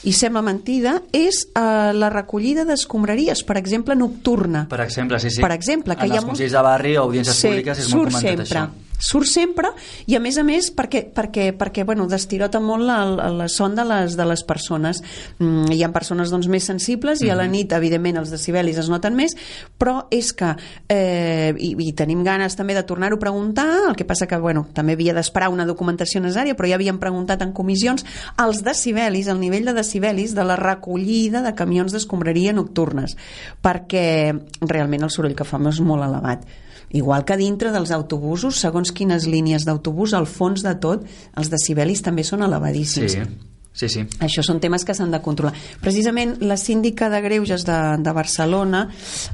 i 0.02 0.12
sembla 0.16 0.42
mentida, 0.42 0.98
és 1.12 1.44
eh, 1.54 1.92
la 1.94 2.10
recollida 2.10 2.64
d'escombraries, 2.64 3.44
per 3.44 3.56
exemple, 3.60 3.94
nocturna. 3.94 4.66
Per 4.68 4.80
exemple, 4.80 5.20
sí, 5.20 5.30
sí. 5.30 5.40
Per 5.40 5.52
exemple, 5.52 5.96
que 5.96 6.08
en 6.08 6.12
hi 6.12 6.16
ha 6.16 6.22
els 6.24 6.30
consells 6.32 6.52
de 6.56 6.62
barri 6.66 6.96
o 6.96 7.04
audiències 7.08 7.36
Sí, 7.36 7.48
públiques 7.48 7.78
és 7.78 7.92
molt 7.94 8.10
comentat 8.10 8.46
sempre. 8.46 8.48
això. 8.60 8.89
Surt 9.00 9.28
sempre 9.30 9.72
i 10.06 10.16
a 10.16 10.20
més 10.20 10.36
a 10.38 10.44
més 10.46 10.70
perquè, 10.76 11.02
perquè, 11.14 11.50
perquè 11.56 11.84
bueno, 11.88 12.06
destirota 12.10 12.60
molt 12.60 12.84
la, 12.84 12.98
la, 13.08 13.30
la 13.32 13.48
son 13.48 13.74
de 13.74 13.84
les, 13.88 14.16
de 14.16 14.26
les 14.28 14.44
persones 14.46 15.00
mm, 15.38 15.72
hi 15.72 15.82
ha 15.82 15.90
persones 15.92 16.30
doncs, 16.32 16.50
més 16.52 16.68
sensibles 16.68 17.24
i 17.24 17.30
a 17.30 17.36
la 17.36 17.46
Mhm. 17.48 17.56
nit 17.56 17.72
evidentment 17.72 18.20
els 18.20 18.30
decibelis 18.30 18.78
es 18.78 18.90
noten 18.92 19.16
més 19.16 19.34
però 19.78 20.06
és 20.10 20.32
que 20.36 20.54
eh, 20.88 21.54
i, 21.56 21.74
i 21.88 21.92
tenim 21.96 22.22
ganes 22.24 22.56
també 22.56 22.74
de 22.76 22.84
tornar-ho 22.84 23.16
a 23.16 23.24
preguntar 23.24 23.66
el 23.88 23.96
que 23.96 24.04
passa 24.04 24.28
que 24.28 24.38
bueno, 24.38 24.66
també 24.74 24.92
havia 24.92 25.14
d'esperar 25.16 25.48
una 25.50 25.66
documentació 25.66 26.20
necessària 26.20 26.54
però 26.54 26.68
ja 26.68 26.76
havíem 26.76 27.00
preguntat 27.00 27.42
en 27.42 27.52
comissions 27.52 28.04
els 28.38 28.62
decibelis, 28.62 29.28
el 29.28 29.40
nivell 29.40 29.64
de 29.64 29.74
decibelis 29.74 30.34
de 30.34 30.44
la 30.44 30.56
recollida 30.56 31.42
de 31.42 31.54
camions 31.54 31.92
d'escombraria 31.92 32.52
nocturnes 32.52 33.16
perquè 33.62 34.36
realment 34.60 35.04
el 35.06 35.10
soroll 35.10 35.34
que 35.34 35.44
fa 35.48 35.60
és 35.70 35.80
molt 35.80 36.04
elevat 36.04 36.44
Igual 36.90 37.24
que 37.24 37.36
dintre 37.38 37.70
dels 37.70 37.92
autobusos, 37.94 38.58
segons 38.58 38.90
quines 38.90 39.28
línies 39.30 39.64
d'autobús, 39.66 40.14
al 40.14 40.26
fons 40.26 40.64
de 40.66 40.74
tot, 40.82 41.06
els 41.38 41.50
decibelis 41.52 42.02
també 42.02 42.24
són 42.26 42.42
elevadíssims. 42.42 43.14
Sí. 43.14 43.28
Sí, 43.72 43.86
sí. 43.88 44.02
Això 44.18 44.42
són 44.42 44.58
temes 44.60 44.82
que 44.84 44.96
s'han 44.98 45.12
de 45.14 45.20
controlar. 45.22 45.54
Precisament 45.80 46.34
la 46.42 46.56
síndica 46.58 47.06
de 47.08 47.20
Greuges 47.22 47.62
de, 47.64 47.78
de 48.02 48.12
Barcelona, 48.12 48.88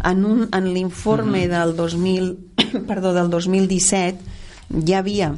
en, 0.05 0.25
un, 0.29 0.49
en 0.53 0.69
l'informe 0.75 1.47
uh 1.47 1.51
-huh. 1.51 1.65
del, 1.65 1.77
2000, 1.77 2.37
perdó, 2.91 3.15
del 3.15 3.31
2017, 3.31 4.21
ja 4.87 4.99
havia 4.99 5.33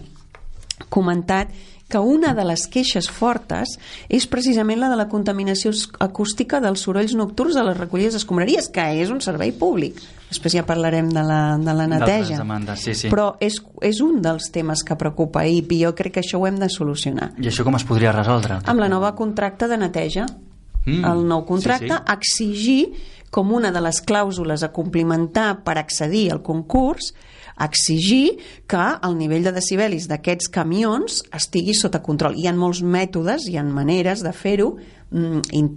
comentat 0.88 1.48
que 1.88 1.98
una 1.98 2.34
de 2.36 2.44
les 2.44 2.66
queixes 2.68 3.08
fortes 3.08 3.78
és 4.12 4.26
precisament 4.28 4.80
la 4.80 4.90
de 4.92 4.98
la 5.00 5.08
contaminació 5.08 5.72
acústica 6.04 6.60
dels 6.60 6.84
sorolls 6.84 7.14
nocturns 7.16 7.56
de 7.56 7.64
les 7.64 7.78
recollides 7.78 8.18
escombraries, 8.20 8.68
que 8.72 8.84
és 9.00 9.10
un 9.10 9.22
servei 9.24 9.54
públic. 9.56 10.00
Després 10.28 10.58
ja 10.58 10.64
parlarem 10.68 11.08
de 11.08 11.22
la, 11.24 11.56
de 11.56 11.74
la 11.74 11.86
neteja. 11.88 12.36
Demandes, 12.42 12.82
sí, 12.84 12.92
sí. 12.94 13.08
Però 13.08 13.30
és, 13.40 13.56
és 13.80 14.02
un 14.04 14.20
dels 14.24 14.50
temes 14.52 14.84
que 14.84 14.98
preocupa 15.00 15.46
i 15.48 15.62
jo 15.64 15.94
crec 15.96 16.18
que 16.18 16.24
això 16.24 16.40
ho 16.40 16.46
hem 16.46 16.58
de 16.60 16.68
solucionar. 16.68 17.32
I 17.40 17.48
això 17.48 17.64
com 17.64 17.78
es 17.80 17.86
podria 17.88 18.12
resoldre? 18.12 18.60
Amb 18.68 18.84
la 18.84 18.90
nova 18.92 19.14
contracte 19.16 19.68
de 19.68 19.80
neteja. 19.80 20.26
Mm, 20.84 21.04
el 21.04 21.24
nou 21.28 21.44
contracte, 21.48 21.96
sí, 21.96 22.04
sí. 22.04 22.12
exigir 22.12 22.82
com 23.30 23.50
una 23.52 23.72
de 23.72 23.80
les 23.84 24.00
clàusules 24.04 24.62
a 24.64 24.70
complimentar 24.72 25.64
per 25.64 25.76
accedir 25.80 26.28
al 26.32 26.40
concurs 26.44 27.12
exigir 27.64 28.38
que 28.70 28.84
el 29.06 29.16
nivell 29.18 29.46
de 29.48 29.54
decibelis 29.56 30.08
d'aquests 30.10 30.50
camions 30.54 31.22
estigui 31.34 31.74
sota 31.74 32.02
control. 32.04 32.36
Hi 32.38 32.48
ha 32.48 32.54
molts 32.56 32.82
mètodes, 32.82 33.48
hi 33.48 33.58
ha 33.58 33.64
maneres 33.66 34.22
de 34.26 34.32
fer-ho, 34.32 34.72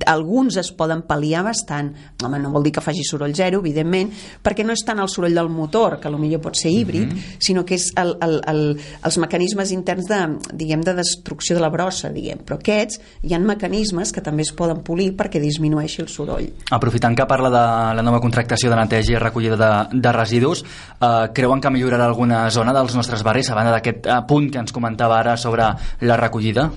alguns 0.06 0.58
es 0.60 0.72
poden 0.76 1.04
pal·liar 1.08 1.44
bastant. 1.46 1.91
Home, 2.24 2.39
no 2.39 2.52
vol 2.52 2.65
dir 2.67 2.74
que 2.76 2.84
faci 2.84 3.04
soroll 3.08 3.34
zero, 3.36 3.62
evidentment, 3.63 4.12
perquè 4.44 4.65
no 4.65 4.76
és 4.76 4.84
tant 4.86 5.00
el 5.00 5.10
soroll 5.10 5.36
del 5.36 5.50
motor, 5.50 6.00
que 6.00 6.12
potser 6.12 6.41
pot 6.41 6.56
ser 6.56 6.72
híbrid, 6.72 7.08
mm 7.08 7.12
-hmm. 7.12 7.36
sinó 7.39 7.65
que 7.65 7.76
és 7.76 7.91
el, 7.96 8.17
el, 8.22 8.41
el, 8.48 8.80
els 9.04 9.17
mecanismes 9.17 9.72
interns 9.72 10.08
de, 10.08 10.38
diguem, 10.54 10.82
de 10.82 10.94
destrucció 10.94 11.56
de 11.56 11.62
la 11.62 11.70
brossa, 11.70 12.10
diguem. 12.10 12.39
Però 12.46 12.56
aquests, 12.56 13.00
hi 13.24 13.34
ha 13.34 13.39
mecanismes 13.39 14.12
que 14.12 14.22
també 14.22 14.41
es 14.41 14.52
poden 14.52 14.84
polir 14.84 15.15
perquè 15.15 15.39
disminueixi 15.39 16.02
el 16.02 16.08
soroll. 16.08 16.48
Aprofitant 16.72 17.15
que 17.15 17.26
parla 17.26 17.50
de 17.50 17.96
la 17.96 18.02
nova 18.02 18.20
contractació 18.20 18.70
de 18.70 18.76
neteja 18.76 19.13
i 19.13 19.20
recollida 19.20 19.56
de, 19.56 20.00
de 20.00 20.12
residus, 20.12 20.63
eh, 21.00 21.32
creuen 21.34 21.62
que 21.62 21.70
millorarà 21.70 22.06
alguna 22.06 22.50
zona 22.50 22.74
dels 22.74 22.96
nostres 22.96 23.24
barris 23.24 23.50
a 23.50 23.56
banda 23.56 23.72
d'aquest 23.72 24.06
eh, 24.06 24.22
punt 24.28 24.52
que 24.52 24.60
ens 24.60 24.72
comentava 24.72 25.20
ara 25.20 25.38
sobre 25.38 25.63
la 26.02 26.17
recollida? 26.17 26.72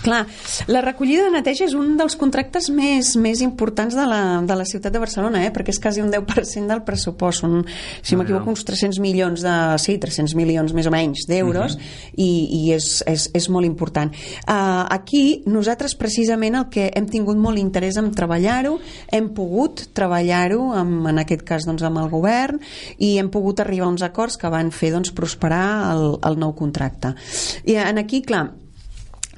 Clar, 0.00 0.26
la 0.66 0.80
recollida 0.80 1.26
de 1.26 1.32
neteja 1.34 1.66
és 1.66 1.74
un 1.76 1.92
dels 1.98 2.14
contractes 2.16 2.70
més, 2.72 3.12
més 3.20 3.42
importants 3.44 3.92
de 3.96 4.06
la, 4.08 4.20
de 4.48 4.56
la 4.56 4.64
ciutat 4.64 4.94
de 4.94 5.02
Barcelona, 5.02 5.42
eh? 5.44 5.50
perquè 5.52 5.74
és 5.74 5.80
quasi 5.82 6.00
un 6.00 6.08
10% 6.12 6.72
del 6.72 6.80
pressupost. 6.86 7.42
Són, 7.44 7.60
si 8.00 8.16
no 8.16 8.22
m'equivoco, 8.22 8.48
uns 8.52 8.64
300 8.64 9.00
milions 9.04 9.44
de... 9.44 9.56
Sí, 9.80 9.98
300 10.00 10.32
milions 10.38 10.72
més 10.76 10.88
o 10.88 10.92
menys 10.94 11.26
d'euros, 11.28 11.76
uh 11.76 11.78
mhm. 11.78 11.84
-huh. 11.84 12.14
i, 12.16 12.30
i 12.60 12.72
és, 12.72 13.02
és, 13.06 13.28
és 13.34 13.48
molt 13.48 13.66
important. 13.66 14.10
Uh, 14.48 14.86
aquí, 14.88 15.42
nosaltres 15.46 15.94
precisament 15.94 16.56
el 16.56 16.68
que 16.70 16.90
hem 16.94 17.06
tingut 17.06 17.36
molt 17.36 17.58
interès 17.58 17.96
en 17.96 18.10
treballar-ho, 18.10 18.78
hem 19.12 19.28
pogut 19.34 19.90
treballar-ho, 19.92 20.72
en 20.80 21.18
aquest 21.18 21.42
cas 21.42 21.66
doncs, 21.66 21.82
amb 21.82 21.98
el 21.98 22.08
govern, 22.08 22.60
i 22.98 23.18
hem 23.18 23.30
pogut 23.30 23.60
arribar 23.60 23.86
a 23.86 23.90
uns 23.90 24.02
acords 24.02 24.36
que 24.36 24.48
van 24.48 24.70
fer 24.70 24.92
doncs, 24.92 25.12
prosperar 25.12 25.92
el, 25.92 26.18
el 26.24 26.38
nou 26.38 26.54
contracte. 26.54 27.14
I 27.64 27.76
en 27.76 27.98
aquí, 27.98 28.22
clar, 28.22 28.50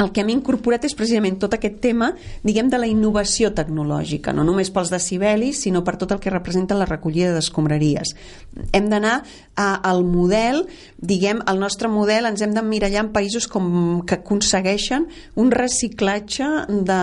el 0.00 0.10
que 0.12 0.22
hem 0.22 0.30
incorporat 0.32 0.86
és 0.88 0.94
precisament 0.96 1.36
tot 1.40 1.52
aquest 1.52 1.76
tema, 1.84 2.12
diguem, 2.46 2.70
de 2.72 2.78
la 2.80 2.88
innovació 2.88 3.50
tecnològica, 3.52 4.32
no 4.32 4.44
només 4.46 4.70
pels 4.72 4.90
decibelis, 4.92 5.60
sinó 5.66 5.82
per 5.84 5.98
tot 6.00 6.14
el 6.14 6.20
que 6.22 6.32
representa 6.32 6.78
la 6.78 6.86
recollida 6.88 7.34
d'escombraries. 7.34 8.14
Hem 8.72 8.88
d'anar 8.88 9.18
al 9.56 10.00
model, 10.08 10.62
diguem, 10.96 11.42
el 11.48 11.60
nostre 11.60 11.90
model 11.92 12.30
ens 12.30 12.40
hem 12.42 12.54
d'emmirallar 12.56 13.04
en 13.04 13.10
països 13.12 13.46
com 13.52 14.00
que 14.08 14.16
aconsegueixen 14.22 15.06
un 15.36 15.52
reciclatge 15.52 16.48
de, 16.72 17.02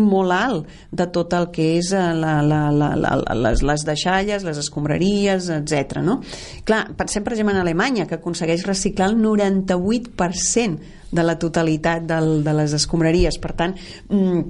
molt 0.00 0.36
alt 0.36 0.72
de 0.90 1.08
tot 1.12 1.36
el 1.36 1.50
que 1.52 1.68
és 1.76 1.92
eh, 1.92 2.06
la, 2.16 2.38
la, 2.40 2.62
la, 2.72 2.94
la, 2.96 3.12
les, 3.44 3.60
les 3.66 3.84
deixalles, 3.84 4.46
les 4.48 4.62
escombraries, 4.62 5.50
etc. 5.52 6.00
No? 6.00 6.20
Clar, 6.64 6.86
pensem 6.96 7.24
per 7.24 7.36
exemple 7.36 7.52
en 7.54 7.60
Alemanya, 7.60 8.08
que 8.08 8.16
aconsegueix 8.16 8.64
reciclar 8.64 9.12
el 9.12 9.20
98% 9.20 11.01
de 11.12 11.22
la 11.22 11.38
totalitat 11.38 12.04
del, 12.08 12.42
de 12.44 12.54
les 12.56 12.74
escombraries. 12.76 13.38
Per 13.42 13.52
tant, 13.58 13.76
mm, 14.08 14.42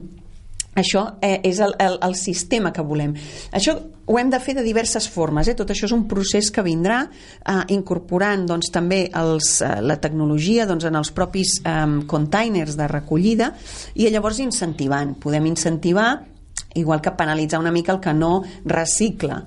això 0.78 1.04
eh, 1.20 1.40
és 1.44 1.58
el, 1.60 1.74
el, 1.78 1.98
el 2.00 2.14
sistema 2.16 2.72
que 2.72 2.84
volem. 2.86 3.12
Això 3.52 3.74
ho 4.06 4.18
hem 4.18 4.30
de 4.32 4.40
fer 4.40 4.54
de 4.56 4.64
diverses 4.64 5.08
formes. 5.08 5.48
Eh? 5.48 5.56
Tot 5.58 5.70
això 5.72 5.84
és 5.88 5.94
un 5.94 6.06
procés 6.08 6.48
que 6.54 6.64
vindrà 6.64 7.02
eh, 7.04 7.58
incorporant 7.74 8.46
doncs, 8.48 8.72
també 8.72 9.04
els, 9.18 9.54
eh, 9.60 9.80
la 9.84 9.98
tecnologia 10.00 10.66
doncs, 10.68 10.88
en 10.88 10.96
els 10.96 11.12
propis 11.12 11.58
eh, 11.60 11.86
containers 12.08 12.78
de 12.80 12.88
recollida 12.88 13.52
i 13.94 14.08
llavors 14.08 14.40
incentivant. 14.40 15.16
Podem 15.20 15.50
incentivar, 15.52 16.14
igual 16.74 17.04
que 17.04 17.12
penalitzar 17.18 17.60
una 17.60 17.74
mica 17.74 17.92
el 17.92 18.00
que 18.00 18.16
no 18.16 18.38
recicla 18.64 19.42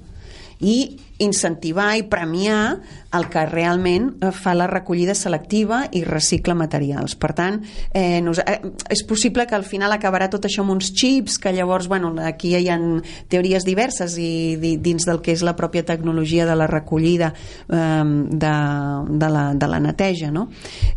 i 0.61 0.95
incentivar 1.19 1.95
i 1.97 2.05
premiar 2.07 2.77
el 3.17 3.27
que 3.29 3.45
realment 3.49 4.09
eh, 4.19 4.31
fa 4.35 4.55
la 4.57 4.67
recollida 4.67 5.15
selectiva 5.15 5.83
i 5.95 6.03
recicla 6.07 6.55
materials. 6.57 7.15
Per 7.19 7.31
tant, 7.37 7.61
eh, 7.93 8.21
nos, 8.21 8.39
eh, 8.39 8.59
és 8.89 9.03
possible 9.07 9.45
que 9.47 9.55
al 9.55 9.65
final 9.67 9.93
acabarà 9.93 10.29
tot 10.31 10.47
això 10.47 10.63
amb 10.63 10.75
uns 10.75 10.91
xips, 10.95 11.37
que 11.39 11.53
llavors, 11.53 11.87
bueno, 11.87 12.13
aquí 12.23 12.55
hi 12.55 12.69
ha 12.69 12.79
teories 13.29 13.65
diverses 13.65 14.17
i 14.17 14.55
dins 14.81 15.05
del 15.05 15.21
que 15.21 15.33
és 15.35 15.43
la 15.45 15.55
pròpia 15.55 15.85
tecnologia 15.85 16.45
de 16.45 16.55
la 16.55 16.67
recollida 16.67 17.33
eh, 17.69 18.03
de, 18.05 18.55
de, 19.09 19.29
la, 19.29 19.45
de 19.53 19.69
la 19.69 19.79
neteja, 19.79 20.31
no? 20.31 20.47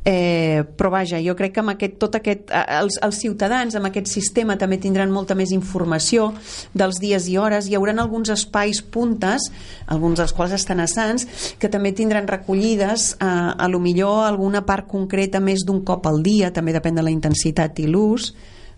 Eh, 0.05 0.65
però 0.77 0.93
vaja, 0.95 1.21
jo 1.25 1.37
crec 1.37 1.55
que 1.55 1.65
amb 1.65 1.75
aquest, 1.75 1.99
tot 2.01 2.17
aquest, 2.19 2.49
els, 2.81 2.99
els 3.05 3.21
ciutadans 3.21 3.75
amb 3.77 3.91
aquest 3.91 4.09
sistema 4.11 4.57
també 4.59 4.79
tindran 4.81 5.13
molta 5.13 5.37
més 5.39 5.53
informació 5.53 6.33
dels 6.75 7.01
dies 7.03 7.29
i 7.29 7.37
hores, 7.39 7.69
hi 7.69 7.77
haurà 7.77 7.95
alguns 7.99 8.31
espais 8.33 8.81
puntes, 8.83 9.49
alguns 9.87 10.21
dels 10.21 10.33
quals 10.37 10.55
estan 10.57 10.81
a 10.81 10.87
Sants, 10.91 11.27
que 11.61 11.69
també 11.73 11.93
tindran 11.93 12.08
recollides 12.11 13.13
eh, 13.21 13.25
a 13.25 13.69
lo 13.69 13.81
millor 13.81 14.27
alguna 14.27 14.65
part 14.67 14.89
concreta 14.89 15.41
més 15.41 15.65
d'un 15.67 15.85
cop 15.85 16.07
al 16.07 16.23
dia, 16.23 16.53
també 16.53 16.73
depèn 16.73 16.95
de 16.95 17.03
la 17.03 17.11
intensitat 17.15 17.79
i 17.79 17.87
l'ús, 17.87 18.35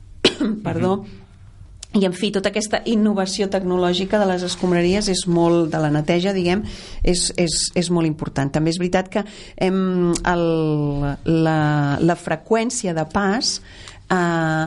perdó, 0.66 0.96
mm 0.96 1.04
-hmm. 1.04 1.18
I, 1.92 2.04
en 2.06 2.12
fi, 2.14 2.28
tota 2.30 2.52
aquesta 2.52 2.84
innovació 2.86 3.48
tecnològica 3.50 4.20
de 4.20 4.26
les 4.30 4.44
escombraries 4.46 5.08
és 5.10 5.24
molt, 5.26 5.72
de 5.72 5.78
la 5.82 5.90
neteja, 5.90 6.30
diguem, 6.32 6.62
és, 7.02 7.32
és, 7.34 7.56
és 7.74 7.90
molt 7.90 8.06
important. 8.06 8.52
També 8.54 8.70
és 8.70 8.78
veritat 8.78 9.08
que 9.10 9.24
hem, 9.56 10.12
el, 10.14 10.44
la, 11.24 11.98
la 11.98 12.14
freqüència 12.14 12.94
de 12.94 13.04
pas 13.10 13.56
eh, 14.06 14.66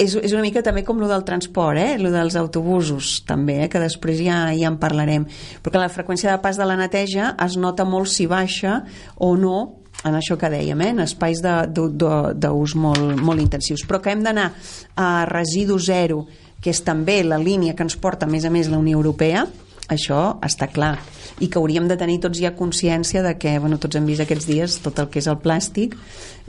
és, 0.00 0.14
és 0.16 0.32
una 0.32 0.44
mica 0.44 0.62
també 0.64 0.82
com 0.86 1.00
lo 1.00 1.08
del 1.10 1.24
transport, 1.28 1.78
eh? 1.78 1.98
lo 2.00 2.10
dels 2.12 2.36
autobusos 2.40 3.20
també, 3.28 3.60
eh? 3.64 3.68
que 3.72 3.82
després 3.82 4.20
ja, 4.24 4.42
ja 4.56 4.70
en 4.70 4.78
parlarem 4.80 5.26
perquè 5.62 5.80
la 5.80 5.90
freqüència 5.92 6.32
de 6.32 6.40
pas 6.42 6.58
de 6.58 6.66
la 6.68 6.78
neteja 6.80 7.34
es 7.44 7.58
nota 7.60 7.86
molt 7.88 8.10
si 8.12 8.26
baixa 8.30 8.80
o 9.16 9.34
no 9.36 9.60
en 10.06 10.16
això 10.16 10.38
que 10.40 10.48
dèiem, 10.48 10.80
eh? 10.80 10.92
en 10.94 11.04
espais 11.04 11.42
d'ús 11.42 12.76
molt, 12.80 13.20
molt 13.20 13.42
intensius 13.42 13.84
però 13.88 14.00
que 14.00 14.14
hem 14.14 14.24
d'anar 14.24 14.50
a 14.96 15.10
residu 15.28 15.78
zero 15.78 16.24
que 16.60 16.72
és 16.72 16.84
també 16.84 17.22
la 17.24 17.40
línia 17.40 17.76
que 17.76 17.84
ens 17.84 17.98
porta 18.00 18.28
a 18.28 18.30
més 18.30 18.44
a 18.44 18.52
més 18.52 18.72
la 18.72 18.80
Unió 18.80 19.00
Europea 19.00 19.46
això 19.90 20.38
està 20.46 20.70
clar 20.72 20.94
i 21.40 21.48
que 21.48 21.58
hauríem 21.58 21.88
de 21.88 21.96
tenir 22.00 22.20
tots 22.20 22.38
ja 22.40 22.52
consciència 22.56 23.24
de 23.24 23.34
que, 23.40 23.56
bueno, 23.58 23.80
tots 23.80 23.96
hem 23.96 24.06
vist 24.08 24.24
aquests 24.24 24.48
dies 24.48 24.78
tot 24.84 25.00
el 25.00 25.08
que 25.10 25.20
és 25.22 25.28
el 25.30 25.40
plàstic 25.40 25.96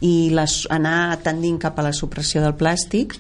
i 0.04 0.32
les, 0.36 0.66
anar 0.70 1.18
tendint 1.24 1.60
cap 1.62 1.80
a 1.80 1.88
la 1.88 1.96
supressió 1.96 2.44
del 2.44 2.58
plàstic 2.60 3.16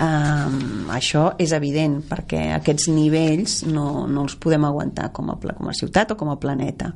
Um, 0.00 0.88
això 0.88 1.34
és 1.36 1.50
evident 1.52 1.98
perquè 2.08 2.54
aquests 2.56 2.88
nivells 2.88 3.58
no, 3.68 4.06
no 4.08 4.22
els 4.24 4.36
podem 4.40 4.64
aguantar 4.64 5.10
com 5.12 5.28
a, 5.28 5.36
com 5.36 5.68
a 5.68 5.74
ciutat 5.76 6.14
o 6.14 6.16
com 6.16 6.30
a 6.32 6.38
planeta. 6.40 6.88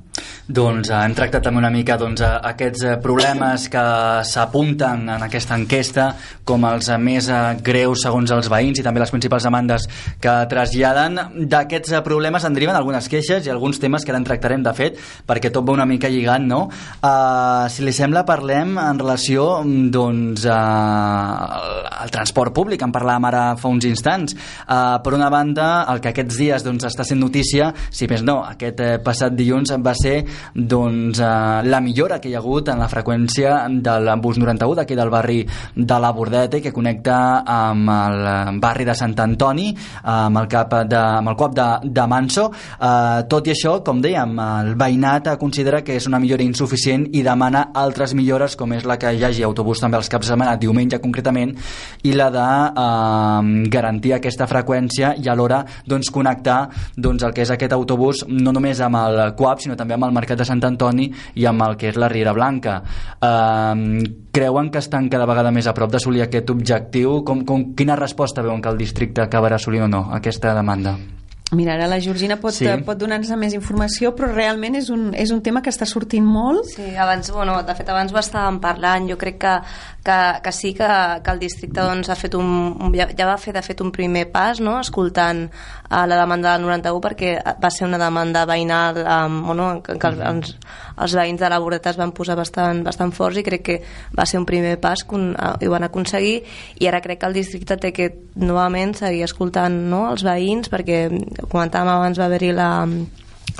Doncs 0.49 0.89
eh, 0.89 0.97
hem 0.97 1.17
tractat 1.17 1.45
també 1.45 1.61
una 1.61 1.73
mica 1.73 1.99
doncs, 2.01 2.23
eh, 2.25 2.31
aquests 2.51 2.85
eh, 2.85 2.95
problemes 3.05 3.67
que 3.73 3.85
s'apunten 4.25 5.05
en 5.13 5.27
aquesta 5.27 5.59
enquesta 5.61 6.07
com 6.49 6.65
els 6.69 6.89
més 7.01 7.29
greus 7.65 8.07
segons 8.07 8.33
els 8.33 8.49
veïns 8.53 8.81
i 8.81 8.87
també 8.87 9.03
les 9.03 9.13
principals 9.13 9.45
demandes 9.45 9.85
que 10.21 10.35
traslladen. 10.49 11.21
D'aquests 11.51 11.99
problemes 12.07 12.45
en 12.45 12.57
deriven 12.57 12.77
algunes 12.77 13.09
queixes 13.13 13.45
i 13.45 13.53
alguns 13.53 13.81
temes 13.83 14.05
que 14.05 14.13
ara 14.15 14.21
en 14.23 14.29
tractarem 14.29 14.65
de 14.65 14.73
fet 14.77 15.01
perquè 15.29 15.53
tot 15.53 15.69
va 15.69 15.77
una 15.77 15.89
mica 15.89 16.09
lligant, 16.09 16.49
no? 16.49 16.63
Uh, 17.05 17.69
si 17.73 17.85
li 17.85 17.93
sembla 17.93 18.25
parlem 18.29 18.79
en 18.81 19.01
relació 19.01 19.47
doncs, 19.93 20.45
uh, 20.49 21.93
al 22.01 22.13
transport 22.15 22.55
públic, 22.57 22.81
en 22.85 22.94
parlàvem 22.95 23.29
ara 23.31 23.45
fa 23.61 23.71
uns 23.73 23.87
instants. 23.89 24.37
Uh, 24.65 25.01
per 25.05 25.15
una 25.17 25.31
banda, 25.33 25.85
el 25.93 26.01
que 26.03 26.13
aquests 26.13 26.39
dies 26.39 26.65
doncs, 26.65 26.87
està 26.89 27.07
sent 27.07 27.21
notícia, 27.21 27.73
si 27.91 28.09
més 28.11 28.23
no, 28.25 28.41
aquest 28.47 28.81
eh, 28.85 28.91
passat 29.05 29.35
dilluns 29.35 29.75
va 29.85 29.95
ser 29.99 30.17
doncs, 30.55 31.21
uh, 31.21 31.63
la 31.67 31.81
millora 31.85 32.21
que 32.23 32.31
hi 32.31 32.37
ha 32.37 32.43
hagut 32.43 32.71
en 32.73 32.81
la 32.83 32.89
freqüència 32.91 33.57
del 33.85 34.11
bus 34.23 34.39
91 34.41 34.79
d'aquí 34.81 34.97
del 34.99 35.13
barri 35.13 35.41
de 35.75 35.99
la 36.01 36.13
Bordeta 36.15 36.61
que 36.63 36.73
connecta 36.73 37.17
amb 37.45 37.91
el 37.91 38.61
barri 38.63 38.87
de 38.87 38.95
Sant 38.97 39.17
Antoni, 39.25 39.71
amb 40.03 40.43
el, 40.43 40.49
cap 40.51 40.77
de, 40.89 40.99
amb 40.99 41.33
el 41.33 41.39
cop 41.39 41.55
de, 41.57 41.69
de 41.85 42.07
Manso. 42.11 42.49
Uh, 42.79 43.25
tot 43.31 43.49
i 43.49 43.55
això, 43.55 43.77
com 43.85 44.03
dèiem, 44.05 44.37
el 44.45 44.75
veïnat 44.81 45.35
considera 45.41 45.83
que 45.85 45.97
és 45.99 46.09
una 46.11 46.21
millora 46.23 46.45
insuficient 46.45 47.09
i 47.13 47.23
demana 47.27 47.69
altres 47.75 48.15
millores 48.15 48.57
com 48.59 48.73
és 48.77 48.87
la 48.89 48.99
que 49.01 49.13
hi 49.15 49.25
hagi 49.25 49.45
autobús 49.47 49.83
també 49.83 49.99
els 50.01 50.11
caps 50.13 50.29
de 50.29 50.35
setmana, 50.35 50.57
diumenge 50.61 51.01
concretament, 51.03 51.55
i 52.05 52.15
la 52.17 52.31
de 52.35 52.45
eh, 52.45 52.84
garantir 53.73 54.15
aquesta 54.17 54.49
freqüència 54.51 55.15
i 55.21 55.29
alhora 55.31 55.63
doncs, 55.87 56.11
connectar 56.15 56.59
doncs, 56.97 57.25
el 57.25 57.35
que 57.35 57.45
és 57.45 57.55
aquest 57.55 57.73
autobús 57.77 58.25
no 58.29 58.53
només 58.53 58.81
amb 58.85 59.01
el 59.01 59.23
CUAP 59.39 59.65
sinó 59.65 59.79
també 59.81 59.97
amb 59.99 60.09
el 60.09 60.15
Mercat 60.17 60.41
de 60.41 60.49
Sant 60.49 60.63
Antoni 60.65 61.11
i 61.35 61.49
amb 61.51 61.67
el 61.67 61.77
que 61.81 61.91
és 61.93 61.99
la 62.01 62.09
Riera 62.13 62.35
Blanca. 62.37 62.81
Eh, 63.21 64.05
creuen 64.35 64.71
que 64.71 64.83
estan 64.83 65.09
cada 65.09 65.27
vegada 65.31 65.53
més 65.55 65.67
a 65.67 65.75
prop 65.77 65.93
d'assolir 65.93 66.25
aquest 66.25 66.51
objectiu? 66.51 67.21
Com, 67.27 67.45
com, 67.49 67.71
quina 67.79 67.99
resposta 68.01 68.43
veuen 68.43 68.63
que 68.63 68.73
el 68.73 68.81
districte 68.81 69.25
acabarà 69.25 69.61
assolint 69.61 69.89
o 69.89 69.93
no 69.93 70.07
aquesta 70.15 70.55
demanda? 70.57 70.99
Mira, 71.55 71.75
ara 71.75 71.87
la 71.87 72.01
Georgina 72.01 72.37
pot, 72.41 72.55
Sí. 72.55 72.67
pot 72.85 72.99
donar-nos 72.99 73.31
més 73.39 73.55
informació, 73.55 74.15
però 74.15 74.33
realment 74.33 74.75
és 74.77 74.91
un, 74.91 75.13
és 75.15 75.31
un 75.31 75.43
tema 75.43 75.63
que 75.63 75.71
està 75.71 75.87
sortint 75.87 76.25
molt. 76.25 76.65
Sí, 76.75 76.95
abans, 76.97 77.31
bueno, 77.31 77.63
de 77.63 77.75
fet 77.75 77.89
abans 77.89 78.13
ho 78.13 78.19
estàvem 78.19 78.61
parlant, 78.61 79.09
jo 79.09 79.17
crec 79.19 79.39
que, 79.39 79.55
que, 80.05 80.19
que 80.43 80.53
sí 80.53 80.75
que, 80.75 80.89
que 81.25 81.31
el 81.31 81.39
districte 81.39 81.81
doncs, 81.81 82.11
ha 82.11 82.17
fet 82.19 82.35
un, 82.35 82.77
un, 82.81 82.95
ja, 82.95 83.09
ja 83.17 83.27
va 83.27 83.37
fer 83.41 83.55
de 83.55 83.63
fet 83.63 83.81
un 83.81 83.93
primer 83.93 84.27
pas, 84.33 84.61
no? 84.61 84.79
escoltant 84.81 85.45
uh, 85.49 86.05
la 86.07 86.19
demanda 86.21 86.53
del 86.57 86.67
91 86.67 87.01
perquè 87.01 87.35
va 87.63 87.71
ser 87.71 87.87
una 87.89 87.99
demanda 87.99 88.45
veïnal 88.47 89.01
um, 89.05 89.41
bueno, 89.47 89.69
que, 89.83 89.97
que 89.99 90.11
els, 90.13 90.21
els, 90.21 90.57
els 90.99 91.15
veïns 91.17 91.41
de 91.41 91.49
la 91.51 91.59
Bordeta 91.59 91.91
es 91.91 91.99
van 92.01 92.13
posar 92.13 92.37
bastant, 92.37 92.83
bastant 92.85 93.13
forts 93.13 93.39
i 93.41 93.45
crec 93.47 93.65
que 93.65 93.79
va 94.17 94.27
ser 94.27 94.41
un 94.41 94.47
primer 94.47 94.77
pas 94.81 95.05
que 95.05 95.17
un, 95.17 95.33
i 95.35 95.67
ho 95.67 95.73
van 95.73 95.87
aconseguir 95.89 96.43
i 96.81 96.89
ara 96.91 97.01
crec 97.05 97.21
que 97.23 97.31
el 97.31 97.39
districte 97.39 97.79
té 97.81 97.93
que 97.97 98.11
novament 98.37 98.95
seguir 98.99 99.25
escoltant 99.25 99.75
no, 99.91 100.05
els 100.11 100.25
veïns 100.27 100.71
perquè 100.73 101.07
comentàvem 101.51 101.95
abans 101.95 102.21
va 102.21 102.29
haver-hi 102.29 102.53
la, 102.57 102.71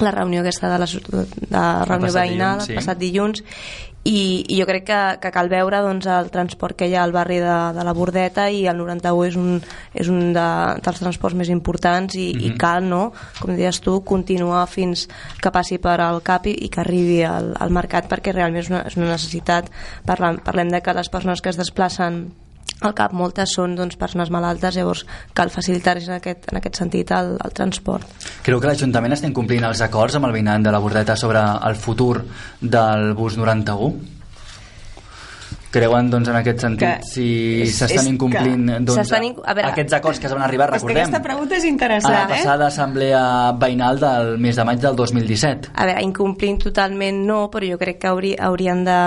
la 0.03 0.15
reunió 0.15 0.43
aquesta 0.43 0.71
de 0.73 0.79
la, 0.83 0.87
de 0.89 1.65
reunió 1.89 2.07
passat 2.07 2.21
veïnal 2.21 2.63
dilluns, 2.63 2.67
sí. 2.67 2.73
el 2.73 2.81
passat 2.81 3.03
dilluns 3.03 3.45
i, 4.05 4.45
i 4.53 4.59
jo 4.59 4.67
crec 4.69 4.85
que, 4.85 4.99
que 5.23 5.31
cal 5.33 5.49
veure 5.49 5.81
doncs, 5.81 6.07
el 6.13 6.29
transport 6.33 6.77
que 6.77 6.91
hi 6.91 6.95
ha 6.95 7.03
al 7.07 7.15
barri 7.15 7.39
de, 7.41 7.55
de 7.73 7.85
la 7.87 7.95
Bordeta 7.97 8.51
i 8.53 8.67
el 8.69 8.77
91 8.77 9.25
és 9.31 9.39
un, 9.41 9.55
és 9.97 10.11
un 10.13 10.35
de, 10.37 10.47
dels 10.85 11.01
transports 11.01 11.39
més 11.41 11.49
importants 11.49 12.19
i, 12.21 12.29
i 12.35 12.51
Mhm. 12.51 12.59
cal, 12.61 12.85
no? 12.85 13.13
com 13.41 13.57
deies 13.57 13.81
tu, 13.81 13.97
continuar 14.05 14.67
fins 14.69 15.09
que 15.41 15.51
passi 15.51 15.79
per 15.79 16.01
al 16.05 16.21
CAP 16.23 16.53
i, 16.53 16.57
i 16.67 16.69
que 16.69 16.85
arribi 16.85 17.23
al, 17.25 17.55
al 17.57 17.73
mercat 17.73 18.11
perquè 18.11 18.37
realment 18.37 18.61
és 18.63 18.71
una, 18.71 18.85
és 18.85 18.99
una 19.01 19.09
necessitat 19.15 19.73
parlem, 20.05 20.43
parlem 20.45 20.69
de 20.69 20.83
que 20.85 20.95
les 20.95 21.09
persones 21.09 21.41
que 21.41 21.49
es 21.49 21.57
desplacen 21.57 22.27
al 22.83 22.95
CAP 22.95 23.13
moltes 23.13 23.53
són 23.55 23.77
doncs, 23.77 23.97
persones 23.97 24.31
malaltes 24.31 24.75
llavors 24.77 25.05
cal 25.33 25.51
facilitar 25.51 25.97
en 25.99 26.11
aquest, 26.19 26.51
en 26.51 26.59
aquest 26.59 26.77
sentit 26.77 27.11
el, 27.13 27.37
el 27.45 27.53
transport 27.53 28.05
Creu 28.43 28.61
que 28.61 28.67
l'Ajuntament 28.67 29.13
està 29.15 29.27
incomplint 29.31 29.65
els 29.65 29.81
acords 29.81 30.17
amb 30.19 30.27
el 30.27 30.33
veïnat 30.33 30.61
de 30.67 30.73
la 30.75 30.79
Bordeta 30.83 31.17
sobre 31.17 31.41
el 31.41 31.77
futur 31.77 32.25
del 32.61 33.15
bus 33.15 33.37
91? 33.39 34.13
Creuen, 35.75 36.07
doncs, 36.07 36.29
en 36.31 36.37
aquest 36.39 36.61
sentit, 36.63 36.85
Que 36.87 37.03
si 37.03 37.63
és- 37.65 37.73
s'estan 37.81 38.07
incomplint 38.07 38.69
que 38.69 38.77
doncs, 38.87 39.11
inc- 39.11 39.41
a 39.45 39.55
veure- 39.55 39.71
aquests 39.73 39.93
acords 39.99 40.21
que 40.21 40.29
es 40.29 40.33
van 40.33 40.43
arribar, 40.43 40.69
És 40.69 40.71
que 40.71 40.87
recordem, 40.87 41.03
aquesta 41.09 41.23
pregunta 41.23 41.57
és 41.57 41.65
a 41.65 41.67
interessant, 41.67 42.13
la 42.15 42.29
passada 42.29 42.67
assemblea 42.69 43.53
veïnal 43.59 43.99
del 43.99 44.39
mes 44.39 44.55
de 44.55 44.65
maig 44.65 44.79
del 44.79 44.95
2017. 44.95 45.71
A 45.75 45.85
veure, 45.87 46.03
incomplint 46.07 46.63
totalment 46.63 47.27
no, 47.27 47.51
però 47.51 47.67
jo 47.73 47.77
crec 47.79 47.99
que 47.99 48.07
hauri, 48.07 48.37
haurien 48.39 48.85
de... 48.85 49.01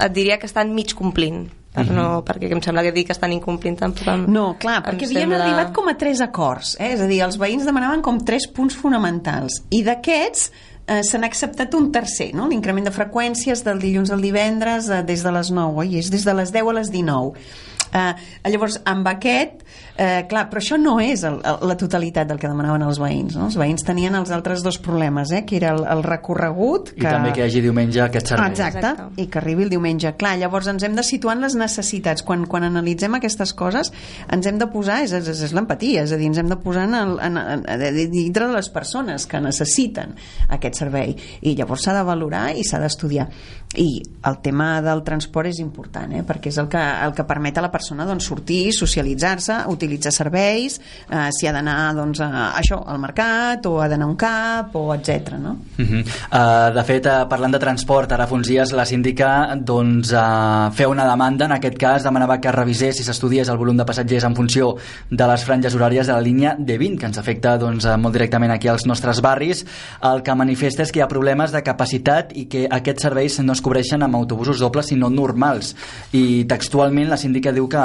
Et 0.00 0.12
diria 0.12 0.38
que 0.40 0.46
estan 0.46 0.74
mig 0.74 0.94
complint. 0.94 1.46
Per 1.84 1.94
no, 1.94 2.06
perquè 2.26 2.50
em 2.52 2.60
sembla 2.64 2.82
que 2.86 2.92
dir 2.96 3.04
que 3.08 3.12
estan 3.14 3.32
incomplint 3.32 3.78
tampoc 3.78 4.08
em? 4.12 4.24
No, 4.32 4.50
clar, 4.60 4.80
perquè 4.86 5.06
em 5.06 5.12
havíem 5.12 5.20
sembla- 5.30 5.42
arribat 5.44 5.72
com 5.76 5.88
a 5.88 5.94
tres 6.00 6.20
acords, 6.24 6.76
eh? 6.80 6.92
és 6.96 7.00
a 7.04 7.06
dir, 7.10 7.20
els 7.26 7.38
veïns 7.38 7.64
demanaven 7.68 8.02
com 8.02 8.18
tres 8.24 8.46
punts 8.50 8.74
fonamentals, 8.76 9.62
i 9.70 9.82
d'aquests 9.86 10.50
eh, 10.88 11.02
se 11.04 11.18
n'ha 11.20 11.28
acceptat 11.28 11.74
un 11.78 11.90
tercer, 11.92 12.30
no? 12.34 12.48
l'increment 12.48 12.84
de 12.88 12.92
freqüències 12.94 13.62
del 13.66 13.78
dilluns 13.82 14.10
al 14.14 14.22
divendres 14.24 14.88
eh, 14.88 15.02
des 15.04 15.22
de 15.22 15.32
les 15.32 15.50
9, 15.52 15.76
oi? 15.84 15.98
és 16.00 16.10
des 16.10 16.24
de 16.24 16.34
les 16.34 16.52
10 16.54 16.68
a 16.68 16.78
les 16.80 16.90
19. 16.90 17.34
Eh, 17.92 18.50
llavors, 18.52 18.78
amb 18.88 19.06
aquest, 19.08 19.62
eh, 19.96 20.26
clar, 20.28 20.46
però 20.50 20.60
això 20.60 20.78
no 20.80 20.98
és 21.00 21.24
el, 21.26 21.38
el, 21.40 21.60
la 21.70 21.76
totalitat 21.80 22.28
del 22.28 22.40
que 22.40 22.50
demanaven 22.50 22.84
els 22.86 23.00
veïns. 23.00 23.36
No? 23.38 23.48
Els 23.48 23.56
veïns 23.60 23.84
tenien 23.86 24.14
els 24.18 24.32
altres 24.34 24.62
dos 24.64 24.78
problemes, 24.82 25.32
eh? 25.32 25.44
que 25.48 25.56
era 25.58 25.72
el, 25.76 25.84
el 25.88 26.04
recorregut... 26.06 26.92
I 26.96 27.06
també 27.06 27.32
que 27.34 27.42
hi 27.42 27.46
hagi 27.48 27.62
diumenge 27.64 28.02
aquest 28.04 28.32
servei. 28.32 28.52
Exacte, 28.52 28.84
Exacte. 28.84 29.22
i 29.22 29.28
que 29.32 29.40
arribi 29.40 29.66
el 29.66 29.72
diumenge. 29.72 30.12
Clar, 30.20 30.36
llavors 30.40 30.68
ens 30.70 30.84
hem 30.86 30.96
de 30.98 31.04
situar 31.06 31.36
en 31.38 31.46
les 31.46 31.56
necessitats. 31.58 32.24
Quan, 32.26 32.46
quan 32.50 32.66
analitzem 32.68 33.16
aquestes 33.18 33.54
coses, 33.56 33.92
ens 34.32 34.48
hem 34.50 34.60
de 34.60 34.68
posar, 34.72 35.00
és, 35.06 35.14
és, 35.16 35.44
és 35.48 35.56
l'empatia, 35.56 36.04
és 36.04 36.14
a 36.14 36.20
dir, 36.20 36.30
ens 36.30 36.42
hem 36.42 36.52
de 36.52 36.60
posar 36.60 36.86
en 36.88 36.98
el, 36.98 37.16
en, 37.24 37.40
en, 37.40 37.64
en, 37.64 37.86
dintre 38.12 38.50
de 38.50 38.58
les 38.58 38.68
persones 38.72 39.26
que 39.28 39.40
necessiten 39.42 40.14
aquest 40.54 40.82
servei. 40.84 41.16
I 41.42 41.56
llavors 41.58 41.88
s'ha 41.88 41.96
de 41.96 42.04
valorar 42.06 42.50
i 42.56 42.66
s'ha 42.66 42.80
d'estudiar. 42.82 43.28
I 43.78 43.88
el 44.24 44.38
tema 44.44 44.78
del 44.84 45.02
transport 45.04 45.50
és 45.50 45.58
important, 45.60 46.12
eh? 46.16 46.22
perquè 46.26 46.48
és 46.52 46.56
el 46.60 46.70
que, 46.72 46.80
el 46.80 47.12
que 47.16 47.26
permet 47.28 47.58
a 47.58 47.64
la 47.64 47.68
persona 47.68 47.77
doncs, 47.88 48.26
sortir, 48.28 48.72
socialitzar-se, 48.72 49.64
utilitzar 49.68 50.12
serveis, 50.12 50.80
eh, 51.08 51.28
si 51.32 51.46
ha 51.46 51.52
d'anar 51.52 51.94
doncs, 51.94 52.20
a, 52.20 52.52
això, 52.58 52.80
al 52.86 52.98
mercat, 52.98 53.66
o 53.66 53.80
ha 53.80 53.88
d'anar 53.88 54.06
a 54.06 54.10
un 54.10 54.16
cap, 54.16 54.74
o 54.76 54.94
etc. 54.94 55.38
no? 55.38 55.56
Uh 55.78 55.84
-huh. 55.84 56.04
uh, 56.32 56.74
de 56.74 56.84
fet, 56.84 57.06
uh, 57.06 57.28
parlant 57.28 57.52
de 57.52 57.58
transport, 57.58 58.12
ara 58.12 58.26
fa 58.26 58.34
uns 58.34 58.48
dies 58.48 58.72
la 58.72 58.84
síndica 58.84 59.54
doncs, 59.56 60.12
uh, 60.12 60.70
feia 60.72 60.88
una 60.88 61.06
demanda, 61.08 61.44
en 61.44 61.52
aquest 61.52 61.78
cas 61.78 62.02
demanava 62.02 62.40
que 62.40 62.52
revisés 62.52 63.00
i 63.00 63.04
s'estudiés 63.04 63.48
el 63.48 63.56
volum 63.56 63.76
de 63.76 63.84
passatgers 63.84 64.24
en 64.24 64.34
funció 64.34 64.76
de 65.10 65.26
les 65.26 65.44
franges 65.44 65.74
horàries 65.74 66.06
de 66.06 66.12
la 66.12 66.20
línia 66.20 66.56
D20, 66.58 66.98
que 66.98 67.06
ens 67.06 67.18
afecta 67.18 67.56
doncs, 67.58 67.84
uh, 67.84 67.96
molt 67.96 68.12
directament 68.12 68.52
aquí 68.52 68.68
als 68.68 68.86
nostres 68.86 69.20
barris. 69.20 69.64
El 70.02 70.22
que 70.22 70.34
manifesta 70.34 70.82
és 70.82 70.92
que 70.92 71.00
hi 71.00 71.02
ha 71.02 71.08
problemes 71.08 71.52
de 71.52 71.62
capacitat 71.62 72.32
i 72.34 72.46
que 72.46 72.66
aquests 72.70 73.02
serveis 73.02 73.38
no 73.40 73.52
es 73.52 73.60
cobreixen 73.60 74.02
amb 74.02 74.16
autobusos 74.16 74.58
dobles 74.58 74.86
sinó 74.86 75.10
normals. 75.10 75.74
I 76.12 76.44
textualment 76.50 77.10
la 77.10 77.18
síndica 77.20 77.52
diu 77.54 77.67
que 77.70 77.84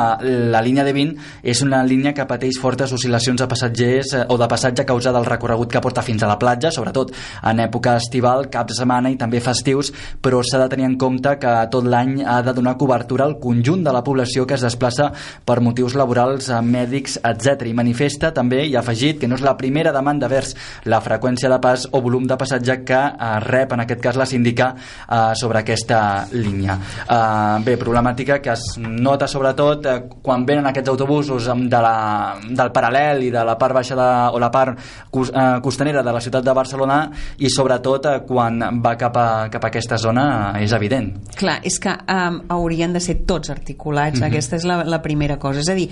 la 0.53 0.61
línia 0.63 0.85
D20 0.87 1.43
és 1.53 1.61
una 1.65 1.83
línia 1.83 2.13
que 2.15 2.25
pateix 2.29 2.59
fortes 2.61 2.93
oscil·lacions 2.95 3.41
de 3.41 3.47
passatgers 3.49 4.13
eh, 4.13 4.23
o 4.29 4.37
de 4.39 4.47
passatge 4.49 4.83
a 4.83 4.87
causa 4.89 5.13
del 5.15 5.27
recorregut 5.27 5.71
que 5.71 5.81
porta 5.83 6.03
fins 6.05 6.23
a 6.23 6.29
la 6.29 6.37
platja, 6.39 6.71
sobretot 6.71 7.13
en 7.49 7.61
època 7.63 7.97
estival, 7.99 8.47
cap 8.53 8.69
de 8.69 8.77
setmana 8.77 9.11
i 9.11 9.17
també 9.19 9.41
festius, 9.43 9.91
però 10.23 10.41
s'ha 10.43 10.61
de 10.63 10.69
tenir 10.71 10.87
en 10.87 10.97
compte 11.01 11.35
que 11.41 11.53
tot 11.73 11.87
l'any 11.89 12.21
ha 12.25 12.41
de 12.45 12.53
donar 12.55 12.77
cobertura 12.79 13.27
al 13.27 13.37
conjunt 13.43 13.83
de 13.83 13.93
la 13.93 14.03
població 14.03 14.47
que 14.47 14.57
es 14.57 14.65
desplaça 14.65 15.11
per 15.45 15.59
motius 15.61 15.97
laborals, 15.99 16.49
eh, 16.49 16.61
mèdics, 16.61 17.19
etc. 17.23 17.67
I 17.69 17.75
manifesta 17.77 18.33
també 18.35 18.63
i 18.67 18.75
ha 18.77 18.81
afegit 18.83 19.19
que 19.21 19.29
no 19.29 19.39
és 19.39 19.45
la 19.45 19.57
primera 19.59 19.93
demanda 19.95 20.29
vers 20.31 20.53
la 20.85 21.01
freqüència 21.03 21.51
de 21.51 21.59
pas 21.63 21.87
o 21.91 22.01
volum 22.01 22.27
de 22.29 22.37
passatge 22.39 22.79
que 22.87 22.99
eh, 22.99 23.33
rep 23.43 23.73
en 23.73 23.83
aquest 23.83 24.01
cas 24.03 24.19
la 24.19 24.27
síndica 24.29 24.73
eh, 24.75 25.33
sobre 25.39 25.63
aquesta 25.63 26.27
línia. 26.31 26.77
Eh, 27.03 27.63
bé, 27.65 27.77
problemàtica 27.81 28.39
que 28.43 28.53
es 28.53 28.77
nota 28.77 29.27
sobretot 29.27 29.72
eh, 29.85 29.95
quan 30.21 30.45
venen 30.45 30.65
aquests 30.69 30.89
autobusos 30.89 31.47
de 31.69 31.81
la, 31.81 32.35
del 32.49 32.71
paral·lel 32.73 33.23
i 33.23 33.31
de 33.33 33.43
la 33.45 33.57
part 33.57 33.73
baixa 33.73 33.95
de, 33.97 34.09
o 34.33 34.39
la 34.39 34.51
part 34.53 34.77
cos, 35.11 35.31
eh, 35.33 35.59
costanera 35.63 36.03
de 36.03 36.13
la 36.13 36.21
ciutat 36.21 36.43
de 36.45 36.53
Barcelona 36.53 37.09
i 37.39 37.49
sobretot 37.49 38.05
eh, 38.05 38.19
quan 38.27 38.59
va 38.83 38.95
cap 38.99 39.17
a, 39.17 39.27
cap 39.49 39.63
a 39.63 39.71
aquesta 39.73 39.97
zona 39.97 40.53
eh, 40.57 40.63
és 40.65 40.71
evident. 40.73 41.11
Clar, 41.39 41.59
és 41.63 41.79
que 41.79 41.89
um, 41.89 42.41
haurien 42.49 42.93
de 42.93 42.99
ser 43.03 43.21
tots 43.25 43.49
articulats, 43.49 44.19
Mhm. 44.19 44.27
aquesta 44.27 44.55
és 44.55 44.63
la, 44.65 44.83
la 44.83 45.01
primera 45.01 45.37
cosa. 45.39 45.59
És 45.59 45.69
a 45.69 45.73
dir, 45.73 45.87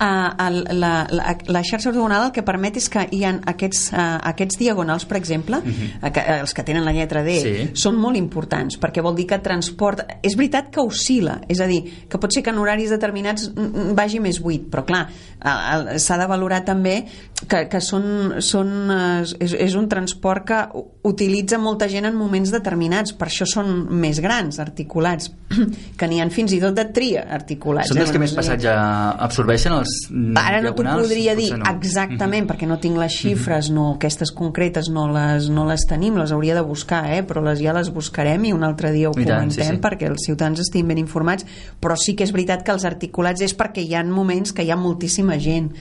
uh, 0.00 0.46
el, 0.46 0.80
la, 0.80 1.06
la, 1.10 1.36
la 1.46 1.62
xarxa 1.62 1.88
ortogonal 1.90 2.26
el 2.26 2.32
que 2.32 2.42
permet 2.42 2.76
és 2.76 2.88
que 2.90 3.06
hi 3.10 3.24
ha 3.24 3.32
aquests, 3.46 3.92
uh, 3.92 4.18
aquests 4.32 4.58
diagonals, 4.58 5.04
per 5.06 5.16
exemple, 5.16 5.58
uh, 5.62 6.10
que, 6.10 6.20
eh, 6.20 6.40
els 6.40 6.52
que 6.54 6.62
tenen 6.66 6.84
la 6.84 6.92
lletra 6.92 7.22
D. 7.22 7.38
Sí. 7.42 7.68
són 7.74 7.96
molt 7.96 8.16
importants, 8.16 8.78
perquè 8.80 9.02
vol 9.02 9.14
dir 9.16 9.26
que 9.26 9.38
transport... 9.42 10.02
És 10.22 10.36
veritat 10.36 10.70
que 10.70 10.80
oscil·la, 10.80 11.40
és 11.48 11.60
a 11.60 11.66
dir, 11.66 11.82
que 12.08 12.18
pot 12.18 12.32
ser 12.32 12.42
que 12.42 12.50
en 12.50 12.58
horaris 12.58 12.90
determinats 12.90 13.21
mm, 13.22 13.68
mm, 13.68 13.94
vagi 13.98 14.20
més 14.22 14.40
buit, 14.42 14.64
però 14.72 14.84
clar, 14.88 15.06
s'ha 15.98 16.18
de 16.20 16.26
valorar 16.30 16.62
també 16.66 17.02
que, 17.48 17.64
que 17.70 17.80
són, 17.82 18.38
són, 18.44 18.72
eh, 18.94 19.22
és, 19.42 19.56
és 19.68 19.76
un 19.78 19.88
transport 19.90 20.46
que 20.48 20.60
utilitza 21.02 21.58
molta 21.58 21.88
gent 21.90 22.06
en 22.06 22.14
moments 22.14 22.52
determinats, 22.54 23.10
per 23.18 23.26
això 23.26 23.46
són 23.48 23.88
més 23.90 24.20
grans, 24.22 24.60
articulats, 24.62 25.32
que 25.98 26.06
n'hi 26.06 26.20
ha 26.22 26.28
fins 26.30 26.54
i 26.54 26.60
tot 26.62 26.76
de 26.78 26.84
tria 26.94 27.24
articulats. 27.34 27.90
Són 27.90 27.98
dels 27.98 28.12
eh? 28.12 28.14
que 28.14 28.20
més 28.22 28.34
passatge 28.36 28.70
absorbeixen 29.26 29.74
els 29.74 29.96
Ara 30.38 30.60
no 30.62 30.70
t'ho 30.78 30.84
podria 30.86 31.34
dir 31.38 31.48
no. 31.58 31.66
exactament, 31.72 32.46
perquè 32.46 32.68
no 32.70 32.78
tinc 32.82 33.00
les 33.02 33.16
xifres, 33.18 33.72
no, 33.74 33.88
aquestes 33.96 34.30
concretes 34.36 34.92
no 34.94 35.08
les, 35.10 35.48
no 35.50 35.66
les 35.66 35.82
tenim, 35.90 36.20
les 36.22 36.30
hauria 36.34 36.54
de 36.54 36.62
buscar, 36.66 37.02
eh? 37.16 37.24
però 37.26 37.42
les, 37.42 37.58
ja 37.64 37.74
les 37.74 37.90
buscarem 37.92 38.46
i 38.46 38.54
un 38.54 38.62
altre 38.62 38.94
dia 38.94 39.10
ho 39.10 39.16
I 39.16 39.26
tant, 39.26 39.50
comentem 39.50 39.74
sí, 39.74 39.74
sí. 39.74 39.82
perquè 39.82 40.06
els 40.12 40.28
ciutadans 40.28 40.62
estiguin 40.62 40.94
ben 40.94 41.02
informats, 41.02 41.48
però 41.82 41.98
sí 41.98 42.14
que 42.14 42.22
és 42.28 42.34
veritat 42.34 42.62
que 42.62 42.74
els 42.76 42.86
articulats 42.86 43.42
és 43.42 43.56
perquè 43.58 43.82
hi 43.82 43.96
ha 43.98 44.04
moments 44.06 44.54
que 44.54 44.62
hi 44.62 44.70
ha 44.70 44.78
moltíssima 44.78 45.34
gent. 45.42 45.72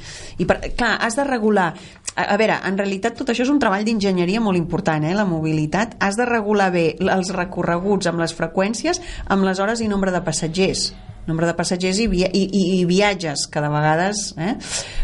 I 0.41 0.49
per, 0.49 0.57
clar, 0.73 0.95
has 1.05 1.19
de 1.19 1.29
regular 1.29 1.71
a, 2.15 2.25
a 2.33 2.37
veure, 2.39 2.57
en 2.67 2.79
realitat 2.79 3.15
tot 3.17 3.31
això 3.31 3.45
és 3.45 3.51
un 3.53 3.59
treball 3.61 3.85
d'enginyeria 3.87 4.41
molt 4.43 4.59
important, 4.59 5.03
eh, 5.03 5.13
la 5.15 5.27
mobilitat. 5.27 5.95
Has 6.03 6.19
de 6.19 6.27
regular 6.27 6.71
bé 6.73 6.91
els 6.99 7.31
recorreguts 7.35 8.09
amb 8.11 8.19
les 8.23 8.35
freqüències, 8.35 9.01
amb 9.31 9.47
les 9.47 9.59
hores 9.59 9.81
i 9.81 9.89
nombre 9.91 10.11
de 10.11 10.23
passatgers 10.25 10.91
nombre 11.27 11.45
de 11.45 11.53
passatgers 11.53 11.99
i, 12.01 12.07
via 12.09 12.29
i, 12.33 12.41
i, 12.49 12.61
i 12.79 12.85
viatges 12.89 13.45
que 13.51 13.61
de 13.61 13.69
vegades 13.69 14.23
eh? 14.41 14.55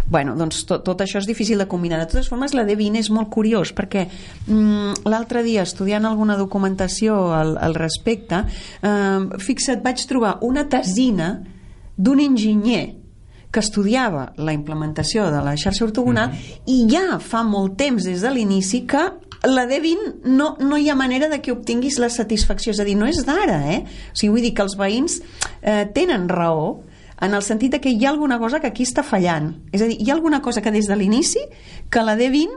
bueno, 0.10 0.34
doncs 0.38 0.64
tot, 0.66 0.82
tot 0.86 1.03
això 1.05 1.22
és 1.22 1.28
difícil 1.30 1.62
de 1.62 1.68
combinar 1.70 1.99
de 2.01 2.08
totes 2.10 2.30
formes 2.32 2.55
la 2.58 2.66
D20 2.66 3.01
és 3.03 3.12
molt 3.14 3.30
curiós 3.34 3.70
perquè 3.78 4.08
mm, 4.10 5.05
l'altre 5.05 5.43
dia 5.45 5.66
estudiant 5.68 6.10
alguna 6.10 6.38
documentació 6.39 7.20
al, 7.38 7.53
al 7.62 7.78
respecte 7.78 8.41
eh, 8.41 9.38
fixa't, 9.38 9.84
vaig 9.86 10.08
trobar 10.10 10.39
una 10.47 10.66
tesina 10.70 11.36
d'un 11.97 12.22
enginyer 12.22 12.97
que 13.58 13.64
estudiava 13.66 14.28
la 14.38 14.53
implementació 14.53 15.32
de 15.34 15.39
la 15.41 15.55
xarxa 15.58 15.88
ortogonal 15.88 16.30
mm. 16.30 16.58
i 16.70 16.84
ja 16.91 17.18
fa 17.18 17.41
molt 17.41 17.74
temps 17.80 18.05
des 18.05 18.22
de 18.22 18.30
l'inici 18.30 18.84
que 18.86 19.01
la 19.49 19.64
D20 19.66 20.28
no, 20.30 20.51
no 20.62 20.78
hi 20.78 20.91
ha 20.91 20.97
manera 20.97 21.26
de 21.32 21.39
que 21.41 21.53
obtinguis 21.55 21.97
la 21.97 22.12
satisfacció, 22.14 22.76
és 22.76 22.82
a 22.82 22.86
dir, 22.86 22.93
no 22.99 23.10
és 23.10 23.24
d'ara, 23.26 23.58
eh? 23.74 23.80
O 24.14 24.18
sigui, 24.18 24.30
vull 24.36 24.45
dir 24.45 24.53
que 24.53 24.66
els 24.66 24.78
veïns 24.78 25.18
eh, 25.62 25.88
tenen 25.95 26.30
raó 26.30 26.84
en 27.26 27.34
el 27.34 27.41
sentit 27.41 27.74
de 27.74 27.82
que 27.82 27.89
hi 27.89 28.05
ha 28.05 28.12
alguna 28.14 28.38
cosa 28.38 28.62
que 28.62 28.70
aquí 28.70 28.86
està 28.86 29.01
fallant. 29.01 29.55
És 29.74 29.82
a 29.82 29.89
dir, 29.89 29.97
hi 29.97 30.12
ha 30.12 30.16
alguna 30.18 30.43
cosa 30.45 30.62
que 30.62 30.74
des 30.74 30.86
de 30.86 30.97
l'inici 30.99 31.41
que 31.89 32.05
la 32.05 32.14
D20 32.20 32.53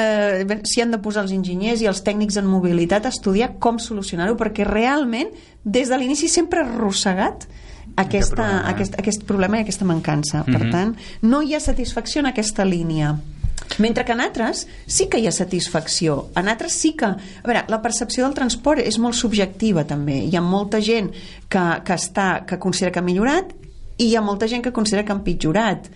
eh, 0.00 0.60
s'hi 0.64 0.84
han 0.84 0.96
de 0.96 1.00
posar 1.04 1.26
els 1.26 1.36
enginyers 1.36 1.84
i 1.84 1.92
els 1.92 2.00
tècnics 2.06 2.40
en 2.40 2.48
mobilitat 2.48 3.04
a 3.04 3.12
estudiar 3.12 3.58
com 3.60 3.80
solucionar-ho, 3.82 4.36
perquè 4.40 4.64
realment 4.68 5.32
des 5.64 5.92
de 5.92 6.00
l'inici 6.00 6.32
sempre 6.32 6.64
arrossegat 6.64 7.48
aquesta, 7.98 8.10
aquest, 8.12 8.34
problema. 8.34 8.68
aquest, 8.74 8.98
aquest 8.98 9.24
problema 9.24 9.58
i 9.58 9.66
aquesta 9.66 9.84
mancança. 9.84 10.42
Mm 10.42 10.44
-hmm. 10.44 10.58
Per 10.58 10.70
tant, 10.70 10.96
no 11.22 11.42
hi 11.42 11.54
ha 11.54 11.60
satisfacció 11.60 12.20
en 12.20 12.26
aquesta 12.26 12.64
línia. 12.64 13.16
Mentre 13.78 14.04
que 14.04 14.12
en 14.12 14.20
altres 14.20 14.66
sí 14.86 15.08
que 15.08 15.18
hi 15.18 15.26
ha 15.26 15.32
satisfacció. 15.32 16.30
En 16.36 16.48
altres 16.48 16.72
sí 16.72 16.94
que... 16.96 17.04
A 17.04 17.44
veure, 17.44 17.64
la 17.68 17.82
percepció 17.82 18.24
del 18.24 18.34
transport 18.34 18.80
és 18.80 18.98
molt 18.98 19.14
subjectiva 19.14 19.84
també. 19.84 20.24
Hi 20.24 20.36
ha 20.36 20.40
molta 20.40 20.80
gent 20.80 21.10
que, 21.48 21.64
que, 21.84 21.94
està, 21.94 22.44
que 22.46 22.58
considera 22.58 22.92
que 22.92 22.98
ha 22.98 23.02
millorat 23.02 23.52
i 23.98 24.08
hi 24.10 24.16
ha 24.16 24.22
molta 24.22 24.48
gent 24.48 24.62
que 24.62 24.72
considera 24.72 25.04
que 25.04 25.12
ha 25.12 25.18
empitjorat 25.18 25.90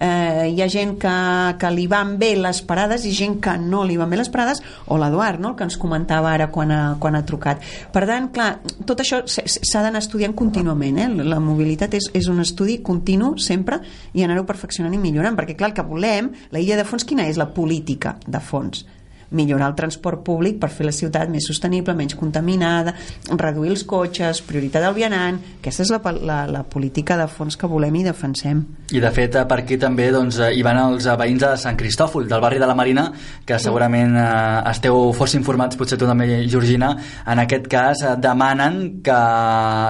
eh, 0.00 0.52
hi 0.52 0.62
ha 0.62 0.68
gent 0.68 0.96
que, 1.00 1.14
que 1.60 1.70
li 1.72 1.86
van 1.90 2.16
bé 2.20 2.34
les 2.38 2.62
parades 2.66 3.06
i 3.08 3.12
gent 3.16 3.38
que 3.42 3.56
no 3.60 3.84
li 3.84 3.96
van 4.00 4.10
bé 4.12 4.20
les 4.20 4.30
parades 4.32 4.62
o 4.86 4.98
l'Eduard, 5.00 5.40
no? 5.40 5.52
el 5.52 5.58
que 5.58 5.66
ens 5.66 5.78
comentava 5.80 6.32
ara 6.32 6.50
quan 6.52 6.72
ha, 6.72 6.80
quan 7.00 7.16
ha 7.16 7.24
trucat. 7.26 7.62
Per 7.92 8.04
tant, 8.08 8.30
clar, 8.34 8.50
tot 8.88 9.02
això 9.02 9.22
s'ha 9.26 9.84
d'anar 9.84 10.02
estudiant 10.04 10.36
contínuament 10.36 11.00
eh? 11.02 11.08
la 11.24 11.40
mobilitat 11.42 11.96
és, 11.98 12.10
és 12.16 12.28
un 12.32 12.42
estudi 12.44 12.80
continu 12.84 13.34
sempre 13.42 13.80
i 14.14 14.24
anar-ho 14.24 14.46
perfeccionant 14.48 14.94
i 14.94 15.00
millorant 15.00 15.38
perquè 15.38 15.56
clar, 15.56 15.72
el 15.72 15.78
que 15.78 15.86
volem, 15.86 16.32
la 16.52 16.62
idea 16.62 16.78
de 16.78 16.86
fons 16.88 17.06
quina 17.06 17.26
és? 17.28 17.40
La 17.40 17.50
política 17.54 18.16
de 18.26 18.42
fons 18.42 18.84
millorar 19.30 19.70
el 19.70 19.76
transport 19.78 20.22
públic 20.24 20.60
per 20.60 20.70
fer 20.70 20.86
la 20.86 20.94
ciutat 20.94 21.30
més 21.32 21.46
sostenible, 21.48 21.94
menys 21.94 22.16
contaminada, 22.18 22.94
reduir 23.34 23.72
els 23.74 23.84
cotxes, 23.84 24.42
prioritat 24.46 24.84
al 24.84 24.96
vianant... 24.96 25.42
Aquesta 25.66 25.82
és 25.82 25.90
la, 25.90 25.98
la, 26.22 26.36
la 26.46 26.62
política 26.62 27.16
de 27.18 27.26
fons 27.26 27.56
que 27.58 27.66
volem 27.66 27.96
i 27.98 28.04
defensem. 28.06 28.60
I 28.94 29.00
de 29.02 29.10
fet, 29.10 29.34
per 29.50 29.56
aquí 29.58 29.74
també 29.82 30.06
doncs, 30.14 30.38
hi 30.38 30.62
van 30.62 30.78
els 30.78 31.08
veïns 31.18 31.42
de 31.42 31.48
Sant 31.58 31.74
Cristòfol, 31.78 32.28
del 32.30 32.42
barri 32.42 32.60
de 32.62 32.68
la 32.70 32.76
Marina, 32.78 33.08
que 33.46 33.58
segurament 33.58 34.14
eh, 34.14 34.26
esteu 34.70 35.10
força 35.16 35.34
informats, 35.40 35.74
potser 35.80 35.98
tu 35.98 36.06
també, 36.06 36.28
Georgina, 36.46 36.92
en 37.26 37.42
aquest 37.42 37.66
cas 37.72 38.04
eh, 38.06 38.14
demanen 38.22 39.00
que 39.02 39.16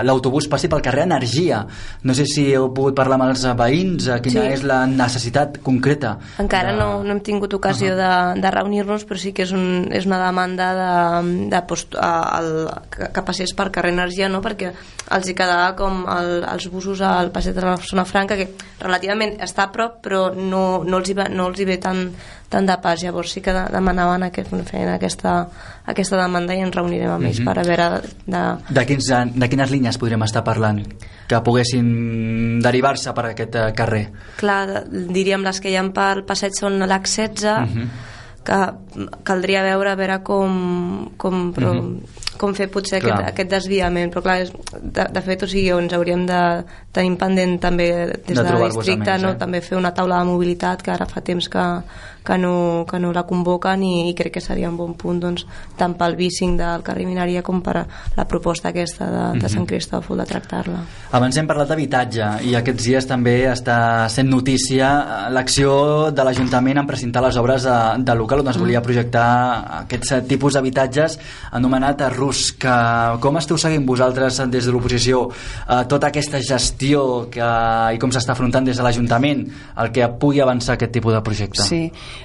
l'autobús 0.09 0.49
passi 0.49 0.70
pel 0.72 0.80
carrer 0.84 1.05
Energia. 1.05 1.61
No 2.09 2.16
sé 2.16 2.24
si 2.30 2.47
heu 2.55 2.70
pogut 2.72 2.97
parlar 2.97 3.20
amb 3.20 3.28
els 3.28 3.45
veïns, 3.59 4.09
eh, 4.09 4.18
quina 4.24 4.47
sí. 4.47 4.55
és 4.57 4.64
la 4.64 4.80
necessitat 4.89 5.61
concreta. 5.66 6.16
Encara 6.41 6.72
de... 6.72 6.80
no, 6.80 6.89
no 7.05 7.12
hem 7.12 7.20
tingut 7.20 7.53
ocasió 7.53 7.93
uh 7.93 7.99
-huh. 8.01 8.34
de, 8.34 8.41
de 8.41 8.55
reunir-nos, 8.57 9.05
però 9.05 9.20
sí 9.20 9.26
que 9.33 9.47
és, 9.47 9.53
un, 9.57 9.89
és 9.95 10.07
una 10.07 10.18
demanda 10.20 10.68
de, 10.77 10.91
de 11.51 11.62
post, 11.68 11.97
el, 11.97 12.51
que 13.14 13.24
passés 13.27 13.55
per 13.57 13.70
carrer 13.74 13.95
Energia 13.95 14.29
no? 14.29 14.43
perquè 14.45 14.72
els 15.16 15.29
hi 15.29 15.35
quedava 15.39 15.74
com 15.79 16.05
el, 16.11 16.45
els 16.47 16.68
busos 16.72 17.03
al 17.05 17.31
passeig 17.35 17.57
de 17.57 17.64
la 17.64 17.77
zona 17.83 18.05
franca 18.09 18.39
que 18.39 18.49
relativament 18.83 19.37
està 19.43 19.66
a 19.66 19.72
prop 19.74 20.01
però 20.05 20.29
no, 20.35 20.83
no, 20.85 20.99
els, 20.99 21.11
hi 21.11 21.16
ve, 21.18 21.29
no 21.33 21.49
els 21.51 21.61
hi 21.62 21.68
ve 21.68 21.79
tan, 21.83 22.09
tant 22.51 22.66
de 22.66 22.77
pas 22.83 23.03
llavors 23.03 23.35
sí 23.37 23.43
que 23.43 23.55
demanaven 23.72 24.27
aquest, 24.29 24.55
feien 24.70 24.93
aquesta, 24.95 25.37
aquesta 25.87 26.20
demanda 26.20 26.55
i 26.55 26.64
ens 26.64 26.74
reunirem 26.74 27.14
amb 27.14 27.27
ells 27.27 27.41
mm 27.41 27.45
-hmm. 27.45 27.53
per 27.53 27.59
a 27.59 27.64
veure 27.64 27.87
de... 28.27 28.43
De, 28.81 28.87
quins, 28.87 29.12
de 29.35 29.49
quines 29.49 29.70
línies 29.70 29.99
podríem 29.99 30.22
estar 30.22 30.45
parlant 30.45 30.83
que 31.27 31.41
poguessin 31.43 32.61
derivar-se 32.62 33.12
per 33.12 33.24
aquest 33.27 33.55
eh, 33.55 33.72
carrer? 33.74 34.05
Clar, 34.37 34.85
diríem 34.91 35.43
les 35.43 35.61
que 35.61 35.70
hi 35.70 35.77
ha 35.77 35.87
pel 35.93 36.24
passeig 36.24 36.53
són 36.55 36.79
l'H16 36.83 37.61
mm 37.61 37.74
-hmm 37.74 38.14
que 38.47 38.59
caldria 39.27 39.65
veure 39.67 39.91
a 39.93 39.99
veure 39.99 40.21
com, 40.27 41.11
com, 41.19 41.53
però, 41.53 41.75
mm 41.75 41.81
-hmm. 41.83 42.26
Com 42.41 42.55
fer 42.57 42.68
potser 42.72 43.01
aquest, 43.01 43.28
aquest 43.32 43.53
desviament 43.53 44.12
però 44.12 44.24
clar, 44.26 44.39
és, 44.45 44.53
de, 44.80 45.07
de 45.12 45.22
fet 45.24 45.45
o 45.47 45.51
sigui, 45.51 45.70
ens 45.74 45.95
hauríem 45.97 46.26
de 46.28 46.43
tenir 46.97 47.16
pendent 47.20 47.57
també 47.62 47.89
des 48.26 48.37
de, 48.37 48.43
de 48.43 48.59
districte 48.64 49.16
no? 49.22 49.34
eh? 49.34 49.41
també 49.41 49.62
fer 49.64 49.78
una 49.78 49.95
taula 49.97 50.22
de 50.22 50.30
mobilitat 50.30 50.84
que 50.84 50.95
ara 50.95 51.09
fa 51.11 51.22
temps 51.24 51.49
que, 51.53 51.64
que 52.26 52.39
no, 52.39 52.84
que 52.91 52.99
no 52.99 53.12
la 53.14 53.22
convoquen 53.28 53.84
i, 53.87 53.95
i 54.11 54.14
crec 54.18 54.34
que 54.37 54.43
seria 54.45 54.68
un 54.68 54.76
bon 54.76 54.97
punt 54.99 55.20
doncs, 55.22 55.47
tant 55.78 55.95
pel 55.99 56.16
bicing 56.18 56.57
del 56.59 56.82
carrer 56.87 57.07
Minaria 57.07 57.43
com 57.47 57.62
per 57.64 57.84
la 58.16 58.26
proposta 58.28 58.72
aquesta 58.72 59.09
de, 59.12 59.24
de 59.41 59.49
Sant 59.49 59.62
mhm. 59.62 59.70
Cristòfol 59.70 60.20
de 60.20 60.26
tractar-la. 60.28 60.82
Abans 61.16 61.39
hem 61.39 61.49
parlat 61.49 61.70
d'habitatge 61.70 62.30
i 62.51 62.57
aquests 62.59 62.89
dies 62.89 63.07
també 63.09 63.37
està 63.51 63.78
sent 64.12 64.28
notícia 64.28 64.91
l'acció 65.32 66.11
de 66.11 66.26
l'Ajuntament 66.26 66.82
en 66.82 66.89
presentar 66.89 67.22
les 67.24 67.39
obres 67.41 67.66
de, 67.66 67.78
de 68.03 68.18
local 68.18 68.43
on 68.43 68.51
es 68.51 68.59
volia 68.59 68.80
mm. 68.80 68.87
projectar 68.87 69.28
aquests 69.82 70.26
tipus 70.28 70.57
d'habitatges 70.57 71.18
anomenat 71.57 72.03
RUS 72.27 72.53
que 72.59 72.74
com 73.22 73.39
esteu 73.39 73.59
seguint 73.61 73.87
vosaltres 73.87 74.41
des 74.51 74.66
de 74.66 74.74
l'oposició 74.74 75.27
eh, 75.31 75.83
tota 75.89 76.11
aquesta 76.11 76.41
gestió 76.43 77.27
que, 77.33 77.47
i 77.95 78.01
com 78.03 78.12
s'està 78.12 78.35
afrontant 78.35 78.66
des 78.66 78.77
de 78.77 78.85
l'Ajuntament 78.85 79.45
el 79.83 79.93
que 79.95 80.09
pugui 80.20 80.43
avançar 80.43 80.74
aquest 80.77 80.93
tipus 80.97 81.14
de 81.14 81.22
projecte? 81.24 81.62
Sí, 81.66 81.81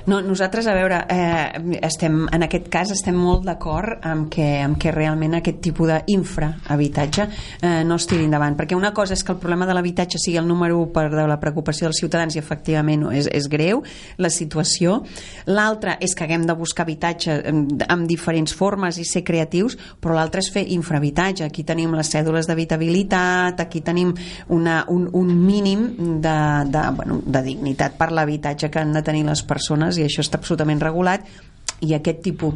no, 0.10 0.22
nosaltres, 0.26 0.68
a 0.68 0.76
veure, 0.76 1.04
eh, 1.10 1.78
estem, 1.86 2.24
en 2.34 2.47
aquest 2.47 2.70
cas 2.74 2.93
estem 2.93 3.18
molt 3.18 3.45
d'acord 3.47 4.02
amb, 4.08 4.30
que, 4.34 4.47
amb 4.64 4.80
que 4.82 4.93
realment 4.95 5.38
aquest 5.38 5.62
tipus 5.64 5.91
d'infrahabitatge 5.91 7.28
eh, 7.62 7.82
no 7.88 7.97
es 7.99 8.08
tiri 8.10 8.26
endavant, 8.26 8.58
perquè 8.58 8.78
una 8.78 8.93
cosa 8.97 9.16
és 9.18 9.26
que 9.26 9.36
el 9.36 9.39
problema 9.41 9.68
de 9.70 9.78
l'habitatge 9.78 10.22
sigui 10.22 10.39
el 10.41 10.49
número 10.49 10.80
1 10.82 10.91
per 10.95 11.08
de 11.14 11.28
la 11.30 11.39
preocupació 11.41 11.88
dels 11.88 12.02
ciutadans 12.02 12.36
i 12.36 12.41
efectivament 12.41 13.08
és, 13.14 13.30
és 13.32 13.47
greu 13.52 13.84
la 14.22 14.32
situació, 14.34 15.02
l'altra 15.49 15.97
és 16.02 16.16
que 16.16 16.26
haguem 16.26 16.45
de 16.47 16.58
buscar 16.58 16.86
habitatge 16.88 17.38
amb, 17.52 17.86
amb 17.91 18.10
diferents 18.10 18.54
formes 18.58 18.97
i 19.02 19.06
ser 19.08 19.24
creatius, 19.28 19.78
però 20.00 20.16
l'altra 20.16 20.42
és 20.44 20.52
fer 20.54 20.64
infrahabitatge, 20.76 21.46
aquí 21.46 21.66
tenim 21.68 21.96
les 21.98 22.12
cèdules 22.12 22.48
d'habitabilitat, 22.48 23.60
aquí 23.60 23.82
tenim 23.82 24.14
una, 24.50 24.84
un, 24.89 25.10
un 25.14 25.34
mínim 25.46 25.88
de, 26.22 26.38
de, 26.72 26.86
bueno, 26.98 27.22
de 27.26 27.44
dignitat 27.46 27.98
per 28.00 28.12
l'habitatge 28.12 28.72
que 28.72 28.80
han 28.82 28.94
de 28.94 29.04
tenir 29.06 29.26
les 29.28 29.44
persones 29.44 29.98
i 29.98 30.06
això 30.08 30.24
està 30.26 30.39
absolutament 30.42 30.82
regulat. 30.82 31.28
I 31.82 31.96
aquest 31.98 32.22
tipus 32.22 32.56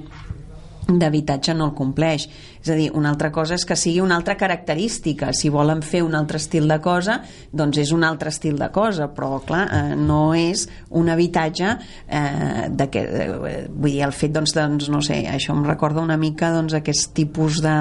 d'habitatge 0.87 1.53
no 1.57 1.69
el 1.69 1.73
compleix. 1.77 2.27
És 2.61 2.69
a 2.69 2.77
dir, 2.77 2.89
una 2.93 3.09
altra 3.13 3.31
cosa 3.33 3.55
és 3.57 3.65
que 3.65 3.77
sigui 3.77 4.01
una 4.03 4.17
altra 4.19 4.35
característica. 4.37 5.31
Si 5.33 5.49
volen 5.53 5.81
fer 5.85 6.03
un 6.05 6.15
altre 6.17 6.39
estil 6.41 6.69
de 6.69 6.79
cosa, 6.81 7.19
doncs 7.51 7.79
és 7.81 7.93
un 7.95 8.05
altre 8.05 8.29
estil 8.33 8.59
de 8.61 8.69
cosa, 8.73 9.09
però 9.13 9.39
clar, 9.45 9.65
eh, 9.65 9.95
no 9.97 10.33
és 10.37 10.67
un 10.89 11.09
habitatge 11.09 11.75
eh, 12.07 12.67
de 12.69 12.89
que, 12.93 13.01
eh, 13.01 13.29
vull 13.69 13.91
dir, 13.91 14.03
el 14.05 14.13
fet, 14.13 14.33
doncs, 14.35 14.55
doncs, 14.57 14.89
no 14.93 15.01
sé, 15.05 15.23
això 15.31 15.55
em 15.57 15.65
recorda 15.65 16.03
una 16.05 16.17
mica 16.21 16.51
doncs, 16.53 16.77
aquest 16.77 17.13
tipus 17.17 17.61
de, 17.65 17.79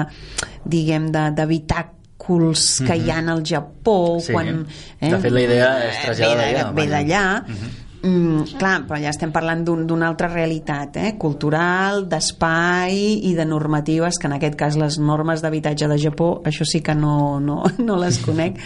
diguem, 0.65 1.11
d'habitatge 1.11 1.93
que 2.25 2.95
hi 2.97 3.11
ha 3.13 3.19
al 3.21 3.43
Japó 3.45 4.17
sí. 4.17 4.33
quan, 4.33 4.63
eh, 4.97 5.11
de 5.11 5.19
fet 5.21 5.33
la 5.35 5.41
idea 5.43 5.67
és 5.91 5.99
traslladar 6.01 6.71
ve 6.73 6.87
d'allà 6.89 7.25
uh 7.43 7.51
-huh 7.51 7.84
Mm, 8.05 8.57
clar, 8.59 8.83
però 8.85 8.99
ja 9.01 9.09
estem 9.09 9.31
parlant 9.33 9.63
d'una 9.65 9.93
un, 9.95 10.03
altra 10.05 10.27
realitat, 10.29 10.99
eh? 11.01 11.11
cultural, 11.17 12.03
d'espai 12.05 13.25
i 13.25 13.31
de 13.33 13.45
normatives, 13.49 14.19
que 14.21 14.29
en 14.29 14.35
aquest 14.35 14.57
cas 14.59 14.75
les 14.77 14.99
normes 15.01 15.41
d'habitatge 15.41 15.87
de 15.89 15.97
Japó, 15.97 16.27
això 16.45 16.67
sí 16.69 16.83
que 16.85 16.93
no, 16.93 17.39
no, 17.41 17.63
no 17.87 17.95
les 17.97 18.19
conec, 18.21 18.59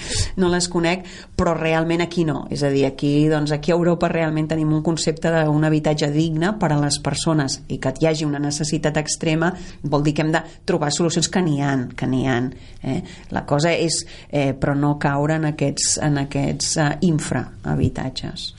no 0.43 0.49
les 0.51 0.67
conec, 0.67 1.05
però 1.39 1.53
realment 1.55 2.03
aquí 2.03 2.25
no. 2.27 2.41
És 2.51 2.65
a 2.67 2.71
dir, 2.73 2.83
aquí, 2.89 3.13
doncs, 3.31 3.53
aquí 3.55 3.71
a 3.71 3.77
Europa 3.77 4.09
realment 4.11 4.49
tenim 4.51 4.73
un 4.75 4.83
concepte 4.83 5.31
d'un 5.31 5.69
habitatge 5.69 6.11
digne 6.11 6.51
per 6.59 6.73
a 6.75 6.81
les 6.81 6.99
persones 6.99 7.61
i 7.71 7.79
que 7.79 7.93
hi 7.95 8.09
hagi 8.11 8.27
una 8.27 8.43
necessitat 8.43 8.99
extrema 8.99 9.53
vol 9.83 10.03
dir 10.03 10.17
que 10.17 10.25
hem 10.25 10.33
de 10.35 10.43
trobar 10.67 10.91
solucions 10.91 11.31
que 11.31 11.45
n'hi 11.45 11.61
han, 11.63 11.87
que 11.95 12.11
n'hi 12.11 12.25
han. 12.27 12.51
Eh? 12.83 12.99
La 13.31 13.45
cosa 13.47 13.71
és, 13.71 14.01
eh, 14.27 14.51
però 14.51 14.75
no 14.75 14.97
caure 14.99 15.39
en 15.39 15.47
aquests, 15.53 15.95
en 16.03 16.19
aquests 16.25 16.75
uh, 16.75 16.91
infrahabitatges. 17.07 18.49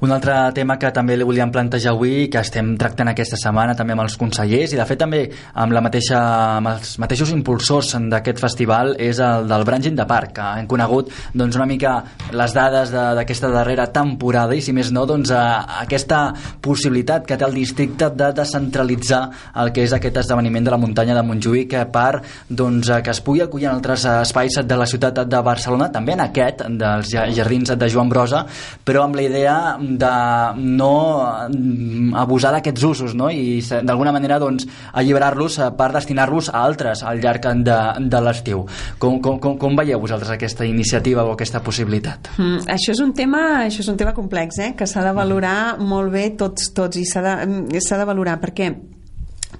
Un 0.00 0.16
altre 0.16 0.29
tema 0.54 0.76
que 0.80 0.90
també 0.94 1.16
li 1.16 1.26
volíem 1.26 1.50
plantejar 1.52 1.92
avui, 1.94 2.28
que 2.32 2.40
estem 2.40 2.72
tractant 2.80 3.10
aquesta 3.12 3.38
setmana 3.40 3.74
també 3.78 3.94
amb 3.94 4.04
els 4.04 4.16
consellers 4.20 4.74
i 4.74 4.78
de 4.78 4.86
fet 4.88 5.00
també 5.00 5.20
amb, 5.54 5.74
la 5.74 5.82
mateixa, 5.84 6.20
amb 6.58 6.70
els 6.72 6.96
mateixos 7.02 7.32
impulsors 7.34 7.94
d'aquest 8.10 8.40
festival 8.42 8.94
és 8.98 9.20
el 9.24 9.48
del 9.50 9.64
Branging 9.68 9.96
de 9.98 10.06
Parc, 10.08 10.34
que 10.38 10.48
hem 10.60 10.68
conegut 10.70 11.10
doncs, 11.34 11.58
una 11.58 11.66
mica 11.68 11.96
les 12.36 12.54
dades 12.56 12.92
d'aquesta 12.94 13.50
darrera 13.52 13.88
temporada 13.92 14.56
i 14.56 14.62
si 14.64 14.74
més 14.76 14.92
no 14.94 15.06
doncs, 15.08 15.32
a, 15.34 15.42
aquesta 15.82 16.22
possibilitat 16.62 17.26
que 17.26 17.38
té 17.38 17.46
el 17.46 17.56
districte 17.56 18.10
de 18.14 18.30
descentralitzar 18.36 19.22
el 19.62 19.72
que 19.74 19.84
és 19.86 19.94
aquest 19.96 20.22
esdeveniment 20.22 20.68
de 20.68 20.74
la 20.74 20.80
muntanya 20.80 21.16
de 21.18 21.24
Montjuïc 21.26 21.76
per 21.92 22.22
doncs, 22.48 22.90
que 23.04 23.14
es 23.14 23.22
pugui 23.24 23.44
acollir 23.44 23.70
en 23.70 23.76
altres 23.76 24.06
espais 24.12 24.60
de 24.64 24.78
la 24.78 24.88
ciutat 24.88 25.22
de 25.26 25.42
Barcelona, 25.44 25.90
també 25.92 26.16
en 26.16 26.24
aquest 26.26 26.64
dels 26.80 27.14
jardins 27.36 27.74
de 27.76 27.90
Joan 27.90 28.10
Brosa, 28.10 28.44
però 28.84 29.04
amb 29.04 29.18
la 29.18 29.26
idea 29.26 29.56
de 29.80 30.09
no 30.56 30.92
mm, 31.48 32.14
abusar 32.18 32.52
d'aquests 32.54 32.86
usos 32.86 33.16
no? 33.18 33.30
i 33.30 33.60
d'alguna 33.60 34.12
manera 34.12 34.38
doncs, 34.42 34.66
alliberar-los 34.92 35.58
eh, 35.58 35.70
per 35.76 35.90
destinar-los 35.96 36.50
a 36.52 36.62
altres 36.64 37.04
al 37.06 37.22
llarg 37.22 37.48
de, 37.64 37.78
de 38.12 38.22
l'estiu. 38.24 38.64
Com, 38.98 39.20
com, 39.24 39.38
com, 39.42 39.56
com 39.60 39.76
veieu 39.78 40.00
vosaltres 40.02 40.32
aquesta 40.34 40.66
iniciativa 40.68 41.24
o 41.24 41.34
aquesta 41.34 41.62
possibilitat? 41.64 42.32
Mm, 42.36 42.66
això 42.76 42.94
és 42.94 43.02
un 43.04 43.14
tema 43.16 43.42
això 43.64 43.84
és 43.84 43.90
un 43.92 43.98
tema 44.00 44.14
complex, 44.16 44.60
eh? 44.60 44.72
que 44.76 44.88
s'ha 44.88 45.04
de 45.06 45.16
valorar 45.16 45.78
molt 45.80 46.12
bé 46.12 46.30
tots, 46.38 46.72
tots 46.76 47.00
i 47.00 47.06
s'ha 47.08 47.24
de, 47.24 47.36
mm, 47.46 47.84
de 48.00 48.08
valorar 48.08 48.38
perquè 48.40 48.72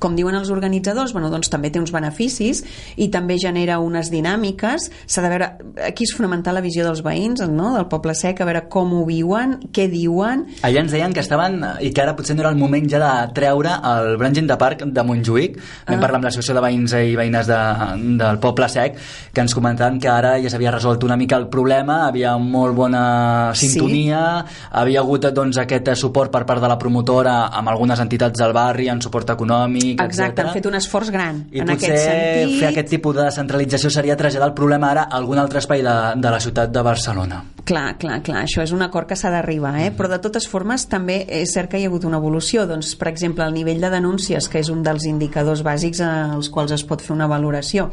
com 0.00 0.16
diuen 0.16 0.34
els 0.38 0.50
organitzadors, 0.50 1.12
bueno, 1.14 1.30
doncs 1.30 1.52
també 1.52 1.70
té 1.70 1.80
uns 1.80 1.92
beneficis 1.94 2.64
i 2.96 3.10
també 3.12 3.36
genera 3.40 3.78
unes 3.84 4.10
dinàmiques. 4.12 4.88
S'ha 5.06 5.24
de 5.24 5.30
veure, 5.32 5.50
aquí 5.86 6.06
és 6.08 6.14
fonamental 6.16 6.56
la 6.56 6.64
visió 6.64 6.86
dels 6.86 7.04
veïns, 7.06 7.44
no?, 7.48 7.74
del 7.76 7.86
poble 7.92 8.14
sec, 8.18 8.40
a 8.40 8.48
veure 8.48 8.64
com 8.72 8.94
ho 8.96 9.04
viuen, 9.08 9.58
què 9.74 9.86
diuen... 9.92 10.46
Allà 10.66 10.84
ens 10.84 10.94
deien 10.94 11.14
que 11.14 11.22
estaven, 11.22 11.60
i 11.84 11.92
que 11.94 12.04
ara 12.04 12.16
potser 12.18 12.36
no 12.36 12.44
era 12.44 12.52
el 12.54 12.58
moment 12.58 12.88
ja 12.90 13.00
de 13.02 13.12
treure 13.36 13.76
el 13.92 14.16
Brangent 14.20 14.48
de 14.50 14.56
Parc 14.60 14.84
de 14.86 15.04
Montjuïc, 15.06 15.58
vam 15.86 15.98
ah. 15.98 16.00
parlar 16.02 16.20
amb 16.20 16.28
l'associació 16.28 16.56
de 16.56 16.64
veïns 16.64 16.96
i 16.96 17.16
veïnes 17.18 17.48
de, 17.50 17.60
del 18.20 18.40
poble 18.42 18.68
sec, 18.72 18.98
que 19.34 19.44
ens 19.44 19.54
comentaven 19.56 20.00
que 20.00 20.10
ara 20.10 20.36
ja 20.42 20.52
s'havia 20.52 20.74
resolt 20.74 21.04
una 21.06 21.18
mica 21.20 21.38
el 21.38 21.48
problema, 21.52 22.06
havia 22.08 22.36
molt 22.40 22.76
bona 22.76 23.04
sintonia, 23.58 24.22
sí. 24.46 24.60
havia 24.82 25.04
hagut 25.04 25.28
doncs, 25.34 25.60
aquest 25.60 25.92
suport 26.00 26.32
per 26.32 26.44
part 26.48 26.62
de 26.62 26.70
la 26.70 26.78
promotora 26.80 27.50
amb 27.56 27.72
algunes 27.72 28.00
entitats 28.00 28.38
del 28.40 28.54
barri 28.56 28.88
en 28.92 29.02
suport 29.04 29.34
econòmic 29.34 29.89
econòmic, 29.94 30.12
Exacte, 30.12 30.42
han 30.42 30.52
fet 30.54 30.66
un 30.70 30.78
esforç 30.78 31.10
gran 31.14 31.40
I 31.52 31.62
en 31.64 31.72
aquest 31.74 31.96
sentit. 32.04 32.56
fer 32.60 32.68
aquest 32.70 32.90
tipus 32.94 33.16
de 33.16 33.26
centralització 33.34 33.90
seria 33.90 34.16
traslladar 34.16 34.48
el 34.50 34.54
problema 34.54 34.90
ara 34.90 35.06
a 35.08 35.18
algun 35.18 35.38
altre 35.38 35.60
espai 35.62 35.82
de, 35.86 35.96
de 36.16 36.30
la 36.30 36.40
ciutat 36.40 36.72
de 36.72 36.82
Barcelona. 36.86 37.42
Clar, 37.64 37.98
clar, 38.00 38.20
clar, 38.26 38.44
això 38.44 38.64
és 38.64 38.72
un 38.72 38.82
acord 38.82 39.08
que 39.08 39.16
s'ha 39.18 39.30
d'arribar, 39.30 39.74
eh? 39.82 39.90
però 39.96 40.08
de 40.10 40.18
totes 40.22 40.48
formes 40.48 40.86
també 40.90 41.22
és 41.28 41.52
cert 41.54 41.70
que 41.70 41.78
hi 41.78 41.84
ha 41.84 41.90
hagut 41.92 42.06
una 42.08 42.18
evolució, 42.18 42.66
doncs, 42.66 42.94
per 42.98 43.10
exemple, 43.12 43.44
el 43.44 43.54
nivell 43.54 43.80
de 43.80 43.92
denúncies, 43.92 44.48
que 44.48 44.62
és 44.62 44.70
un 44.72 44.82
dels 44.82 45.06
indicadors 45.06 45.62
bàsics 45.66 46.00
als 46.06 46.50
quals 46.50 46.72
es 46.74 46.86
pot 46.86 47.04
fer 47.04 47.14
una 47.14 47.28
valoració, 47.30 47.90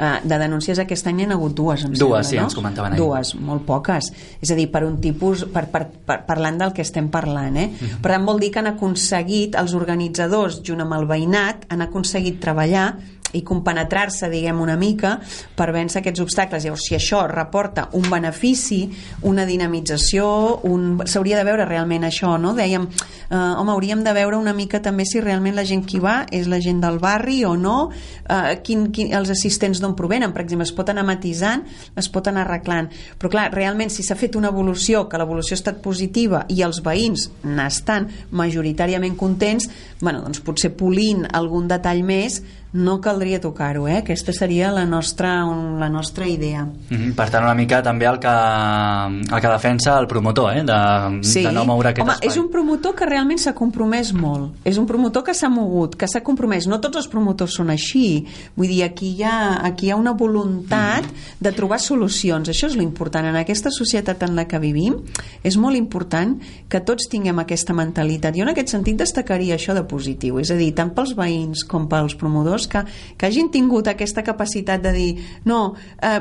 eh, 0.00 0.10
de 0.24 0.38
denúncies 0.40 0.80
aquest 0.82 1.06
any 1.10 1.20
hi 1.20 1.28
ha 1.28 1.34
hagut 1.36 1.54
dues, 1.56 1.84
em 1.84 1.92
dues, 1.92 2.00
sembla, 2.00 2.22
sí, 2.24 2.38
no? 2.40 2.48
ens 2.48 2.56
comentaven 2.56 2.96
ahir. 2.96 3.02
Dues, 3.02 3.34
molt 3.36 3.66
poques. 3.68 4.10
És 4.40 4.50
a 4.50 4.58
dir, 4.58 4.66
per 4.72 4.82
un 4.88 4.98
tipus, 5.04 5.44
per, 5.52 5.66
per, 5.72 5.84
per, 6.08 6.20
parlant 6.28 6.60
del 6.64 6.74
que 6.76 6.84
estem 6.86 7.10
parlant, 7.12 7.56
eh? 7.56 7.68
Uh 7.68 7.70
mhm. 7.70 7.90
-huh. 7.90 8.02
Per 8.02 8.10
tant, 8.16 8.26
vol 8.26 8.40
dir 8.40 8.50
que 8.50 8.58
han 8.58 8.72
aconseguit, 8.72 9.54
els 9.54 9.74
organitzadors, 9.74 10.62
junt 10.64 10.80
amb 10.80 10.94
el 10.94 11.06
veïnat, 11.06 11.66
han 11.68 11.82
aconseguit 11.82 12.40
treballar 12.40 12.96
i 13.32 13.42
compenetrar-se, 13.46 14.30
diguem, 14.32 14.60
una 14.60 14.76
mica 14.80 15.16
per 15.56 15.70
vèncer 15.74 16.00
aquests 16.00 16.22
obstacles. 16.24 16.64
Llavors, 16.64 16.86
si 16.88 16.96
això 16.96 17.22
reporta 17.30 17.88
un 17.98 18.08
benefici, 18.10 18.82
una 19.28 19.46
dinamització, 19.46 20.26
un... 20.68 21.00
s'hauria 21.06 21.38
de 21.38 21.46
veure 21.46 21.66
realment 21.68 22.06
això, 22.08 22.36
no? 22.40 22.54
Dèiem, 22.58 22.86
eh, 23.30 23.36
home, 23.36 23.72
hauríem 23.72 24.04
de 24.04 24.14
veure 24.16 24.38
una 24.38 24.54
mica 24.56 24.82
també 24.82 25.06
si 25.08 25.22
realment 25.22 25.56
la 25.58 25.66
gent 25.68 25.84
que 25.86 26.00
va 26.02 26.24
és 26.30 26.48
la 26.50 26.60
gent 26.62 26.80
del 26.82 26.98
barri 27.02 27.42
o 27.44 27.54
no, 27.56 27.90
eh, 28.28 28.58
quin, 28.66 28.88
quin, 28.94 29.12
els 29.16 29.30
assistents 29.32 29.80
d'on 29.82 29.96
provenen, 29.98 30.34
per 30.34 30.44
exemple, 30.44 30.66
es 30.68 30.74
pot 30.76 30.90
anar 30.92 31.06
matisant, 31.08 31.64
es 31.96 32.10
pot 32.12 32.30
anar 32.30 32.46
arreglant. 32.46 32.90
Però 33.18 33.30
clar, 33.32 33.48
realment, 33.54 33.92
si 33.92 34.04
s'ha 34.06 34.18
fet 34.18 34.36
una 34.38 34.50
evolució, 34.52 35.06
que 35.08 35.20
l'evolució 35.20 35.54
ha 35.56 35.60
estat 35.60 35.82
positiva 35.84 36.44
i 36.48 36.62
els 36.66 36.82
veïns 36.84 37.28
n'estan 37.44 38.08
majoritàriament 38.36 39.16
contents, 39.18 39.68
bueno, 40.00 40.24
doncs 40.24 40.42
potser 40.44 40.72
polint 40.76 41.26
algun 41.36 41.68
detall 41.70 42.02
més 42.06 42.40
no 42.72 43.00
caldria 43.00 43.40
tocar-ho, 43.40 43.88
eh? 43.88 43.96
aquesta 43.98 44.32
seria 44.32 44.70
la 44.70 44.84
nostra, 44.86 45.44
la 45.78 45.88
nostra 45.88 46.28
idea. 46.28 46.64
Mm 46.64 46.96
-hmm. 46.96 47.14
Per 47.14 47.30
tant, 47.30 47.44
una 47.44 47.54
mica 47.54 47.82
també 47.82 48.06
el 48.06 48.18
que, 48.18 48.28
el 48.28 49.40
que 49.40 49.48
defensa 49.48 49.98
el 49.98 50.06
promotor, 50.06 50.56
eh? 50.56 50.62
de, 50.62 51.24
sí. 51.24 51.42
de 51.42 51.52
no 51.52 51.64
moure 51.64 51.88
aquest 51.88 52.02
Home, 52.02 52.12
espai. 52.12 52.28
és 52.28 52.36
un 52.36 52.48
promotor 52.48 52.94
que 52.94 53.06
realment 53.06 53.38
s'ha 53.38 53.54
compromès 53.54 54.12
molt, 54.12 54.52
és 54.64 54.78
un 54.78 54.86
promotor 54.86 55.24
que 55.24 55.34
s'ha 55.34 55.48
mogut, 55.48 55.96
que 55.96 56.06
s'ha 56.06 56.22
compromès, 56.22 56.66
no 56.66 56.80
tots 56.80 56.96
els 56.96 57.08
promotors 57.08 57.54
són 57.54 57.70
així, 57.70 58.26
vull 58.54 58.68
dir, 58.68 58.84
aquí 58.84 59.16
hi 59.16 59.22
ha, 59.24 59.64
aquí 59.64 59.86
hi 59.86 59.90
ha 59.90 59.96
una 59.96 60.12
voluntat 60.12 61.02
mm 61.02 61.08
-hmm. 61.08 61.40
de 61.40 61.52
trobar 61.52 61.80
solucions, 61.80 62.48
això 62.48 62.66
és 62.66 62.76
l'important, 62.76 63.26
en 63.26 63.36
aquesta 63.36 63.70
societat 63.70 64.22
en 64.22 64.36
la 64.36 64.46
que 64.46 64.58
vivim, 64.58 64.94
és 65.42 65.56
molt 65.56 65.76
important 65.76 66.40
que 66.68 66.80
tots 66.80 67.08
tinguem 67.08 67.38
aquesta 67.38 67.72
mentalitat, 67.72 68.34
jo 68.36 68.42
en 68.42 68.48
aquest 68.48 68.68
sentit 68.68 68.96
destacaria 68.96 69.56
això 69.56 69.74
de 69.74 69.82
positiu, 69.82 70.38
és 70.38 70.50
a 70.50 70.54
dir, 70.54 70.74
tant 70.74 70.90
pels 70.94 71.14
veïns 71.16 71.64
com 71.66 71.88
pels 71.88 72.14
promotors 72.14 72.59
treballadors 72.60 72.68
que, 72.68 73.16
que 73.16 73.26
hagin 73.26 73.50
tingut 73.50 73.88
aquesta 73.88 74.22
capacitat 74.22 74.82
de 74.82 74.92
dir 74.92 75.10
no, 75.44 75.76
eh, 76.02 76.20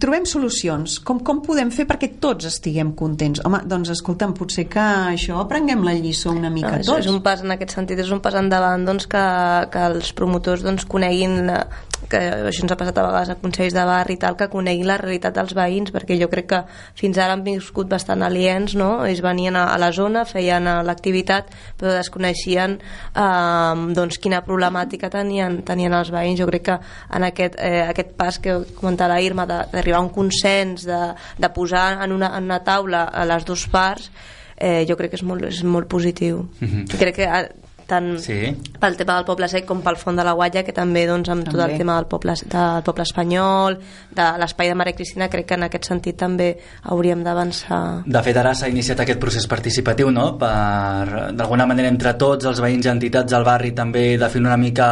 trobem 0.00 0.26
solucions. 0.26 0.98
Com, 1.04 1.20
com 1.20 1.42
podem 1.44 1.70
fer 1.74 1.86
perquè 1.86 2.14
tots 2.20 2.46
estiguem 2.48 2.92
contents? 2.96 3.42
Home, 3.44 3.62
doncs 3.68 3.92
escolta'm, 3.94 4.34
potser 4.36 4.66
que 4.70 4.84
això 5.14 5.40
aprenguem 5.42 5.84
la 5.84 5.94
lliçó 5.94 6.32
una 6.32 6.50
mica 6.50 6.76
no, 6.76 6.82
tots 6.84 7.06
és 7.06 7.10
un 7.10 7.20
pas 7.24 7.42
en 7.44 7.54
aquest 7.54 7.74
sentit, 7.76 8.00
és 8.00 8.12
un 8.14 8.22
pas 8.24 8.36
endavant 8.38 8.84
doncs, 8.86 9.08
que, 9.10 9.24
que 9.72 9.88
els 9.90 10.12
promotors 10.16 10.64
doncs, 10.64 10.86
coneguin 10.88 11.42
que 12.10 12.20
això 12.50 12.64
ens 12.64 12.72
ha 12.72 12.78
passat 12.78 12.98
a 12.98 13.04
vegades 13.06 13.30
a 13.32 13.36
Consells 13.40 13.74
de 13.76 13.84
Barri 13.88 14.16
i 14.16 14.20
tal, 14.20 14.36
que 14.36 14.48
coneguin 14.52 14.88
la 14.88 14.98
realitat 15.00 15.34
dels 15.36 15.54
veïns, 15.56 15.92
perquè 15.94 16.18
jo 16.20 16.28
crec 16.32 16.48
que 16.50 16.60
fins 16.98 17.18
ara 17.18 17.36
han 17.36 17.44
viscut 17.46 17.88
bastant 17.90 18.22
aliens, 18.26 18.76
no? 18.78 18.90
Ells 19.06 19.22
venien 19.24 19.56
a, 19.56 19.66
a 19.74 19.78
la 19.80 19.90
zona, 19.96 20.24
feien 20.28 20.68
l'activitat, 20.86 21.50
però 21.80 21.94
desconeixien 21.96 22.78
eh, 22.78 23.86
doncs 23.96 24.20
quina 24.22 24.42
problemàtica 24.46 25.10
tenien, 25.12 25.62
tenien 25.66 25.96
els 25.96 26.12
veïns. 26.14 26.40
Jo 26.40 26.48
crec 26.50 26.68
que 26.70 26.78
en 27.16 27.28
aquest, 27.30 27.58
eh, 27.58 27.82
aquest 27.88 28.14
pas 28.18 28.38
que 28.38 28.60
comentava 28.76 29.14
la 29.14 29.20
Irma, 29.24 29.48
d'arribar 29.48 30.00
a 30.00 30.06
un 30.06 30.12
consens, 30.14 30.86
de, 30.88 31.02
de 31.38 31.52
posar 31.54 32.04
en 32.04 32.12
una, 32.12 32.34
en 32.38 32.48
una 32.48 32.62
taula 32.64 33.04
a 33.12 33.26
les 33.28 33.44
dues 33.44 33.66
parts, 33.72 34.10
eh, 34.56 34.84
jo 34.88 34.96
crec 34.96 35.14
que 35.14 35.20
és 35.20 35.26
molt, 35.26 35.44
és 35.50 35.62
molt 35.64 35.88
positiu. 35.88 36.48
Mm 36.60 36.68
-hmm. 36.68 36.98
Crec 36.98 37.16
que 37.16 37.28
tant 37.86 38.18
sí. 38.22 38.38
pel 38.80 38.96
tema 38.96 39.16
del 39.18 39.26
poble 39.28 39.48
sec 39.50 39.66
com 39.68 39.82
pel 39.84 39.98
font 40.00 40.16
de 40.16 40.24
la 40.26 40.34
Guatlla 40.36 40.64
que 40.64 40.74
també 40.74 41.04
doncs, 41.08 41.28
amb 41.32 41.44
també. 41.44 41.56
tot 41.56 41.64
el 41.66 41.76
tema 41.78 41.96
del 41.98 42.06
poble, 42.10 42.34
del 42.34 42.82
poble 42.86 43.06
espanyol 43.06 43.78
de 44.14 44.26
l'espai 44.40 44.70
de 44.70 44.76
Maria 44.78 44.96
Cristina 44.96 45.28
crec 45.32 45.48
que 45.50 45.58
en 45.58 45.66
aquest 45.68 45.88
sentit 45.90 46.18
també 46.20 46.50
hauríem 46.90 47.24
d'avançar 47.24 48.04
De 48.06 48.22
fet 48.24 48.36
ara 48.40 48.54
s'ha 48.54 48.70
iniciat 48.72 49.00
aquest 49.04 49.20
procés 49.20 49.46
participatiu 49.50 50.10
no? 50.10 50.26
per 50.38 51.32
d'alguna 51.36 51.66
manera 51.66 51.88
entre 51.92 52.14
tots 52.20 52.48
els 52.50 52.60
veïns 52.64 52.86
i 52.86 52.92
entitats 52.92 53.32
del 53.32 53.44
barri 53.46 53.74
també 53.76 54.16
definir 54.20 54.48
una 54.48 54.60
mica 54.60 54.88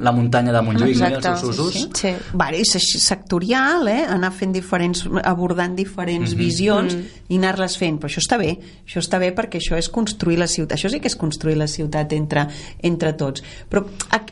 la 0.00 0.12
muntanya 0.12 0.54
de 0.54 0.62
Montjuïc 0.62 1.00
no? 1.00 1.10
i 1.10 1.18
els 1.18 1.28
seus 1.28 1.44
usos 1.54 1.72
sí, 1.74 1.88
sí. 1.94 2.14
Vale, 2.32 2.62
és 2.62 2.88
sectorial 3.02 3.88
eh? 3.90 4.02
anar 4.08 4.32
fent 4.36 4.54
diferents 4.54 5.04
abordant 5.24 5.74
diferents 5.76 6.30
mm 6.30 6.34
-hmm. 6.34 6.38
visions 6.38 6.94
mm 6.94 7.00
-hmm. 7.00 7.28
i 7.28 7.36
anar-les 7.36 7.76
fent 7.78 7.98
però 8.00 8.08
això 8.08 8.22
està 8.22 8.38
bé 8.38 8.58
això 8.86 9.00
està 9.00 9.18
bé 9.18 9.34
perquè 9.34 9.58
això 9.58 9.76
és 9.76 9.88
construir 9.88 10.38
la 10.38 10.46
ciutat 10.46 10.78
això 10.78 10.88
sí 10.90 11.00
que 11.00 11.08
és 11.08 11.16
construir 11.16 11.56
la 11.56 11.66
ciutat 11.66 12.12
entre 12.12 12.27
entre, 12.28 12.46
entre 12.84 13.14
tots. 13.18 13.44
Però, 13.70 13.84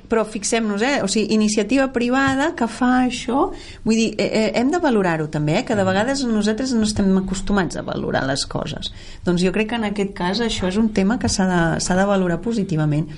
però 0.08 0.24
fixem-nos, 0.28 0.84
eh? 0.84 0.96
o 1.02 1.08
sigui, 1.08 1.34
iniciativa 1.34 1.88
privada 1.94 2.52
que 2.56 2.68
fa 2.68 3.06
això, 3.06 3.50
vull 3.84 3.96
dir, 3.96 4.10
eh, 4.20 4.28
eh, 4.28 4.50
hem 4.60 4.70
de 4.74 4.82
valorar-ho 4.82 5.30
també, 5.32 5.60
eh? 5.60 5.64
que 5.64 5.74
de 5.74 5.82
mm. 5.82 5.88
vegades 5.90 6.24
nosaltres 6.28 6.74
no 6.76 6.84
estem 6.86 7.08
acostumats 7.22 7.80
a 7.80 7.86
valorar 7.86 8.26
les 8.28 8.44
coses. 8.46 8.92
Doncs 9.24 9.44
jo 9.44 9.54
crec 9.54 9.72
que 9.72 9.80
en 9.80 9.88
aquest 9.88 10.12
cas 10.16 10.44
això 10.44 10.68
és 10.68 10.76
un 10.80 10.92
tema 10.92 11.18
que 11.18 11.32
s'ha 11.32 11.48
de, 11.48 11.62
de 11.80 12.06
valorar 12.06 12.42
positivament 12.44 13.08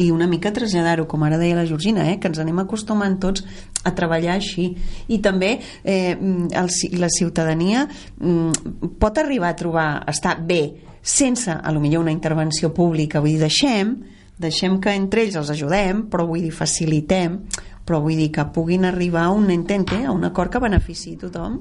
i 0.00 0.08
una 0.10 0.26
mica 0.26 0.52
traslladar-ho, 0.54 1.06
com 1.06 1.22
ara 1.22 1.38
deia 1.38 1.58
la 1.58 1.66
Georgina, 1.68 2.08
eh, 2.10 2.16
que 2.18 2.30
ens 2.30 2.40
anem 2.42 2.58
acostumant 2.62 3.18
tots 3.22 3.44
a 3.84 3.92
treballar 3.94 4.38
així. 4.38 4.70
I 5.12 5.20
també 5.22 5.58
eh, 5.84 6.14
el, 6.14 6.72
la 6.98 7.10
ciutadania 7.12 7.84
mm, 7.86 8.96
pot 8.98 9.20
arribar 9.22 9.52
a 9.52 9.58
trobar, 9.58 9.88
estar 10.10 10.38
bé 10.40 10.93
sense, 11.04 11.52
a 11.52 11.70
lo 11.70 11.78
millor, 11.80 12.02
una 12.02 12.12
intervenció 12.16 12.72
pública. 12.74 13.20
Vull 13.20 13.36
dir, 13.36 13.44
deixem, 13.44 13.94
deixem 14.40 14.80
que 14.80 14.96
entre 14.96 15.22
ells 15.22 15.36
els 15.38 15.52
ajudem, 15.52 16.06
però 16.10 16.24
vull 16.26 16.42
dir, 16.42 16.50
facilitem, 16.56 17.38
però 17.84 18.00
vull 18.00 18.16
dir 18.16 18.30
que 18.32 18.48
puguin 18.56 18.88
arribar 18.88 19.28
a 19.28 19.36
un 19.36 19.52
entente, 19.52 20.00
a 20.02 20.10
un 20.16 20.24
acord 20.24 20.50
que 20.50 20.64
benefici 20.64 21.14
tothom. 21.20 21.60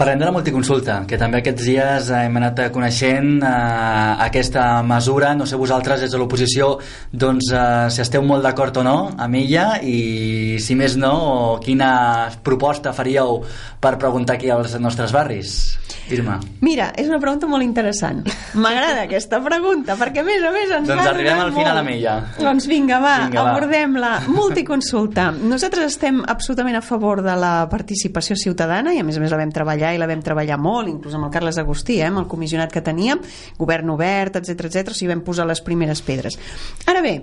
Parlem 0.00 0.16
de 0.16 0.24
la 0.24 0.32
multiconsulta, 0.32 0.94
que 1.04 1.18
també 1.20 1.42
aquests 1.42 1.66
dies 1.66 2.06
hem 2.16 2.38
anat 2.40 2.62
coneixent 2.72 3.42
eh, 3.44 3.50
aquesta 4.24 4.62
mesura. 4.80 5.34
No 5.36 5.44
sé 5.44 5.58
vosaltres, 5.60 6.00
des 6.00 6.14
de 6.14 6.20
l'oposició, 6.22 6.70
doncs, 7.12 7.50
eh, 7.52 7.90
si 7.92 8.00
esteu 8.00 8.24
molt 8.24 8.48
d'acord 8.48 8.80
o 8.80 8.86
no 8.86 8.96
amb 9.20 9.36
ella 9.42 9.66
i, 9.84 10.56
si 10.56 10.78
més 10.80 10.96
no, 10.96 11.12
quina 11.60 11.90
proposta 12.40 12.94
faríeu 12.96 13.42
per 13.76 13.98
preguntar 14.00 14.38
aquí 14.38 14.48
als 14.48 14.78
nostres 14.80 15.12
barris? 15.12 15.52
Irma. 16.10 16.40
Mira, 16.64 16.88
és 16.98 17.06
una 17.06 17.20
pregunta 17.22 17.46
molt 17.46 17.62
interessant. 17.62 18.24
M'agrada 18.58 19.04
aquesta 19.04 19.38
pregunta, 19.44 19.94
perquè 20.00 20.24
a 20.24 20.26
més 20.26 20.42
a 20.42 20.50
més 20.54 20.72
ens 20.80 20.88
doncs 20.90 21.06
arribem 21.06 21.38
al 21.38 21.52
final 21.54 21.78
amb 21.82 21.92
ella. 21.92 22.16
Doncs 22.38 22.66
vinga, 22.70 22.98
va, 23.02 23.14
abordem-la. 23.28 24.12
Multiconsulta. 24.32 25.28
Nosaltres 25.30 25.92
estem 25.92 26.22
absolutament 26.26 26.80
a 26.80 26.82
favor 26.84 27.22
de 27.22 27.36
la 27.38 27.54
participació 27.70 28.34
ciutadana 28.38 28.94
i 28.96 29.00
a 29.00 29.06
més 29.06 29.20
a 29.20 29.22
més 29.22 29.30
la 29.30 29.38
vam 29.40 29.54
treballar 29.54 29.89
i 29.94 30.00
la 30.00 30.08
vam 30.10 30.22
treballar 30.24 30.58
molt, 30.60 30.88
inclús 30.88 31.14
amb 31.14 31.28
el 31.28 31.34
Carles 31.34 31.58
Agustí, 31.58 32.00
eh, 32.00 32.08
amb 32.08 32.24
el 32.24 32.28
comissionat 32.30 32.72
que 32.72 32.84
teníem, 32.84 33.22
govern 33.58 33.90
obert, 33.96 34.36
etc 34.36 34.66
etc. 34.70 34.90
o 34.90 34.94
sigui, 34.94 35.12
vam 35.14 35.24
posar 35.26 35.46
les 35.46 35.60
primeres 35.60 36.02
pedres. 36.02 36.38
Ara 36.86 37.02
bé, 37.04 37.16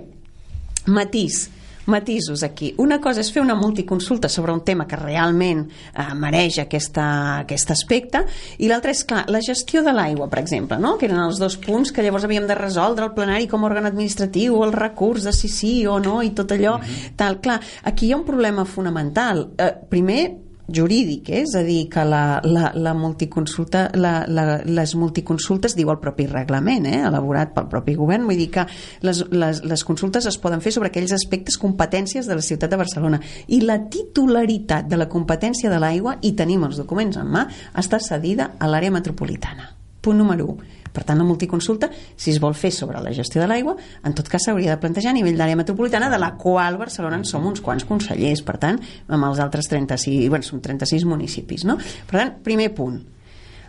matís, 0.86 1.48
matisos 1.88 2.42
aquí. 2.42 2.74
Una 2.78 3.00
cosa 3.00 3.22
és 3.24 3.30
fer 3.32 3.42
una 3.42 3.56
multiconsulta 3.58 4.28
sobre 4.28 4.52
un 4.52 4.60
tema 4.64 4.86
que 4.86 4.96
realment 5.00 5.64
eh, 5.66 6.06
mereix 6.14 6.60
aquesta, 6.62 7.06
aquest 7.42 7.72
aspecte 7.74 8.22
i 8.58 8.68
l'altra 8.70 8.92
és, 8.94 9.02
clar, 9.08 9.24
la 9.32 9.40
gestió 9.44 9.82
de 9.82 9.94
l'aigua, 9.96 10.28
per 10.30 10.42
exemple, 10.42 10.78
no? 10.78 10.94
que 11.00 11.08
eren 11.08 11.24
els 11.24 11.40
dos 11.40 11.56
punts 11.64 11.90
que 11.92 12.04
llavors 12.04 12.28
havíem 12.28 12.46
de 12.46 12.58
resoldre 12.58 13.08
el 13.08 13.14
plenari 13.16 13.48
com 13.50 13.64
a 13.64 13.70
òrgan 13.70 13.88
administratiu, 13.88 14.60
el 14.66 14.76
recurs 14.76 15.24
de 15.26 15.32
si 15.34 15.48
sí 15.48 15.72
o 15.88 15.98
no 15.98 16.20
i 16.22 16.34
tot 16.36 16.52
allò. 16.52 16.76
Uh 16.76 16.84
-huh. 16.84 17.16
tal. 17.16 17.40
Clar, 17.40 17.60
aquí 17.82 18.06
hi 18.06 18.12
ha 18.12 18.16
un 18.16 18.24
problema 18.24 18.64
fonamental. 18.64 19.48
Eh, 19.56 19.72
primer, 19.88 20.47
jurídic, 20.68 21.30
eh? 21.30 21.42
és 21.42 21.54
a 21.56 21.62
dir, 21.64 21.88
que 21.90 22.04
la, 22.04 22.40
la, 22.44 22.70
la 22.76 22.92
multiconsulta, 22.94 23.88
la, 23.96 24.12
la, 24.28 24.58
les 24.64 24.94
multiconsultes 25.00 25.74
diu 25.78 25.90
el 25.92 26.00
propi 26.02 26.28
reglament, 26.28 26.86
eh? 26.86 27.00
elaborat 27.08 27.54
pel 27.56 27.70
propi 27.72 27.96
govern, 27.98 28.26
vull 28.28 28.38
dir 28.38 28.50
que 28.54 28.66
les, 29.06 29.24
les, 29.32 29.62
les 29.64 29.84
consultes 29.88 30.28
es 30.28 30.38
poden 30.40 30.62
fer 30.64 30.74
sobre 30.76 30.92
aquells 30.92 31.14
aspectes, 31.16 31.58
competències 31.60 32.28
de 32.28 32.36
la 32.36 32.44
ciutat 32.44 32.72
de 32.72 32.80
Barcelona 32.80 33.20
i 33.48 33.62
la 33.64 33.80
titularitat 33.88 34.88
de 34.88 35.00
la 35.00 35.08
competència 35.08 35.72
de 35.72 35.80
l'aigua, 35.80 36.18
i 36.22 36.34
tenim 36.36 36.66
els 36.68 36.80
documents 36.80 37.16
en 37.20 37.32
mà, 37.32 37.46
està 37.78 38.00
cedida 38.02 38.52
a 38.58 38.68
l'àrea 38.68 38.92
metropolitana. 38.92 39.72
Punt 40.04 40.20
número 40.20 40.52
1 40.54 40.77
per 40.98 41.04
tant, 41.06 41.20
la 41.20 41.26
multiconsulta, 41.26 41.92
si 42.18 42.32
es 42.32 42.40
vol 42.42 42.56
fer 42.58 42.72
sobre 42.74 42.98
la 43.04 43.12
gestió 43.14 43.42
de 43.42 43.46
l'aigua, 43.46 43.76
en 44.02 44.16
tot 44.18 44.26
cas 44.30 44.48
s'hauria 44.48 44.74
de 44.74 44.82
plantejar 44.82 45.12
a 45.14 45.18
nivell 45.18 45.38
d'àrea 45.38 45.58
metropolitana, 45.58 46.10
de 46.10 46.18
la 46.18 46.32
qual 46.40 46.80
Barcelona 46.80 47.20
en 47.20 47.26
som 47.28 47.46
uns 47.46 47.62
quants 47.62 47.86
consellers, 47.86 48.42
per 48.42 48.56
tant, 48.58 48.80
amb 49.06 49.30
els 49.30 49.38
altres 49.44 49.70
36, 49.70 50.26
bueno, 50.32 50.46
són 50.46 50.64
36 50.64 51.06
municipis, 51.06 51.68
no? 51.68 51.78
Per 52.10 52.18
tant, 52.18 52.34
primer 52.42 52.72
punt, 52.74 52.98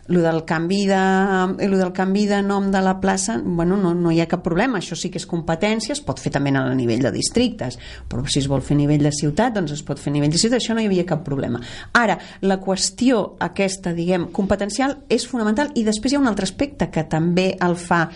lo 0.09 0.21
del 0.21 0.43
canvi 0.43 0.85
de, 0.87 1.67
lo 1.67 1.77
del 1.77 1.91
canvi 1.93 2.25
de 2.25 2.41
nom 2.41 2.71
de 2.71 2.81
la 2.81 2.99
plaça, 2.99 3.39
bueno, 3.43 3.77
no, 3.77 3.93
no 3.93 4.11
hi 4.11 4.19
ha 4.19 4.27
cap 4.27 4.41
problema, 4.43 4.79
això 4.79 4.97
sí 4.97 5.11
que 5.13 5.21
és 5.21 5.27
competència, 5.29 5.93
es 5.93 6.01
pot 6.05 6.19
fer 6.19 6.31
també 6.33 6.49
a 6.57 6.63
nivell 6.73 7.03
de 7.05 7.11
districtes, 7.13 7.77
però 8.09 8.25
si 8.25 8.41
es 8.41 8.49
vol 8.49 8.63
fer 8.65 8.73
a 8.75 8.79
nivell 8.81 9.05
de 9.05 9.13
ciutat, 9.13 9.53
doncs 9.53 9.75
es 9.77 9.83
pot 9.85 10.01
fer 10.01 10.09
a 10.09 10.15
nivell 10.17 10.33
de 10.33 10.41
ciutat, 10.41 10.57
això 10.57 10.73
no 10.73 10.81
hi 10.81 10.89
havia 10.89 11.05
cap 11.05 11.21
problema. 11.25 11.61
Ara, 11.93 12.17
la 12.41 12.57
qüestió 12.57 13.21
aquesta, 13.45 13.93
diguem, 13.93 14.31
competencial 14.33 14.97
és 15.13 15.27
fonamental 15.29 15.69
i 15.77 15.85
després 15.85 16.13
hi 16.13 16.17
ha 16.17 16.23
un 16.23 16.31
altre 16.31 16.49
aspecte 16.49 16.89
que 16.89 17.05
també 17.05 17.51
el 17.61 17.77
fa 17.77 18.07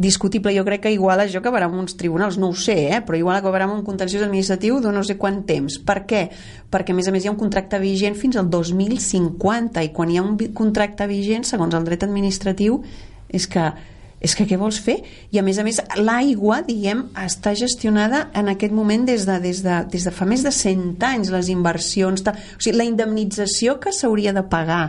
discutible, 0.00 0.54
jo 0.56 0.64
crec 0.64 0.86
que 0.86 0.94
igual 0.96 1.20
això 1.20 1.42
acabarà 1.42 1.68
en 1.68 1.76
uns 1.76 1.98
tribunals, 2.00 2.40
no 2.40 2.54
ho 2.54 2.56
sé, 2.56 2.78
eh? 2.88 3.02
però 3.04 3.20
igual 3.20 3.36
acabarà 3.36 3.68
en 3.68 3.76
un 3.76 3.84
contenciós 3.84 4.24
administratiu 4.24 4.80
de 4.80 4.96
no 4.96 5.04
sé 5.04 5.18
quant 5.20 5.42
temps. 5.44 5.76
Per 5.84 6.00
què? 6.08 6.24
Perquè 6.68 6.92
a 6.92 6.96
més 6.96 7.08
a 7.08 7.12
més 7.14 7.24
hi 7.24 7.30
ha 7.30 7.34
un 7.34 7.40
contracte 7.40 7.78
vigent 7.80 8.16
fins 8.18 8.36
al 8.36 8.50
2050 8.52 9.84
i 9.86 9.92
quan 9.96 10.10
hi 10.12 10.18
ha 10.18 10.24
un 10.24 10.36
contracte 10.56 11.06
vigent 11.08 11.46
segons 11.48 11.76
el 11.76 11.86
dret 11.86 12.04
administratiu, 12.04 12.82
és 13.28 13.48
que 13.48 13.70
és 14.18 14.34
que 14.34 14.48
què 14.50 14.56
vols 14.58 14.80
fer? 14.82 14.96
I 15.30 15.38
a 15.38 15.44
més 15.46 15.60
a 15.62 15.64
més, 15.66 15.76
l'aigua, 15.94 16.56
diguem, 16.66 17.04
està 17.22 17.52
gestionada 17.54 18.24
en 18.34 18.50
aquest 18.50 18.74
moment 18.74 19.04
des 19.06 19.28
de, 19.28 19.36
des 19.42 19.60
de, 19.62 19.76
des 19.92 20.06
de 20.08 20.12
fa 20.14 20.26
més 20.26 20.42
de 20.42 20.50
100 20.50 21.04
anys, 21.06 21.30
les 21.30 21.50
inversions... 21.54 22.24
Ta... 22.26 22.34
O 22.34 22.58
sigui, 22.58 22.74
la 22.80 22.88
indemnització 22.88 23.76
que 23.78 23.94
s'hauria 23.94 24.34
de 24.34 24.42
pagar 24.50 24.82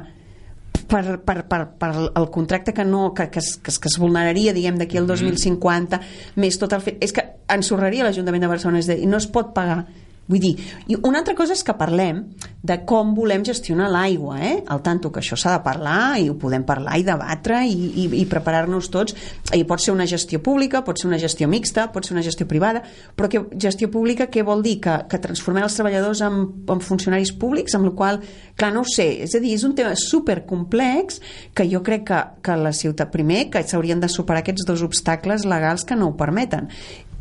per, 0.90 1.20
per, 1.22 1.44
per, 1.46 1.62
per 1.78 1.92
el 2.08 2.28
contracte 2.34 2.74
que 2.74 2.86
no 2.86 3.14
que, 3.14 3.30
que, 3.30 3.40
que, 3.40 3.72
que 3.72 3.92
es 3.92 3.98
vulneraria 4.02 4.56
diguem 4.58 4.80
d'aquí 4.82 4.98
al 4.98 5.06
2050 5.06 6.00
mm. 6.00 6.42
més 6.42 6.58
tot 6.58 6.74
el 6.74 6.82
fet 6.82 7.04
és 7.06 7.14
que 7.14 7.26
ensorraria 7.54 8.08
l'Ajuntament 8.08 8.48
de 8.48 8.50
Barcelona 8.50 8.82
és 8.82 8.90
dir, 8.90 8.98
i 9.04 9.10
no 9.10 9.20
es 9.22 9.30
pot 9.30 9.54
pagar 9.54 9.84
Vull 10.30 10.42
dir, 10.44 10.52
i 10.86 10.94
una 11.02 11.24
altra 11.24 11.34
cosa 11.34 11.56
és 11.58 11.64
que 11.66 11.74
parlem 11.74 12.20
de 12.62 12.76
com 12.86 13.16
volem 13.18 13.42
gestionar 13.48 13.88
l'aigua, 13.90 14.36
eh? 14.46 14.58
Al 14.70 14.84
tanto 14.86 15.10
que 15.10 15.24
això 15.24 15.34
s'ha 15.40 15.56
de 15.56 15.64
parlar 15.66 16.20
i 16.22 16.28
ho 16.30 16.36
podem 16.38 16.62
parlar 16.68 17.00
i 17.00 17.06
debatre 17.08 17.64
i, 17.66 17.88
i, 18.04 18.06
i 18.20 18.26
preparar-nos 18.30 18.92
tots. 18.94 19.16
I 19.56 19.64
pot 19.66 19.82
ser 19.82 19.96
una 19.96 20.06
gestió 20.10 20.38
pública, 20.46 20.84
pot 20.86 21.02
ser 21.02 21.10
una 21.10 21.18
gestió 21.18 21.50
mixta, 21.50 21.88
pot 21.96 22.06
ser 22.06 22.14
una 22.14 22.26
gestió 22.26 22.46
privada, 22.52 22.84
però 23.18 23.32
que 23.32 23.42
gestió 23.58 23.90
pública 23.90 24.30
què 24.30 24.46
vol 24.46 24.62
dir? 24.62 24.78
Que, 24.84 25.00
que 25.10 25.22
transformem 25.24 25.66
els 25.66 25.80
treballadors 25.80 26.22
en, 26.28 26.40
en 26.70 26.86
funcionaris 26.86 27.34
públics, 27.34 27.74
amb 27.80 27.90
la 27.90 27.96
qual 27.98 28.22
clar, 28.54 28.74
no 28.76 28.86
ho 28.86 28.90
sé, 28.90 29.10
és 29.26 29.34
a 29.34 29.42
dir, 29.42 29.56
és 29.58 29.66
un 29.66 29.74
tema 29.74 29.98
supercomplex 29.98 31.24
que 31.58 31.66
jo 31.74 31.82
crec 31.82 32.06
que, 32.12 32.24
que 32.46 32.62
la 32.70 32.76
ciutat, 32.76 33.10
primer, 33.10 33.48
que 33.50 33.66
s'haurien 33.66 34.04
de 34.04 34.14
superar 34.14 34.44
aquests 34.44 34.70
dos 34.70 34.86
obstacles 34.86 35.50
legals 35.50 35.90
que 35.90 35.98
no 35.98 36.14
ho 36.14 36.20
permeten 36.20 36.70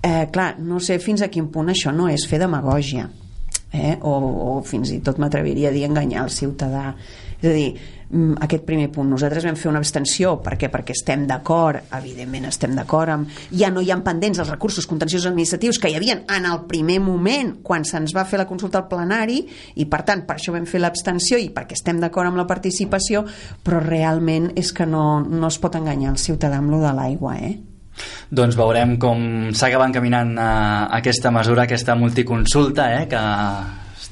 eh, 0.03 0.29
clar, 0.33 0.55
no 0.59 0.81
sé 0.81 0.99
fins 1.03 1.23
a 1.23 1.31
quin 1.33 1.51
punt 1.53 1.73
això 1.73 1.93
no 1.95 2.09
és 2.13 2.27
fer 2.29 2.41
demagògia 2.43 3.09
eh? 3.73 3.99
o, 4.01 4.17
o 4.57 4.59
fins 4.67 4.93
i 4.95 5.01
tot 5.05 5.21
m'atreviria 5.21 5.71
a 5.71 5.75
dir 5.75 5.87
enganyar 5.89 6.25
el 6.27 6.35
ciutadà 6.35 6.93
és 7.39 7.47
a 7.47 7.55
dir, 7.55 7.67
mm, 8.11 8.41
aquest 8.43 8.65
primer 8.67 8.89
punt 8.91 9.07
nosaltres 9.13 9.45
vam 9.47 9.57
fer 9.59 9.69
una 9.71 9.79
abstenció 9.79 10.33
per 10.43 10.57
què? 10.59 10.71
perquè 10.73 10.95
estem 10.97 11.27
d'acord, 11.29 11.85
evidentment 11.99 12.49
estem 12.49 12.75
d'acord 12.75 13.15
amb... 13.15 13.37
ja 13.55 13.71
no 13.71 13.83
hi 13.85 13.93
ha 13.95 13.99
pendents 14.03 14.41
els 14.43 14.51
recursos 14.51 14.89
contenciosos 14.91 15.31
administratius 15.31 15.79
que 15.79 15.93
hi 15.93 15.99
havien 15.99 16.25
en 16.35 16.49
el 16.51 16.65
primer 16.71 16.99
moment 17.05 17.57
quan 17.63 17.87
se'ns 17.87 18.15
va 18.17 18.27
fer 18.27 18.41
la 18.41 18.49
consulta 18.51 18.83
al 18.83 18.89
plenari 18.91 19.45
i 19.77 19.87
per 19.87 20.03
tant 20.09 20.27
per 20.27 20.39
això 20.39 20.55
vam 20.55 20.67
fer 20.67 20.83
l'abstenció 20.83 21.39
i 21.39 21.51
perquè 21.55 21.79
estem 21.79 22.03
d'acord 22.03 22.33
amb 22.33 22.41
la 22.41 22.49
participació 22.51 23.25
però 23.63 23.83
realment 23.85 24.53
és 24.57 24.73
que 24.73 24.87
no, 24.87 25.21
no 25.23 25.51
es 25.51 25.63
pot 25.63 25.79
enganyar 25.79 26.17
el 26.17 26.23
ciutadà 26.23 26.59
amb 26.59 26.75
lo 26.75 26.83
de 26.83 26.95
l'aigua 26.97 27.39
eh? 27.39 27.59
Doncs 28.31 28.57
veurem 28.59 28.97
com 29.01 29.51
s'acaba 29.57 29.89
encaminant 29.89 30.35
a 30.39 30.49
eh, 30.49 30.97
aquesta 31.01 31.33
mesura, 31.35 31.65
aquesta 31.65 31.97
multiconsulta, 31.99 32.91
eh, 33.01 33.05
que 33.11 33.23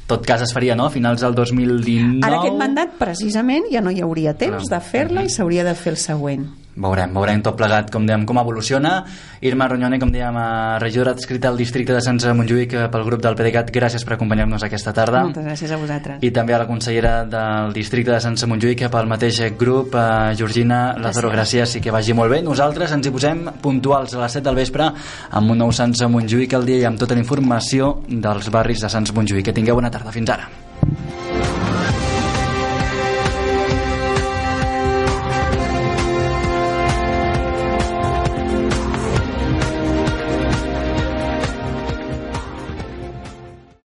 tot 0.07 0.27
cas 0.27 0.43
es 0.43 0.53
faria 0.55 0.77
no? 0.79 0.87
a 0.87 0.95
finals 0.95 1.25
del 1.25 1.35
2019. 1.35 2.23
Ara 2.27 2.43
aquest 2.43 2.61
mandat 2.61 2.95
precisament 3.01 3.67
ja 3.73 3.83
no 3.83 3.91
hi 3.91 4.05
hauria 4.07 4.37
temps 4.39 4.69
Clar. 4.69 4.79
de 4.79 4.87
fer-la 4.93 5.27
i 5.27 5.33
s'hauria 5.33 5.67
de 5.67 5.75
fer 5.75 5.97
el 5.97 6.01
següent 6.01 6.47
veurem, 6.77 7.13
veurem 7.17 7.43
tot 7.45 7.57
plegat 7.59 7.91
com, 7.93 8.05
dèiem, 8.07 8.27
com 8.29 8.39
evoluciona. 8.41 8.99
Irma 9.47 9.69
Ronyone, 9.69 9.99
com 10.01 10.11
dèiem, 10.13 10.37
regidora 10.83 11.15
adscrita 11.17 11.49
al 11.51 11.59
districte 11.61 11.95
de 11.97 12.03
Sants 12.05 12.27
Montjuïc 12.37 12.77
eh, 12.77 12.87
pel 12.93 13.07
grup 13.07 13.23
del 13.25 13.37
PDeCAT, 13.39 13.73
gràcies 13.75 14.05
per 14.07 14.17
acompanyar-nos 14.17 14.67
aquesta 14.67 14.93
tarda. 14.97 15.25
Moltes 15.29 15.47
gràcies 15.47 15.73
a 15.73 15.81
vosaltres. 15.81 16.21
I 16.27 16.33
també 16.35 16.57
a 16.57 16.61
la 16.63 16.69
consellera 16.69 17.15
del 17.31 17.73
districte 17.77 18.13
de 18.15 18.21
Sants 18.25 18.47
Montjuïc 18.49 18.87
eh, 18.87 18.93
pel 18.93 19.11
mateix 19.11 19.41
grup, 19.59 19.97
eh, 19.97 20.35
Georgina 20.39 20.83
Lázaro, 21.01 21.33
gràcies 21.33 21.79
i 21.79 21.85
que 21.85 21.95
vagi 21.95 22.17
molt 22.17 22.33
bé. 22.33 22.43
Nosaltres 22.47 22.93
ens 22.97 23.09
hi 23.09 23.15
posem 23.15 23.47
puntuals 23.63 24.17
a 24.17 24.25
les 24.25 24.39
7 24.39 24.47
del 24.51 24.61
vespre 24.61 24.91
amb 25.31 25.57
un 25.57 25.65
nou 25.65 25.73
Sants 25.73 26.05
Montjuïc 26.11 26.57
al 26.57 26.69
dia 26.69 26.85
i 26.85 26.87
amb 26.89 27.01
tota 27.01 27.17
la 27.17 27.25
informació 27.25 27.97
dels 28.07 28.53
barris 28.53 28.85
de 28.85 28.93
Sants 28.93 29.17
Montjuïc. 29.17 29.47
Que 29.47 29.57
tingueu 29.57 29.79
bona 29.79 29.93
tarda, 29.93 30.15
fins 30.15 30.33
ara 30.33 30.66